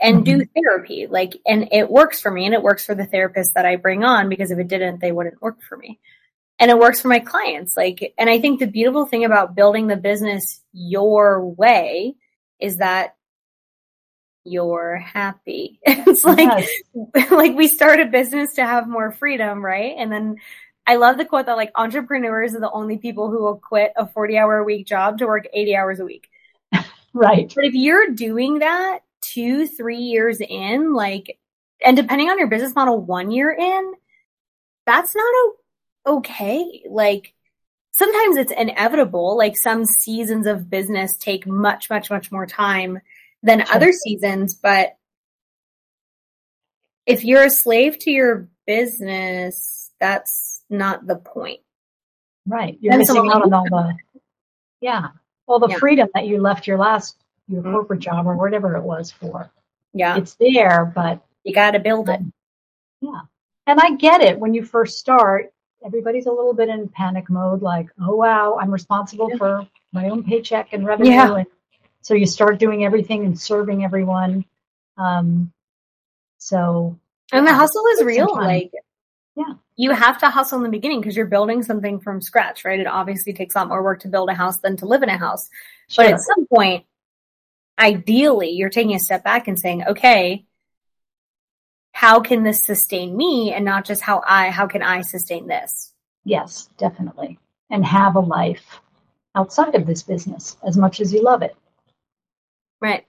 and 0.00 0.24
mm-hmm. 0.24 0.38
do 0.38 0.46
therapy. 0.54 1.06
Like, 1.08 1.36
and 1.46 1.68
it 1.72 1.90
works 1.90 2.20
for 2.20 2.30
me 2.30 2.44
and 2.44 2.54
it 2.54 2.62
works 2.62 2.86
for 2.86 2.94
the 2.94 3.06
therapist 3.06 3.54
that 3.54 3.66
I 3.66 3.76
bring 3.76 4.04
on 4.04 4.28
because 4.28 4.50
if 4.50 4.58
it 4.58 4.68
didn't, 4.68 5.00
they 5.00 5.12
wouldn't 5.12 5.42
work 5.42 5.62
for 5.62 5.76
me. 5.76 5.98
And 6.60 6.70
it 6.70 6.78
works 6.78 7.00
for 7.00 7.08
my 7.08 7.18
clients. 7.18 7.76
Like, 7.76 8.14
and 8.16 8.30
I 8.30 8.40
think 8.40 8.60
the 8.60 8.66
beautiful 8.66 9.06
thing 9.06 9.24
about 9.24 9.56
building 9.56 9.88
the 9.88 9.96
business 9.96 10.60
your 10.72 11.44
way 11.44 12.14
is 12.60 12.76
that 12.76 13.16
you're 14.44 14.96
happy. 14.96 15.80
it's 15.86 16.24
like, 16.24 16.38
yes. 16.38 17.30
like 17.30 17.56
we 17.56 17.66
start 17.66 18.00
a 18.00 18.06
business 18.06 18.54
to 18.54 18.64
have 18.64 18.88
more 18.88 19.10
freedom, 19.10 19.64
right? 19.64 19.94
And 19.96 20.12
then 20.12 20.36
I 20.86 20.96
love 20.96 21.18
the 21.18 21.24
quote 21.24 21.46
that 21.46 21.56
like 21.56 21.72
entrepreneurs 21.74 22.54
are 22.54 22.60
the 22.60 22.70
only 22.70 22.98
people 22.98 23.30
who 23.30 23.42
will 23.42 23.56
quit 23.56 23.92
a 23.96 24.06
40 24.06 24.36
hour 24.36 24.58
a 24.58 24.64
week 24.64 24.86
job 24.86 25.18
to 25.18 25.26
work 25.26 25.46
80 25.52 25.76
hours 25.76 26.00
a 26.00 26.04
week. 26.04 26.28
right. 27.14 27.52
But 27.54 27.64
if 27.64 27.74
you're 27.74 28.10
doing 28.10 28.60
that 28.60 29.00
two, 29.20 29.66
three 29.66 29.98
years 29.98 30.40
in, 30.40 30.92
like, 30.92 31.38
and 31.84 31.96
depending 31.96 32.28
on 32.28 32.38
your 32.38 32.48
business 32.48 32.74
model, 32.74 33.00
one 33.00 33.30
year 33.30 33.50
in, 33.52 33.92
that's 34.86 35.14
not 35.14 35.34
okay. 36.06 36.82
Like, 36.88 37.34
sometimes 37.92 38.36
it's 38.36 38.52
inevitable. 38.52 39.36
Like 39.36 39.56
some 39.56 39.84
seasons 39.84 40.46
of 40.46 40.70
business 40.70 41.16
take 41.16 41.46
much, 41.46 41.90
much, 41.90 42.10
much 42.10 42.32
more 42.32 42.46
time 42.46 43.00
than 43.42 43.64
sure. 43.64 43.76
other 43.76 43.92
seasons. 43.92 44.54
But 44.54 44.96
if 47.06 47.24
you're 47.24 47.44
a 47.44 47.50
slave 47.50 47.98
to 48.00 48.10
your 48.10 48.48
business, 48.66 49.90
that's 50.00 50.62
not 50.70 51.06
the 51.06 51.16
point. 51.16 51.60
Right. 52.46 52.78
You're 52.80 52.96
missing 52.96 53.30
out 53.30 53.42
on 53.42 53.52
all 53.52 53.64
the, 53.64 53.96
yeah, 54.80 55.08
all 55.46 55.58
the 55.58 55.68
yeah. 55.68 55.78
freedom 55.78 56.08
that 56.14 56.26
you 56.26 56.40
left 56.40 56.66
your 56.66 56.78
last, 56.78 57.16
your 57.48 57.62
mm-hmm. 57.62 57.72
corporate 57.72 58.00
job 58.00 58.26
or 58.26 58.36
whatever 58.36 58.76
it 58.76 58.82
was 58.82 59.10
for. 59.10 59.50
Yeah. 59.92 60.16
It's 60.16 60.34
there, 60.34 60.90
but 60.94 61.20
you 61.44 61.52
got 61.54 61.72
to 61.72 61.80
build 61.80 62.08
it. 62.08 62.20
Yeah. 63.00 63.20
And 63.66 63.78
I 63.80 63.96
get 63.96 64.20
it. 64.20 64.38
When 64.38 64.54
you 64.54 64.64
first 64.64 64.98
start, 64.98 65.52
everybody's 65.84 66.26
a 66.26 66.32
little 66.32 66.54
bit 66.54 66.68
in 66.68 66.88
panic 66.88 67.30
mode, 67.30 67.62
like, 67.62 67.88
oh 68.00 68.14
wow, 68.14 68.58
I'm 68.60 68.70
responsible 68.70 69.30
for 69.36 69.66
my 69.92 70.08
own 70.08 70.22
paycheck 70.22 70.72
and 70.72 70.86
revenue. 70.86 71.12
Yeah. 71.12 71.36
And 71.36 71.46
so 72.02 72.14
you 72.14 72.26
start 72.26 72.58
doing 72.58 72.84
everything 72.84 73.24
and 73.24 73.38
serving 73.38 73.84
everyone. 73.84 74.44
Um, 74.96 75.52
so 76.38 76.98
and 77.32 77.46
the 77.46 77.54
hustle 77.54 77.84
is 77.94 78.04
real. 78.04 78.34
Like, 78.34 78.72
yeah, 79.36 79.54
you 79.76 79.92
have 79.92 80.18
to 80.18 80.30
hustle 80.30 80.58
in 80.58 80.64
the 80.64 80.70
beginning 80.70 81.00
because 81.00 81.16
you're 81.16 81.26
building 81.26 81.62
something 81.62 82.00
from 82.00 82.20
scratch, 82.20 82.64
right? 82.64 82.80
It 82.80 82.86
obviously 82.86 83.32
takes 83.32 83.54
a 83.54 83.58
lot 83.58 83.68
more 83.68 83.82
work 83.82 84.00
to 84.00 84.08
build 84.08 84.28
a 84.30 84.34
house 84.34 84.58
than 84.58 84.76
to 84.78 84.86
live 84.86 85.02
in 85.02 85.08
a 85.08 85.16
house. 85.16 85.48
Sure. 85.88 86.04
But 86.04 86.14
at 86.14 86.20
some 86.20 86.46
point, 86.46 86.84
ideally, 87.78 88.50
you're 88.50 88.70
taking 88.70 88.94
a 88.94 89.00
step 89.00 89.24
back 89.24 89.48
and 89.48 89.58
saying, 89.58 89.84
okay, 89.86 90.44
how 92.00 92.18
can 92.18 92.42
this 92.42 92.64
sustain 92.64 93.14
me 93.14 93.52
and 93.52 93.62
not 93.62 93.84
just 93.84 94.00
how 94.00 94.22
I, 94.26 94.48
how 94.48 94.66
can 94.66 94.82
I 94.82 95.02
sustain 95.02 95.46
this? 95.46 95.92
Yes, 96.24 96.70
definitely. 96.78 97.38
And 97.68 97.84
have 97.84 98.16
a 98.16 98.20
life 98.20 98.80
outside 99.34 99.74
of 99.74 99.86
this 99.86 100.02
business 100.02 100.56
as 100.66 100.78
much 100.78 101.02
as 101.02 101.12
you 101.12 101.22
love 101.22 101.42
it. 101.42 101.54
Right. 102.80 103.06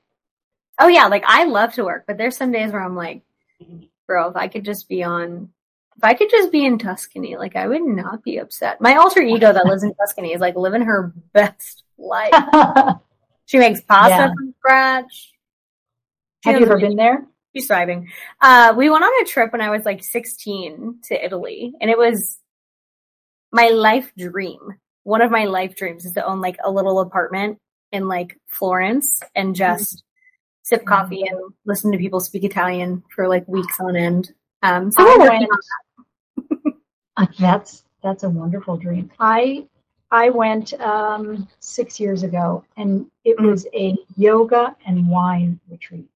Oh 0.78 0.90
yeah, 0.90 1.08
like 1.08 1.24
I 1.26 1.46
love 1.46 1.72
to 1.76 1.86
work, 1.86 2.04
but 2.06 2.18
there's 2.18 2.36
some 2.36 2.52
days 2.52 2.74
where 2.74 2.84
I'm 2.84 2.98
like, 2.98 3.22
bro, 4.08 4.28
if 4.28 4.36
I 4.36 4.50
could 4.50 4.66
just 4.66 4.90
be 4.90 5.04
on, 5.06 5.48
if 5.96 6.04
I 6.04 6.14
could 6.14 6.30
just 6.30 6.52
be 6.52 6.66
in 6.66 6.78
Tuscany, 6.78 7.38
like 7.38 7.56
I 7.56 7.70
would 7.70 7.84
not 7.84 8.26
be 8.26 8.40
upset. 8.40 8.82
My 8.82 8.98
alter 8.98 9.22
ego 9.22 9.54
that 9.54 9.68
lives 9.68 9.84
in 9.84 9.94
Tuscany 9.94 10.34
is 10.34 10.42
like 10.42 10.58
living 10.58 10.82
her 10.82 11.14
best 11.34 11.84
life. 11.98 12.34
she 13.46 13.58
makes 13.58 13.80
pasta 13.80 14.10
yeah. 14.10 14.34
from 14.34 14.54
scratch. 14.60 15.32
She 16.44 16.52
Have 16.52 16.60
you 16.60 16.66
ever 16.66 16.78
been 16.78 16.98
there? 16.98 17.26
She's 17.54 17.68
thriving. 17.68 18.10
Uh, 18.42 18.74
we 18.78 18.90
went 18.90 19.04
on 19.04 19.22
a 19.22 19.26
trip 19.26 19.52
when 19.52 19.62
I 19.62 19.70
was 19.70 19.86
like 19.86 20.04
16 20.04 21.00
to 21.10 21.26
Italy 21.26 21.74
and 21.82 21.90
it 21.90 21.98
was 21.98 22.40
my 23.52 23.70
life 23.70 24.12
dream. 24.18 24.60
One 25.04 25.22
of 25.22 25.32
my 25.32 25.46
life 25.46 25.76
dreams 25.76 26.06
is 26.06 26.14
to 26.14 26.26
own 26.26 26.42
like 26.42 26.58
a 26.64 26.72
little 26.72 27.00
apartment 27.00 27.58
in 27.92 28.08
like 28.08 28.40
Florence 28.48 29.22
and 29.36 29.56
just 29.56 29.98
mm-hmm. 29.98 30.64
sip 30.64 30.86
coffee 30.86 31.24
and 31.28 31.54
listen 31.66 31.92
to 31.92 31.98
people 31.98 32.20
speak 32.20 32.44
Italian 32.44 33.04
for 33.14 33.28
like 33.28 33.48
weeks 33.48 33.80
on 33.80 33.96
end. 33.96 34.32
Um, 34.64 34.92
so 34.92 35.00
oh, 35.00 35.20
went, 35.20 36.76
uh, 37.18 37.26
that's 37.40 37.84
that's 38.04 38.24
a 38.24 38.30
wonderful 38.30 38.78
dream. 38.78 39.12
I 39.20 39.68
I 40.12 40.30
went 40.30 40.74
um, 40.80 41.48
six 41.60 42.00
years 42.00 42.24
ago, 42.24 42.64
and 42.78 43.10
it 43.24 43.38
mm. 43.38 43.50
was 43.50 43.66
a 43.74 43.98
yoga 44.18 44.76
and 44.86 45.08
wine 45.08 45.60
retreat. 45.70 46.08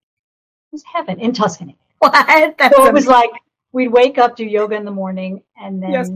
Was 0.76 0.84
heaven 0.84 1.22
in 1.22 1.32
Tuscany. 1.32 1.78
What? 2.00 2.12
That's 2.58 2.76
so 2.76 2.86
it 2.86 2.94
was 2.94 3.08
like 3.08 3.30
we'd 3.72 3.88
wake 3.88 4.18
up, 4.18 4.36
do 4.36 4.44
yoga 4.44 4.76
in 4.76 4.84
the 4.84 4.92
morning, 4.92 5.42
and 5.56 5.82
then 5.82 5.94
yes, 5.94 6.10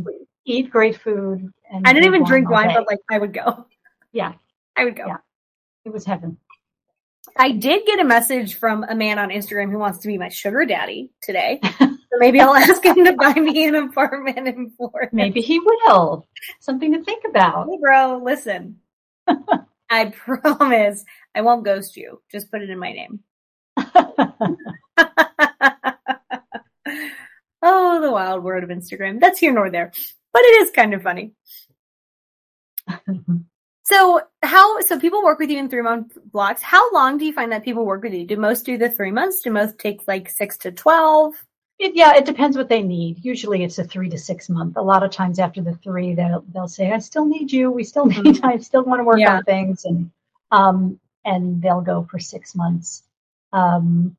eat 0.43 0.69
great 0.69 0.99
food. 0.99 1.49
I 1.85 1.93
didn't 1.93 2.05
even 2.05 2.25
drink 2.25 2.49
wine, 2.49 2.73
but 2.73 2.85
like 2.85 2.99
I 3.09 3.17
would 3.17 3.33
go. 3.33 3.65
Yeah, 4.11 4.33
I 4.75 4.83
would 4.83 4.97
go. 4.97 5.05
Yeah. 5.07 5.17
It 5.85 5.93
was 5.93 6.03
heaven. 6.03 6.37
I 7.37 7.51
did 7.51 7.85
get 7.85 8.01
a 8.01 8.03
message 8.03 8.55
from 8.55 8.83
a 8.83 8.93
man 8.93 9.19
on 9.19 9.29
Instagram 9.29 9.71
who 9.71 9.77
wants 9.77 9.99
to 9.99 10.09
be 10.09 10.17
my 10.17 10.27
sugar 10.27 10.65
daddy 10.65 11.11
today. 11.21 11.61
so 11.79 11.95
maybe 12.17 12.41
I'll 12.41 12.55
ask 12.55 12.83
him 12.83 13.05
to 13.05 13.13
buy 13.13 13.33
me 13.35 13.65
an 13.65 13.75
apartment 13.75 14.45
in 14.49 14.71
Florida. 14.71 15.09
Maybe 15.13 15.39
he 15.39 15.59
will. 15.59 16.27
Something 16.59 16.91
to 16.91 17.03
think 17.05 17.23
about. 17.23 17.69
Hey, 17.69 17.77
bro, 17.81 18.21
listen. 18.21 18.79
I 19.89 20.05
promise 20.07 21.05
I 21.33 21.41
won't 21.41 21.63
ghost 21.63 21.95
you. 21.95 22.21
Just 22.29 22.51
put 22.51 22.61
it 22.61 22.69
in 22.69 22.77
my 22.77 22.91
name. 22.91 23.23
oh, 27.61 28.01
the 28.01 28.11
wild 28.11 28.43
world 28.43 28.63
of 28.63 28.69
Instagram. 28.69 29.19
That's 29.19 29.39
here 29.39 29.53
nor 29.53 29.69
there, 29.69 29.91
but 30.33 30.41
it 30.41 30.61
is 30.63 30.71
kind 30.71 30.93
of 30.93 31.03
funny. 31.03 31.31
So 33.89 34.21
how, 34.43 34.79
so 34.81 34.99
people 34.99 35.23
work 35.23 35.39
with 35.39 35.49
you 35.49 35.57
in 35.57 35.67
three 35.67 35.81
month 35.81 36.15
blocks. 36.25 36.61
How 36.61 36.93
long 36.93 37.17
do 37.17 37.25
you 37.25 37.33
find 37.33 37.51
that 37.51 37.65
people 37.65 37.87
work 37.87 38.03
with 38.03 38.13
you? 38.13 38.23
Do 38.23 38.37
most 38.37 38.63
do 38.63 38.77
the 38.77 38.87
three 38.87 39.09
months? 39.09 39.41
Do 39.41 39.49
most 39.49 39.79
take 39.79 40.07
like 40.07 40.29
six 40.29 40.57
to 40.59 40.71
12? 40.71 41.33
It, 41.79 41.95
yeah, 41.95 42.15
it 42.15 42.25
depends 42.25 42.55
what 42.55 42.69
they 42.69 42.83
need. 42.83 43.25
Usually 43.25 43.63
it's 43.63 43.79
a 43.79 43.83
three 43.83 44.07
to 44.09 44.17
six 44.19 44.47
month. 44.47 44.77
A 44.77 44.81
lot 44.81 45.01
of 45.01 45.09
times 45.09 45.39
after 45.39 45.63
the 45.63 45.73
three, 45.77 46.13
they'll, 46.13 46.45
they'll 46.53 46.67
say, 46.67 46.91
I 46.91 46.99
still 46.99 47.25
need 47.25 47.51
you. 47.51 47.71
We 47.71 47.83
still 47.83 48.05
need, 48.05 48.17
mm-hmm. 48.19 48.45
I 48.45 48.57
still 48.57 48.83
want 48.83 48.99
to 48.99 49.05
work 49.05 49.17
yeah. 49.17 49.37
on 49.37 49.43
things. 49.43 49.85
And, 49.85 50.11
um, 50.51 50.99
and 51.25 51.59
they'll 51.59 51.81
go 51.81 52.07
for 52.11 52.19
six 52.19 52.53
months. 52.53 53.01
Um, 53.53 54.15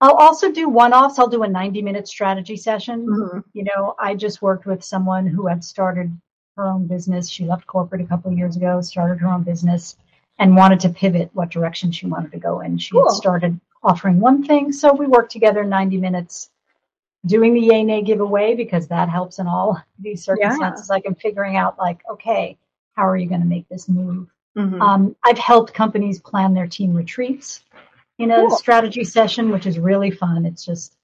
I'll 0.00 0.14
also 0.14 0.50
do 0.50 0.68
one 0.68 0.92
offs. 0.92 1.18
I'll 1.18 1.28
do 1.28 1.44
a 1.44 1.48
90 1.48 1.80
minute 1.80 2.08
strategy 2.08 2.56
session. 2.56 3.06
Mm-hmm. 3.06 3.38
You 3.52 3.64
know, 3.64 3.94
I 3.98 4.14
just 4.14 4.42
worked 4.42 4.66
with 4.66 4.82
someone 4.82 5.26
who 5.26 5.46
had 5.46 5.62
started 5.62 6.12
her 6.56 6.66
own 6.66 6.86
business. 6.86 7.28
She 7.28 7.44
left 7.44 7.66
corporate 7.66 8.00
a 8.00 8.06
couple 8.06 8.32
of 8.32 8.36
years 8.36 8.56
ago, 8.56 8.80
started 8.80 9.20
her 9.20 9.28
own 9.28 9.44
business, 9.44 9.96
and 10.40 10.56
wanted 10.56 10.80
to 10.80 10.88
pivot 10.88 11.30
what 11.34 11.50
direction 11.50 11.92
she 11.92 12.06
wanted 12.06 12.32
to 12.32 12.38
go 12.38 12.60
in. 12.60 12.78
She 12.78 12.90
cool. 12.90 13.08
had 13.08 13.14
started 13.14 13.60
offering 13.82 14.18
one 14.18 14.44
thing, 14.44 14.72
so 14.72 14.92
we 14.92 15.06
worked 15.06 15.30
together 15.30 15.64
90 15.64 15.98
minutes 15.98 16.50
doing 17.26 17.54
the 17.54 17.60
yay 17.60 17.84
nay 17.84 18.02
giveaway 18.02 18.54
because 18.56 18.88
that 18.88 19.08
helps 19.08 19.38
in 19.38 19.46
all 19.46 19.80
these 20.00 20.24
circumstances. 20.24 20.88
Yeah. 20.88 20.94
Like 20.94 21.04
I'm 21.06 21.14
figuring 21.14 21.56
out 21.56 21.78
like, 21.78 22.00
okay, 22.10 22.58
how 22.94 23.06
are 23.06 23.16
you 23.16 23.28
going 23.28 23.40
to 23.40 23.46
make 23.46 23.68
this 23.68 23.88
move? 23.88 24.28
Mm-hmm. 24.56 24.82
Um, 24.82 25.16
I've 25.24 25.38
helped 25.38 25.72
companies 25.72 26.20
plan 26.20 26.54
their 26.54 26.66
team 26.66 26.92
retreats 26.92 27.62
in 28.18 28.30
a 28.30 28.36
cool. 28.36 28.50
strategy 28.50 29.04
session, 29.04 29.50
which 29.50 29.66
is 29.66 29.78
really 29.78 30.10
fun. 30.10 30.46
It's 30.46 30.64
just 30.64 30.96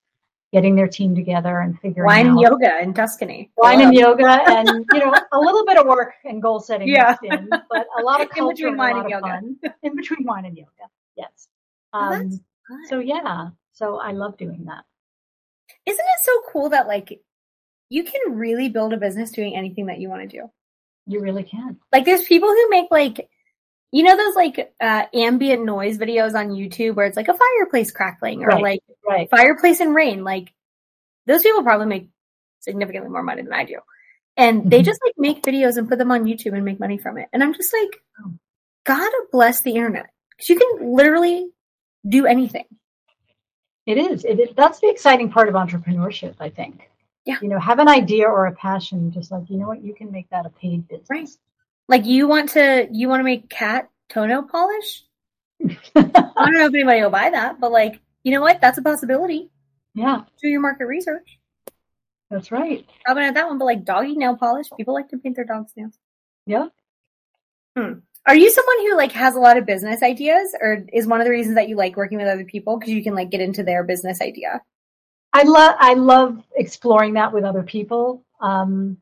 getting 0.53 0.75
their 0.75 0.89
team 0.89 1.15
together 1.15 1.61
and 1.61 1.79
figuring 1.81 2.09
out 2.11 2.15
wine 2.15 2.27
out 2.27 2.31
and 2.31 2.41
yoga 2.41 2.83
in 2.83 2.95
Tuscany. 2.95 3.51
Wine 3.57 3.81
and 3.81 3.95
yoga 3.95 4.41
and 4.47 4.87
you 4.93 4.99
know 4.99 5.15
a 5.33 5.39
little 5.39 5.65
bit 5.67 5.77
of 5.77 5.87
work 5.87 6.15
and 6.25 6.41
goal 6.41 6.61
setting 6.61 6.89
yeah. 6.89 7.17
in, 7.23 7.49
but 7.51 7.87
a 7.99 8.03
lot 8.03 8.21
of 8.21 8.31
culture 8.31 8.69
in 8.69 8.75
between 8.75 8.77
wine 8.77 8.97
and, 8.97 9.01
and 9.01 9.11
yoga. 9.11 9.27
Fun. 9.27 9.57
in 9.83 9.97
between 9.97 10.25
wine 10.25 10.45
and 10.47 10.57
yoga. 10.57 10.71
Yes. 11.17 11.49
Oh, 11.93 12.15
um, 12.15 12.41
so 12.89 12.99
yeah, 12.99 13.49
so 13.73 13.99
I 13.99 14.13
love 14.13 14.37
doing 14.37 14.65
that. 14.67 14.85
Isn't 15.87 16.05
it 16.05 16.21
so 16.23 16.33
cool 16.53 16.71
that 16.71 16.87
like 16.87 17.21
you 17.89 18.05
can 18.05 18.35
really 18.35 18.69
build 18.69 18.93
a 18.93 18.99
business 18.99 19.31
doing 19.31 19.57
anything 19.57 19.87
that 19.87 19.99
you 19.99 20.09
want 20.09 20.29
to 20.29 20.37
do? 20.37 20.51
You 21.07 21.21
really 21.21 21.45
can. 21.45 21.79
Like 21.93 22.05
there's 22.05 22.25
people 22.25 22.49
who 22.49 22.69
make 22.71 22.91
like 22.91 23.29
you 23.91 24.03
know 24.03 24.16
those 24.16 24.34
like 24.34 24.72
uh, 24.80 25.05
ambient 25.14 25.64
noise 25.64 25.99
videos 25.99 26.34
on 26.34 26.51
YouTube 26.51 26.95
where 26.95 27.07
it's 27.07 27.16
like 27.16 27.28
a 27.28 27.36
fireplace 27.36 27.91
crackling 27.91 28.43
or 28.43 28.49
right, 28.49 28.62
like 28.62 28.82
right. 29.07 29.30
fireplace 29.30 29.80
and 29.80 29.95
rain. 29.95 30.24
Like 30.24 30.53
those 31.26 31.43
people 31.43 31.62
probably 31.62 31.86
make 31.86 32.09
significantly 32.61 33.11
more 33.11 33.22
money 33.22 33.43
than 33.43 33.53
I 33.53 33.64
do. 33.64 33.78
And 34.36 34.61
mm-hmm. 34.61 34.68
they 34.68 34.82
just 34.82 35.01
like 35.05 35.14
make 35.16 35.43
videos 35.43 35.76
and 35.76 35.89
put 35.89 35.99
them 35.99 36.11
on 36.11 36.24
YouTube 36.24 36.55
and 36.55 36.64
make 36.64 36.80
money 36.80 36.99
from 36.99 37.18
it. 37.18 37.28
And 37.32 37.43
I'm 37.43 37.55
just 37.55 37.72
like, 37.72 38.01
God 38.84 39.11
bless 39.32 39.62
the 39.62 39.72
internet. 39.72 40.11
Cause 40.39 40.49
you 40.49 40.57
can 40.57 40.95
literally 40.95 41.49
do 42.09 42.26
anything. 42.26 42.64
It 43.86 43.99
is. 43.99 44.24
It 44.24 44.39
is. 44.39 44.51
That's 44.55 44.80
the 44.80 44.91
exciting 44.91 45.30
part 45.30 45.49
of 45.49 45.55
entrepreneurship, 45.55 46.36
I 46.41 46.51
think. 46.51 46.91
Yeah. 47.24 47.39
You 47.43 47.49
know, 47.49 47.59
have 47.59 47.78
an 47.78 47.89
idea 47.89 48.26
or 48.26 48.47
a 48.47 48.53
passion, 48.53 49.11
just 49.11 49.30
like, 49.30 49.51
you 49.51 49.57
know 49.57 49.66
what, 49.66 49.82
you 49.82 49.95
can 49.95 50.12
make 50.12 50.28
that 50.30 50.47
a 50.47 50.51
paid 50.51 50.86
business. 50.89 51.09
Right. 51.11 51.28
Like 51.89 52.07
you 52.07 52.28
want 52.28 52.51
to 52.51 52.89
you 52.93 53.09
want 53.09 53.20
to 53.20 53.24
make 53.24 53.49
cat 53.49 53.89
toenail 54.09 54.45
polish? 54.45 55.05
I 55.64 55.72
don't 55.95 56.55
know 56.55 56.66
if 56.66 56.74
anybody 56.74 57.01
will 57.03 57.11
buy 57.11 57.30
that, 57.30 57.59
but 57.61 57.72
like, 57.72 58.01
you 58.22 58.32
know 58.32 58.41
what? 58.41 58.61
That's 58.61 58.78
a 58.78 58.82
possibility. 58.82 59.51
Yeah. 59.95 60.22
Do 60.41 60.49
your 60.49 60.61
market 60.61 60.86
research. 60.86 61.39
That's 62.30 62.53
right. 62.53 62.86
Probably 63.05 63.24
not 63.24 63.34
that 63.34 63.49
one, 63.49 63.59
but 63.59 63.64
like 63.64 63.84
doggy 63.84 64.14
nail 64.14 64.36
polish. 64.36 64.68
People 64.76 64.95
like 64.95 65.09
to 65.09 65.18
paint 65.18 65.36
their 65.36 65.45
dog's 65.45 65.72
nails. 65.76 65.99
Yeah. 66.47 66.68
Hmm. 67.76 68.01
Are 68.26 68.36
you 68.36 68.51
someone 68.51 68.80
who 68.80 68.97
like 68.97 69.12
has 69.12 69.34
a 69.34 69.41
lot 69.41 69.57
of 69.57 69.64
business 69.64 70.03
ideas 70.03 70.55
or 70.61 70.84
is 70.93 71.07
one 71.07 71.20
of 71.20 71.24
the 71.24 71.30
reasons 71.30 71.55
that 71.55 71.68
you 71.68 71.76
like 71.76 71.97
working 71.97 72.18
with 72.18 72.28
other 72.28 72.45
people 72.45 72.78
because 72.78 72.93
you 72.93 73.03
can 73.03 73.14
like 73.14 73.30
get 73.30 73.41
into 73.41 73.62
their 73.62 73.82
business 73.84 74.20
idea? 74.20 74.61
I 75.32 75.45
love 75.45 75.74
I 75.78 75.95
love 75.95 76.43
exploring 76.55 77.14
that 77.14 77.32
with 77.32 77.45
other 77.45 77.62
people. 77.62 78.24
Um, 78.41 78.99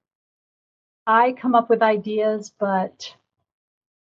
I 1.07 1.33
come 1.33 1.55
up 1.55 1.71
with 1.71 1.83
ideas, 1.83 2.53
but 2.59 3.15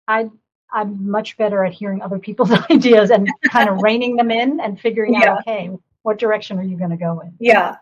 I 0.08 0.30
I'm 0.74 1.10
much 1.10 1.38
better 1.38 1.66
at 1.66 1.74
hearing 1.74 2.02
other 2.02 2.20
people's 2.20 2.52
ideas 2.72 3.10
and 3.10 3.30
kind 3.50 3.70
of 3.70 3.82
reining 3.82 4.16
them 4.16 4.32
in 4.32 4.60
and 4.60 4.80
figuring 4.80 5.14
yeah. 5.14 5.32
out, 5.32 5.40
okay, 5.40 5.70
what 6.04 6.18
direction 6.18 6.60
are 6.60 6.64
you 6.64 6.78
going 6.78 6.92
to 6.92 6.98
go 6.98 7.20
in? 7.20 7.34
Yeah. 7.40 7.78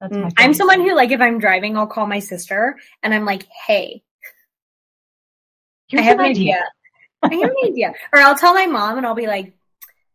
That's 0.00 0.14
mm. 0.14 0.32
I'm 0.36 0.52
someone 0.52 0.82
who, 0.82 0.94
like, 0.94 1.10
if 1.10 1.22
I'm 1.22 1.38
driving, 1.38 1.76
I'll 1.76 1.86
call 1.86 2.06
my 2.06 2.18
sister 2.18 2.78
and 3.02 3.14
I'm 3.14 3.24
like, 3.24 3.46
hey, 3.66 4.02
Here's 5.88 6.02
I 6.02 6.04
have 6.04 6.18
an 6.18 6.26
idea. 6.26 6.54
idea. 6.54 6.64
I 7.22 7.34
have 7.34 7.50
an 7.50 7.56
idea. 7.64 7.94
Or 8.12 8.18
I'll 8.18 8.36
tell 8.36 8.54
my 8.54 8.66
mom 8.66 8.98
and 8.98 9.06
I'll 9.06 9.14
be 9.14 9.26
like, 9.26 9.54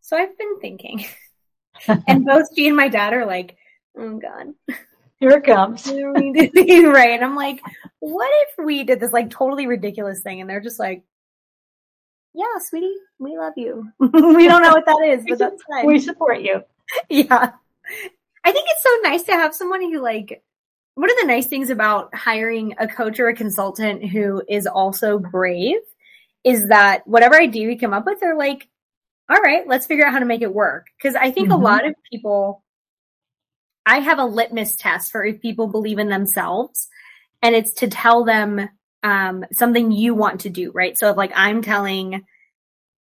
so 0.01 0.17
I've 0.17 0.37
been 0.37 0.59
thinking. 0.59 1.05
and 2.07 2.25
both 2.25 2.47
she 2.55 2.67
and 2.67 2.75
my 2.75 2.89
dad 2.89 3.13
are 3.13 3.25
like, 3.25 3.57
oh 3.97 4.19
God. 4.19 4.53
Here 5.21 5.37
it 5.37 5.43
comes. 5.43 5.87
right. 5.87 7.11
And 7.11 7.23
I'm 7.23 7.35
like, 7.35 7.61
what 7.99 8.31
if 8.33 8.65
we 8.65 8.83
did 8.83 8.99
this 8.99 9.13
like 9.13 9.29
totally 9.29 9.67
ridiculous 9.67 10.21
thing? 10.21 10.41
And 10.41 10.49
they're 10.49 10.59
just 10.59 10.79
like, 10.79 11.03
yeah, 12.33 12.57
sweetie, 12.59 12.95
we 13.19 13.37
love 13.37 13.53
you. 13.55 13.87
we 13.99 14.47
don't 14.47 14.63
know 14.63 14.71
what 14.71 14.87
that 14.87 15.03
is, 15.05 15.23
but 15.29 15.37
that's 15.37 15.61
fine. 15.69 15.85
We 15.85 15.99
support 15.99 16.41
you. 16.41 16.63
Yeah. 17.09 17.51
I 18.43 18.51
think 18.51 18.65
it's 18.69 18.83
so 18.83 18.89
nice 19.03 19.23
to 19.23 19.31
have 19.31 19.55
someone 19.55 19.81
who 19.81 20.01
like 20.01 20.43
one 20.95 21.09
of 21.09 21.15
the 21.21 21.27
nice 21.27 21.47
things 21.47 21.69
about 21.69 22.13
hiring 22.13 22.75
a 22.79 22.87
coach 22.87 23.17
or 23.17 23.29
a 23.29 23.35
consultant 23.35 24.09
who 24.09 24.43
is 24.49 24.67
also 24.67 25.17
brave 25.17 25.77
is 26.43 26.67
that 26.67 27.07
whatever 27.07 27.39
idea 27.39 27.67
we 27.67 27.77
come 27.77 27.93
up 27.93 28.05
with, 28.05 28.19
they're 28.19 28.35
like, 28.35 28.67
all 29.29 29.37
right, 29.37 29.65
let's 29.67 29.85
figure 29.85 30.05
out 30.05 30.11
how 30.11 30.19
to 30.19 30.25
make 30.25 30.41
it 30.41 30.53
work. 30.53 30.87
Cause 31.01 31.15
I 31.15 31.31
think 31.31 31.47
mm-hmm. 31.47 31.61
a 31.61 31.63
lot 31.63 31.87
of 31.87 31.95
people, 32.11 32.61
I 33.85 33.99
have 33.99 34.19
a 34.19 34.25
litmus 34.25 34.75
test 34.75 35.11
for 35.11 35.23
if 35.25 35.41
people 35.41 35.67
believe 35.67 35.99
in 35.99 36.09
themselves 36.09 36.87
and 37.41 37.55
it's 37.55 37.71
to 37.73 37.87
tell 37.87 38.23
them, 38.23 38.69
um, 39.03 39.45
something 39.51 39.91
you 39.91 40.13
want 40.13 40.41
to 40.41 40.49
do, 40.49 40.71
right? 40.71 40.97
So 40.97 41.09
if 41.09 41.17
like 41.17 41.31
I'm 41.35 41.61
telling, 41.61 42.23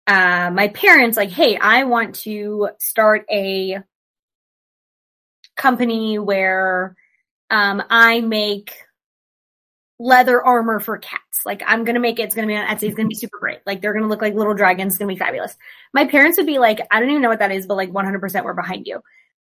uh, 0.05 0.51
my 0.53 0.67
parents 0.69 1.17
like, 1.17 1.29
Hey, 1.29 1.57
I 1.57 1.85
want 1.85 2.15
to 2.15 2.69
start 2.79 3.25
a 3.31 3.81
company 5.55 6.19
where 6.19 6.95
um, 7.49 7.81
I 7.89 8.21
make 8.21 8.73
leather 9.99 10.43
armor 10.43 10.79
for 10.79 10.97
cats. 10.97 11.21
Like 11.45 11.63
I'm 11.65 11.83
gonna 11.83 11.99
make 11.99 12.19
it. 12.19 12.23
It's 12.23 12.35
gonna 12.35 12.47
be 12.47 12.55
on 12.55 12.67
Etsy. 12.67 12.83
It's 12.83 12.95
gonna 12.95 13.07
be 13.07 13.15
super 13.15 13.39
great. 13.39 13.59
Like 13.65 13.81
they're 13.81 13.93
gonna 13.93 14.07
look 14.07 14.21
like 14.21 14.35
little 14.35 14.53
dragons. 14.53 14.93
It's 14.93 14.97
gonna 14.99 15.13
be 15.13 15.17
fabulous. 15.17 15.55
My 15.93 16.05
parents 16.05 16.37
would 16.37 16.45
be 16.45 16.59
like, 16.59 16.79
I 16.91 16.99
don't 16.99 17.09
even 17.09 17.21
know 17.21 17.29
what 17.29 17.39
that 17.39 17.51
is, 17.51 17.65
but 17.65 17.77
like 17.77 17.91
100% 17.91 18.43
we're 18.43 18.53
behind 18.53 18.85
you 18.85 19.01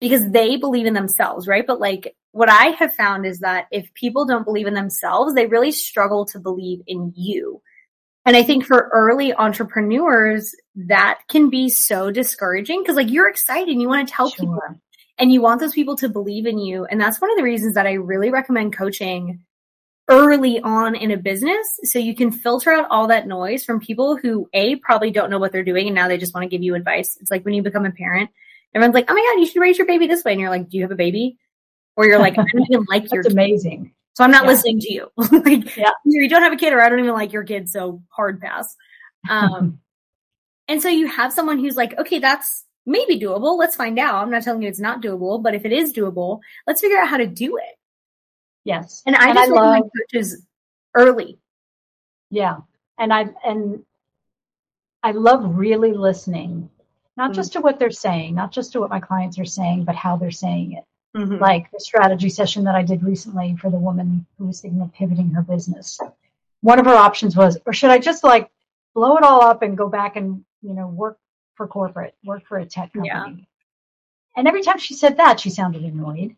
because 0.01 0.31
they 0.31 0.57
believe 0.57 0.87
in 0.87 0.95
themselves, 0.95 1.47
right? 1.47 1.67
But 1.67 1.81
like 1.81 2.17
what 2.33 2.49
I 2.49 2.67
have 2.79 2.95
found 2.95 3.27
is 3.27 3.41
that 3.41 3.67
if 3.71 3.93
people 3.95 4.25
don't 4.25 4.45
believe 4.45 4.67
in 4.67 4.75
themselves, 4.75 5.35
they 5.35 5.47
really 5.47 5.73
struggle 5.73 6.25
to 6.27 6.39
believe 6.39 6.81
in 6.87 7.13
you. 7.17 7.61
And 8.25 8.37
I 8.37 8.43
think 8.43 8.65
for 8.65 8.91
early 8.93 9.35
entrepreneurs, 9.35 10.55
that 10.77 11.21
can 11.29 11.51
be 11.51 11.69
so 11.69 12.11
discouraging 12.11 12.83
because 12.83 12.97
like 12.97 13.11
you're 13.11 13.29
excited 13.29 13.69
and 13.69 13.81
you 13.81 13.89
want 13.89 14.07
to 14.07 14.15
tell 14.15 14.31
sure. 14.31 14.47
people 14.47 14.81
and 15.19 15.33
you 15.33 15.43
want 15.43 15.61
those 15.61 15.75
people 15.75 15.97
to 15.97 16.09
believe 16.09 16.47
in 16.47 16.59
you. 16.59 16.85
And 16.85 17.01
that's 17.01 17.21
one 17.21 17.31
of 17.31 17.37
the 17.37 17.43
reasons 17.43 17.75
that 17.75 17.87
I 17.87 17.95
really 17.95 18.31
recommend 18.31 18.77
coaching 18.77 19.41
early 20.09 20.61
on 20.61 20.97
in 20.97 21.13
a 21.13 21.17
business 21.17 21.79
so 21.85 21.99
you 21.99 22.15
can 22.15 22.33
filter 22.33 22.73
out 22.73 22.89
all 22.91 23.07
that 23.09 23.29
noise 23.29 23.65
from 23.65 23.81
people 23.81 24.17
who 24.17 24.49
A 24.53 24.77
probably 24.77 25.11
don't 25.11 25.31
know 25.31 25.39
what 25.39 25.53
they're 25.53 25.63
doing 25.63 25.87
and 25.87 25.95
now 25.95 26.09
they 26.09 26.19
just 26.19 26.35
want 26.35 26.45
to 26.45 26.49
give 26.49 26.63
you 26.63 26.75
advice. 26.75 27.17
It's 27.21 27.31
like 27.31 27.45
when 27.45 27.55
you 27.55 27.63
become 27.63 27.87
a 27.87 27.93
parent, 27.93 28.31
everyone's 28.75 28.95
like, 28.95 29.11
"Oh 29.11 29.15
my 29.15 29.21
god, 29.21 29.41
you 29.41 29.47
should 29.47 29.61
raise 29.61 29.79
your 29.79 29.87
baby 29.87 30.07
this 30.07 30.25
way." 30.25 30.33
And 30.33 30.41
you're 30.41 30.51
like, 30.51 30.69
"Do 30.69 30.77
you 30.77 30.85
have 30.85 30.93
a 30.93 30.97
baby?" 30.97 31.39
Or 31.97 32.07
you're 32.07 32.19
like, 32.19 32.39
"I 32.39 32.45
don't 32.53 32.67
even 32.71 32.87
like 32.89 33.11
your 33.13 33.23
That's 33.23 33.33
amazing." 33.33 33.93
So 34.15 34.25
I'm 34.25 34.31
not 34.31 34.45
yeah. 34.45 34.51
listening 34.51 34.81
to 34.81 34.93
you. 34.93 35.09
like, 35.17 35.77
yeah. 35.77 35.91
you 36.05 36.29
don't 36.29 36.43
have 36.43 36.53
a 36.53 36.57
kid 36.57 36.73
or 36.73 36.81
I 36.83 36.89
don't 36.89 36.99
even 36.99 37.13
like 37.13 37.33
your 37.33 37.45
kid, 37.45 37.69
so 37.69 38.03
hard 38.11 38.41
pass. 38.41 38.77
Um, 39.29 39.81
and 40.69 40.83
so 40.83 40.89
you 40.89 41.07
have 41.07 41.33
someone 41.33 41.59
who's 41.59 41.77
like, 41.77 41.99
"Okay, 41.99 42.19
that's 42.19 42.65
maybe 42.87 43.19
doable. 43.19 43.59
Let's 43.59 43.77
find 43.77 43.99
out. 43.99 44.17
I'm 44.17 44.31
not 44.31 44.43
telling 44.43 44.63
you 44.63 44.69
it's 44.69 44.81
not 44.81 45.03
doable, 45.03 45.43
but 45.43 45.55
if 45.55 45.65
it 45.65 45.73
is 45.73 45.93
doable, 45.93 46.41
let's 46.67 46.81
figure 46.81 46.99
out 46.99 47.09
how 47.09 47.17
to 47.17 47.27
do 47.27 47.57
it. 47.57 47.79
Yes. 48.65 49.03
And 49.07 49.17
I 49.17 49.29
and 49.29 49.39
just 49.39 49.51
I 49.51 49.55
love 49.55 49.85
coaches 50.13 50.47
early. 50.95 51.39
Yeah. 52.31 52.59
And 52.99 53.13
I 53.13 53.27
and 53.45 53.85
I 55.03 55.13
love 55.13 55.57
really 55.57 55.93
listening, 55.93 56.69
not 57.21 57.33
mm-hmm. 57.33 57.37
just 57.37 57.53
to 57.53 57.61
what 57.61 57.79
they're 57.79 57.91
saying, 57.91 58.35
not 58.35 58.51
just 58.51 58.73
to 58.73 58.81
what 58.81 58.89
my 58.89 58.99
clients 58.99 59.39
are 59.39 59.45
saying, 59.45 59.85
but 59.85 59.95
how 59.95 60.17
they're 60.17 60.31
saying 60.31 60.73
it. 60.73 60.85
Mm-hmm. 61.15 61.37
Like 61.37 61.71
the 61.71 61.79
strategy 61.79 62.31
session 62.31 62.65
that 62.65 62.75
I 62.75 62.83
did 62.83 63.03
recently 63.03 63.57
for 63.57 63.71
the 63.71 63.77
woman 63.77 64.25
who 64.39 64.47
was 64.47 64.63
thinking 64.63 64.81
of 64.81 64.91
pivoting 64.95 65.29
her 65.33 65.43
business. 65.43 66.01
One 66.63 66.79
of 66.79 66.87
her 66.87 66.95
options 66.95 67.37
was, 67.37 67.59
or 67.67 67.75
should 67.75 67.91
I 67.91 67.99
just 67.99 68.25
like 68.25 68.51
blow 68.95 69.19
it 69.19 69.23
all 69.23 69.45
up 69.45 69.61
and 69.61 69.77
go 69.77 69.87
back 69.87 70.17
and, 70.17 70.47
you 70.63 70.73
know, 70.73 70.89
work 70.89 71.19
for 71.57 71.67
corporate, 71.67 72.15
work 72.25 72.47
for 72.47 72.57
a 72.57 72.65
tech 72.65 72.95
company. 72.95 73.09
Yeah. 73.09 73.27
And 74.35 74.49
every 74.49 74.63
time 74.63 74.79
she 74.79 74.95
said 74.95 75.19
that, 75.19 75.41
she 75.41 75.51
sounded 75.51 75.83
annoyed. 75.83 76.35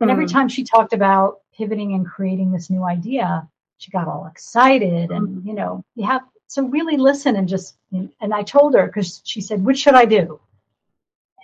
And 0.00 0.12
every 0.12 0.26
hmm. 0.26 0.32
time 0.32 0.48
she 0.48 0.62
talked 0.62 0.92
about 0.92 1.40
pivoting 1.58 1.94
and 1.94 2.06
creating 2.06 2.52
this 2.52 2.70
new 2.70 2.84
idea, 2.84 3.48
she 3.78 3.90
got 3.90 4.06
all 4.06 4.28
excited. 4.30 5.10
And, 5.10 5.42
hmm. 5.42 5.48
you 5.48 5.54
know, 5.54 5.84
you 5.96 6.06
have 6.06 6.22
so 6.50 6.64
really 6.64 6.96
listen 6.96 7.36
and 7.36 7.48
just, 7.48 7.76
and 7.92 8.34
I 8.34 8.42
told 8.42 8.74
her 8.74 8.86
because 8.86 9.22
she 9.24 9.40
said, 9.40 9.64
which 9.64 9.78
should 9.78 9.94
I 9.94 10.04
do? 10.04 10.40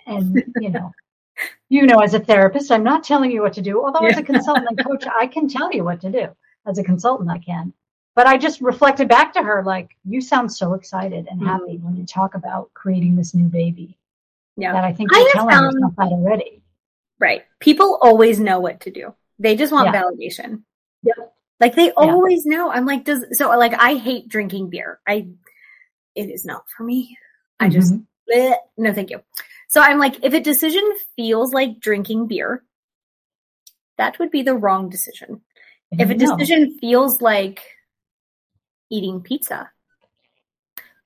And, 0.05 0.43
you 0.59 0.69
know, 0.69 0.91
you 1.69 1.83
know, 1.83 1.99
as 1.99 2.13
a 2.13 2.19
therapist, 2.19 2.73
I'm 2.73 2.83
not 2.83 3.05
telling 3.05 3.31
you 3.31 3.41
what 3.41 3.53
to 3.53 3.61
do. 3.61 3.81
Although 3.81 4.01
yeah. 4.01 4.09
as 4.09 4.17
a 4.17 4.23
consultant 4.23 4.67
and 4.69 4.85
coach, 4.85 5.05
I 5.07 5.25
can 5.27 5.47
tell 5.47 5.71
you 5.71 5.85
what 5.85 6.01
to 6.01 6.11
do. 6.11 6.27
As 6.65 6.77
a 6.77 6.83
consultant, 6.83 7.29
I 7.29 7.37
can. 7.37 7.71
But 8.15 8.27
I 8.27 8.37
just 8.37 8.59
reflected 8.59 9.07
back 9.07 9.31
to 9.33 9.41
her, 9.41 9.63
like, 9.63 9.95
you 10.03 10.19
sound 10.19 10.51
so 10.51 10.73
excited 10.73 11.25
and 11.31 11.39
mm-hmm. 11.39 11.47
happy 11.47 11.77
when 11.77 11.95
you 11.95 12.05
talk 12.05 12.35
about 12.35 12.73
creating 12.73 13.15
this 13.15 13.33
new 13.33 13.47
baby. 13.47 13.97
Yeah. 14.57 14.73
That 14.73 14.83
I 14.83 14.91
think 14.91 15.09
you're 15.13 15.31
telling 15.31 15.51
found, 15.51 15.73
yourself 15.73 15.93
that 15.99 16.07
already. 16.07 16.61
Right. 17.17 17.45
People 17.61 17.97
always 18.01 18.41
know 18.41 18.59
what 18.59 18.81
to 18.81 18.91
do. 18.91 19.15
They 19.39 19.55
just 19.55 19.71
want 19.71 19.93
yeah. 19.93 20.03
validation. 20.03 20.63
Yep. 21.03 21.33
Like 21.59 21.75
they 21.75 21.91
always 21.91 22.43
yeah. 22.45 22.57
know. 22.57 22.71
I'm 22.71 22.85
like, 22.85 23.03
does, 23.03 23.25
so 23.31 23.49
like, 23.57 23.73
I 23.73 23.95
hate 23.95 24.27
drinking 24.27 24.69
beer. 24.69 24.99
I, 25.07 25.27
it 26.15 26.29
is 26.29 26.45
not 26.45 26.63
for 26.75 26.83
me. 26.83 27.17
I 27.59 27.65
mm-hmm. 27.65 27.73
just, 27.73 27.93
bleh, 28.29 28.55
no, 28.77 28.93
thank 28.93 29.09
you. 29.09 29.21
So 29.67 29.81
I'm 29.81 29.99
like, 29.99 30.23
if 30.23 30.33
a 30.33 30.39
decision 30.39 30.83
feels 31.15 31.53
like 31.53 31.79
drinking 31.79 32.27
beer, 32.27 32.63
that 33.97 34.19
would 34.19 34.31
be 34.31 34.43
the 34.43 34.55
wrong 34.55 34.89
decision. 34.89 35.41
If 35.91 36.09
a 36.09 36.15
decision 36.15 36.77
feels 36.79 37.21
like 37.21 37.61
eating 38.89 39.21
pizza. 39.21 39.69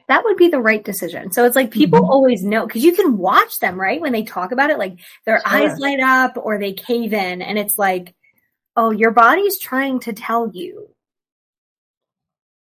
That 0.08 0.24
would 0.26 0.38
be 0.38 0.50
the 0.50 0.60
right 0.60 0.84
decision. 0.84 1.32
So 1.32 1.46
it's 1.46 1.56
like 1.56 1.72
people 1.72 2.00
mm-hmm. 2.00 2.12
always 2.12 2.44
know 2.44 2.68
because 2.68 2.84
you 2.84 2.94
can 2.94 3.18
watch 3.18 3.60
them, 3.60 3.80
right? 3.80 4.02
When 4.02 4.12
they 4.12 4.24
talk 4.24 4.52
about 4.52 4.70
it, 4.70 4.78
like 4.78 4.98
their 5.26 5.40
sure. 5.40 5.48
eyes 5.48 5.80
light 5.80 6.00
up 6.00 6.34
or 6.36 6.58
they 6.58 6.74
cave 6.74 7.14
in 7.14 7.42
and 7.42 7.58
it's 7.58 7.78
like, 7.78 8.14
oh, 8.76 8.92
your 8.92 9.12
body's 9.12 9.60
trying 9.60 10.00
to 10.02 10.14
tell 10.14 10.50
you. 10.54 10.90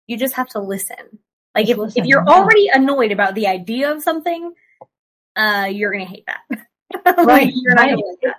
You 0.08 0.18
just 0.18 0.36
have 0.36 0.49
to 0.49 0.60
listen. 0.60 1.20
Like 1.56 1.70
if, 1.70 1.78
listen, 1.78 2.01
if 2.01 2.08
you're 2.08 2.28
already 2.28 2.70
annoyed 2.72 3.12
about 3.12 3.34
the 3.34 3.47
idea 3.47 3.91
of 3.91 4.03
something, 4.03 4.53
uh, 5.36 5.70
you're 5.72 5.91
going 5.91 6.06
to 6.06 6.12
hate 6.12 6.26
that. 6.28 6.66
Right. 7.06 7.51
you're 7.53 7.74
right. 7.74 7.91
not 7.91 7.97
like 7.97 8.20
that. 8.24 8.38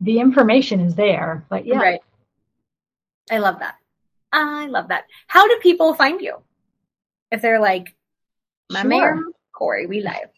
The 0.00 0.18
information 0.18 0.80
is 0.80 0.94
there, 0.94 1.44
but 1.48 1.64
yeah. 1.64 1.78
Right. 1.78 2.00
I 3.30 3.38
love 3.38 3.60
that. 3.60 3.76
I 4.32 4.66
love 4.66 4.88
that. 4.88 5.04
How 5.26 5.46
do 5.46 5.58
people 5.62 5.94
find 5.94 6.20
you? 6.20 6.36
If 7.30 7.40
they're 7.42 7.60
like, 7.60 7.94
my 8.70 8.82
sure. 8.82 8.88
mayor, 8.88 9.22
Cory, 9.52 9.86
we 9.86 10.02
live. 10.02 10.30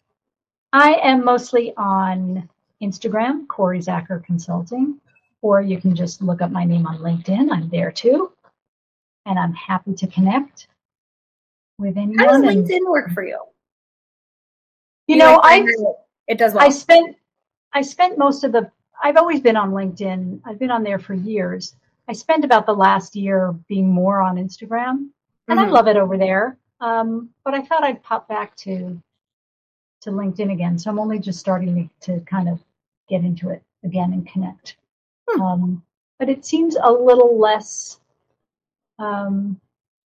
I 0.73 0.95
am 1.03 1.25
mostly 1.25 1.73
on 1.75 2.49
Instagram, 2.81 3.47
Cory 3.47 3.79
Zacker 3.79 4.23
Consulting, 4.23 4.99
or 5.41 5.61
you 5.61 5.79
can 5.79 5.95
just 5.95 6.21
look 6.21 6.41
up 6.41 6.51
my 6.51 6.63
name 6.63 6.85
on 6.85 6.99
LinkedIn. 6.99 7.51
I'm 7.51 7.69
there 7.69 7.91
too. 7.91 8.31
And 9.25 9.37
I'm 9.37 9.53
happy 9.53 9.93
to 9.93 10.07
connect 10.07 10.67
with 11.77 11.97
anyone. 11.97 12.19
How 12.19 12.31
does 12.31 12.41
LinkedIn 12.41 12.77
and, 12.77 12.89
work 12.89 13.11
for 13.11 13.23
you? 13.23 13.39
You, 15.07 15.15
you 15.15 15.17
know, 15.17 15.39
I 15.43 15.65
it 16.27 16.37
does 16.37 16.53
well. 16.53 16.63
I 16.63 16.69
spent 16.69 17.17
I 17.73 17.81
spent 17.81 18.17
most 18.17 18.43
of 18.43 18.51
the 18.51 18.71
I've 19.03 19.17
always 19.17 19.41
been 19.41 19.57
on 19.57 19.71
LinkedIn. 19.71 20.41
I've 20.45 20.59
been 20.59 20.71
on 20.71 20.83
there 20.83 20.99
for 20.99 21.13
years. 21.13 21.75
I 22.07 22.13
spent 22.13 22.45
about 22.45 22.65
the 22.65 22.73
last 22.73 23.15
year 23.15 23.53
being 23.67 23.87
more 23.87 24.21
on 24.21 24.35
Instagram 24.35 25.09
and 25.47 25.59
mm-hmm. 25.59 25.59
I 25.59 25.71
love 25.71 25.87
it 25.87 25.97
over 25.97 26.17
there. 26.17 26.57
Um, 26.79 27.29
but 27.43 27.53
I 27.53 27.61
thought 27.61 27.83
I'd 27.83 28.03
pop 28.03 28.27
back 28.27 28.55
to 28.57 29.01
to 30.01 30.09
LinkedIn 30.09 30.51
again. 30.51 30.79
So 30.79 30.89
I'm 30.89 30.99
only 30.99 31.19
just 31.19 31.39
starting 31.39 31.89
to, 32.01 32.13
to 32.13 32.25
kind 32.25 32.49
of 32.49 32.59
get 33.07 33.23
into 33.23 33.49
it 33.49 33.61
again 33.83 34.13
and 34.13 34.27
connect. 34.27 34.77
Hmm. 35.33 35.41
Um, 35.41 35.83
but 36.19 36.29
it 36.29 36.45
seems 36.45 36.75
a 36.81 36.91
little 36.91 37.39
less, 37.39 37.99
um, 38.99 39.59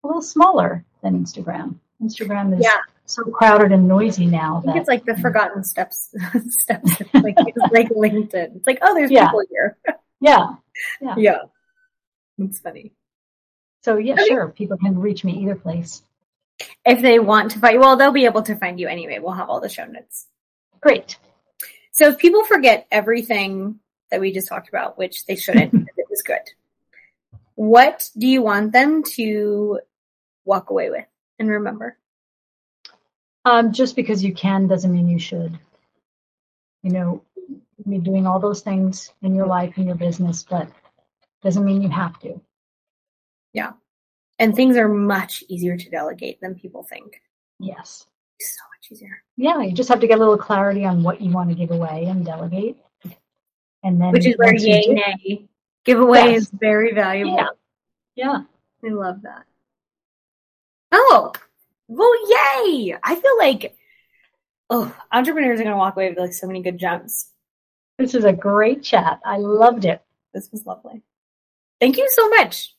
a 0.02 0.06
little 0.06 0.22
smaller 0.22 0.84
than 1.02 1.24
Instagram. 1.24 1.76
Instagram 2.02 2.56
is 2.56 2.64
yeah. 2.64 2.78
so 3.04 3.24
crowded 3.24 3.72
and 3.72 3.88
noisy 3.88 4.26
now. 4.26 4.58
I 4.58 4.60
think 4.62 4.76
it's 4.76 4.88
like 4.88 5.04
the 5.04 5.16
forgotten 5.16 5.64
steps, 5.64 6.14
steps. 6.48 7.00
like 7.14 7.34
it's 7.38 7.72
like 7.72 7.88
LinkedIn. 7.88 8.56
It's 8.56 8.66
like, 8.66 8.78
oh, 8.82 8.94
there's 8.94 9.10
yeah. 9.10 9.26
people 9.26 9.42
here. 9.50 9.76
yeah. 10.20 10.54
Yeah. 11.00 11.14
Yeah. 11.16 11.38
It's 12.38 12.60
funny. 12.60 12.92
So 13.82 13.96
yeah, 13.96 14.14
okay. 14.14 14.26
sure. 14.28 14.48
People 14.48 14.78
can 14.78 14.98
reach 14.98 15.24
me 15.24 15.42
either 15.42 15.54
place. 15.54 16.02
If 16.84 17.02
they 17.02 17.18
want 17.18 17.50
to 17.52 17.58
find, 17.58 17.74
you, 17.74 17.80
well, 17.80 17.96
they'll 17.96 18.12
be 18.12 18.26
able 18.26 18.42
to 18.42 18.54
find 18.56 18.78
you 18.78 18.88
anyway. 18.88 19.18
We'll 19.18 19.32
have 19.32 19.50
all 19.50 19.60
the 19.60 19.68
show 19.68 19.84
notes. 19.84 20.26
Great. 20.80 21.18
So 21.92 22.08
if 22.08 22.18
people 22.18 22.44
forget 22.44 22.86
everything 22.90 23.80
that 24.14 24.20
we 24.20 24.32
just 24.32 24.46
talked 24.46 24.68
about, 24.68 24.96
which 24.96 25.26
they 25.26 25.34
shouldn't, 25.34 25.74
it 25.96 26.06
was 26.08 26.22
good. 26.22 26.38
What 27.56 28.08
do 28.16 28.28
you 28.28 28.42
want 28.42 28.72
them 28.72 29.02
to 29.14 29.80
walk 30.44 30.70
away 30.70 30.88
with 30.90 31.04
and 31.40 31.48
remember? 31.48 31.98
Um, 33.44 33.72
just 33.72 33.96
because 33.96 34.22
you 34.22 34.32
can 34.32 34.68
doesn't 34.68 34.92
mean 34.92 35.08
you 35.08 35.18
should. 35.18 35.58
You 36.84 36.92
know, 36.92 37.22
you're 37.84 38.00
doing 38.00 38.24
all 38.24 38.38
those 38.38 38.60
things 38.60 39.12
in 39.22 39.34
your 39.34 39.46
life 39.46 39.74
and 39.76 39.86
your 39.86 39.96
business, 39.96 40.46
but 40.48 40.68
doesn't 41.42 41.64
mean 41.64 41.82
you 41.82 41.88
have 41.88 42.16
to. 42.20 42.40
Yeah. 43.52 43.72
And 44.38 44.54
things 44.54 44.76
are 44.76 44.88
much 44.88 45.42
easier 45.48 45.76
to 45.76 45.90
delegate 45.90 46.40
than 46.40 46.54
people 46.54 46.84
think. 46.84 47.20
Yes. 47.58 48.06
So 48.38 48.60
much 48.76 48.92
easier. 48.92 49.22
Yeah, 49.36 49.60
you 49.60 49.72
just 49.72 49.88
have 49.88 50.00
to 50.00 50.06
get 50.06 50.18
a 50.18 50.20
little 50.20 50.38
clarity 50.38 50.84
on 50.84 51.02
what 51.02 51.20
you 51.20 51.32
want 51.32 51.50
to 51.50 51.56
give 51.56 51.72
away 51.72 52.04
and 52.06 52.24
delegate. 52.24 52.76
And 53.84 54.00
then 54.00 54.10
Which 54.10 54.26
is 54.26 54.34
where 54.36 54.54
yay 54.54 54.86
nay. 54.88 55.46
Giveaway 55.84 56.32
yes. 56.32 56.42
is 56.42 56.50
very 56.50 56.92
valuable. 56.94 57.36
Yeah. 57.36 57.46
yeah. 58.16 58.42
I 58.84 58.92
love 58.92 59.22
that. 59.22 59.44
Oh, 60.90 61.32
well, 61.88 62.12
yay! 62.28 62.96
I 63.02 63.14
feel 63.16 63.38
like 63.38 63.76
oh, 64.70 64.94
entrepreneurs 65.12 65.60
are 65.60 65.64
going 65.64 65.74
to 65.74 65.78
walk 65.78 65.96
away 65.96 66.08
with 66.08 66.18
like 66.18 66.32
so 66.32 66.46
many 66.46 66.62
good 66.62 66.78
gems. 66.78 67.30
This 67.98 68.14
is 68.14 68.24
a 68.24 68.32
great 68.32 68.82
chat. 68.82 69.20
I 69.24 69.38
loved 69.38 69.84
it. 69.84 70.02
This 70.32 70.50
was 70.50 70.66
lovely. 70.66 71.02
Thank 71.80 71.96
you 71.96 72.08
so 72.10 72.28
much. 72.30 72.74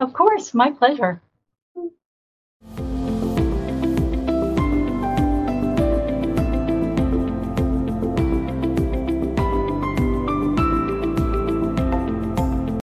Of 0.00 0.12
course, 0.12 0.54
my 0.54 0.70
pleasure. 0.70 1.22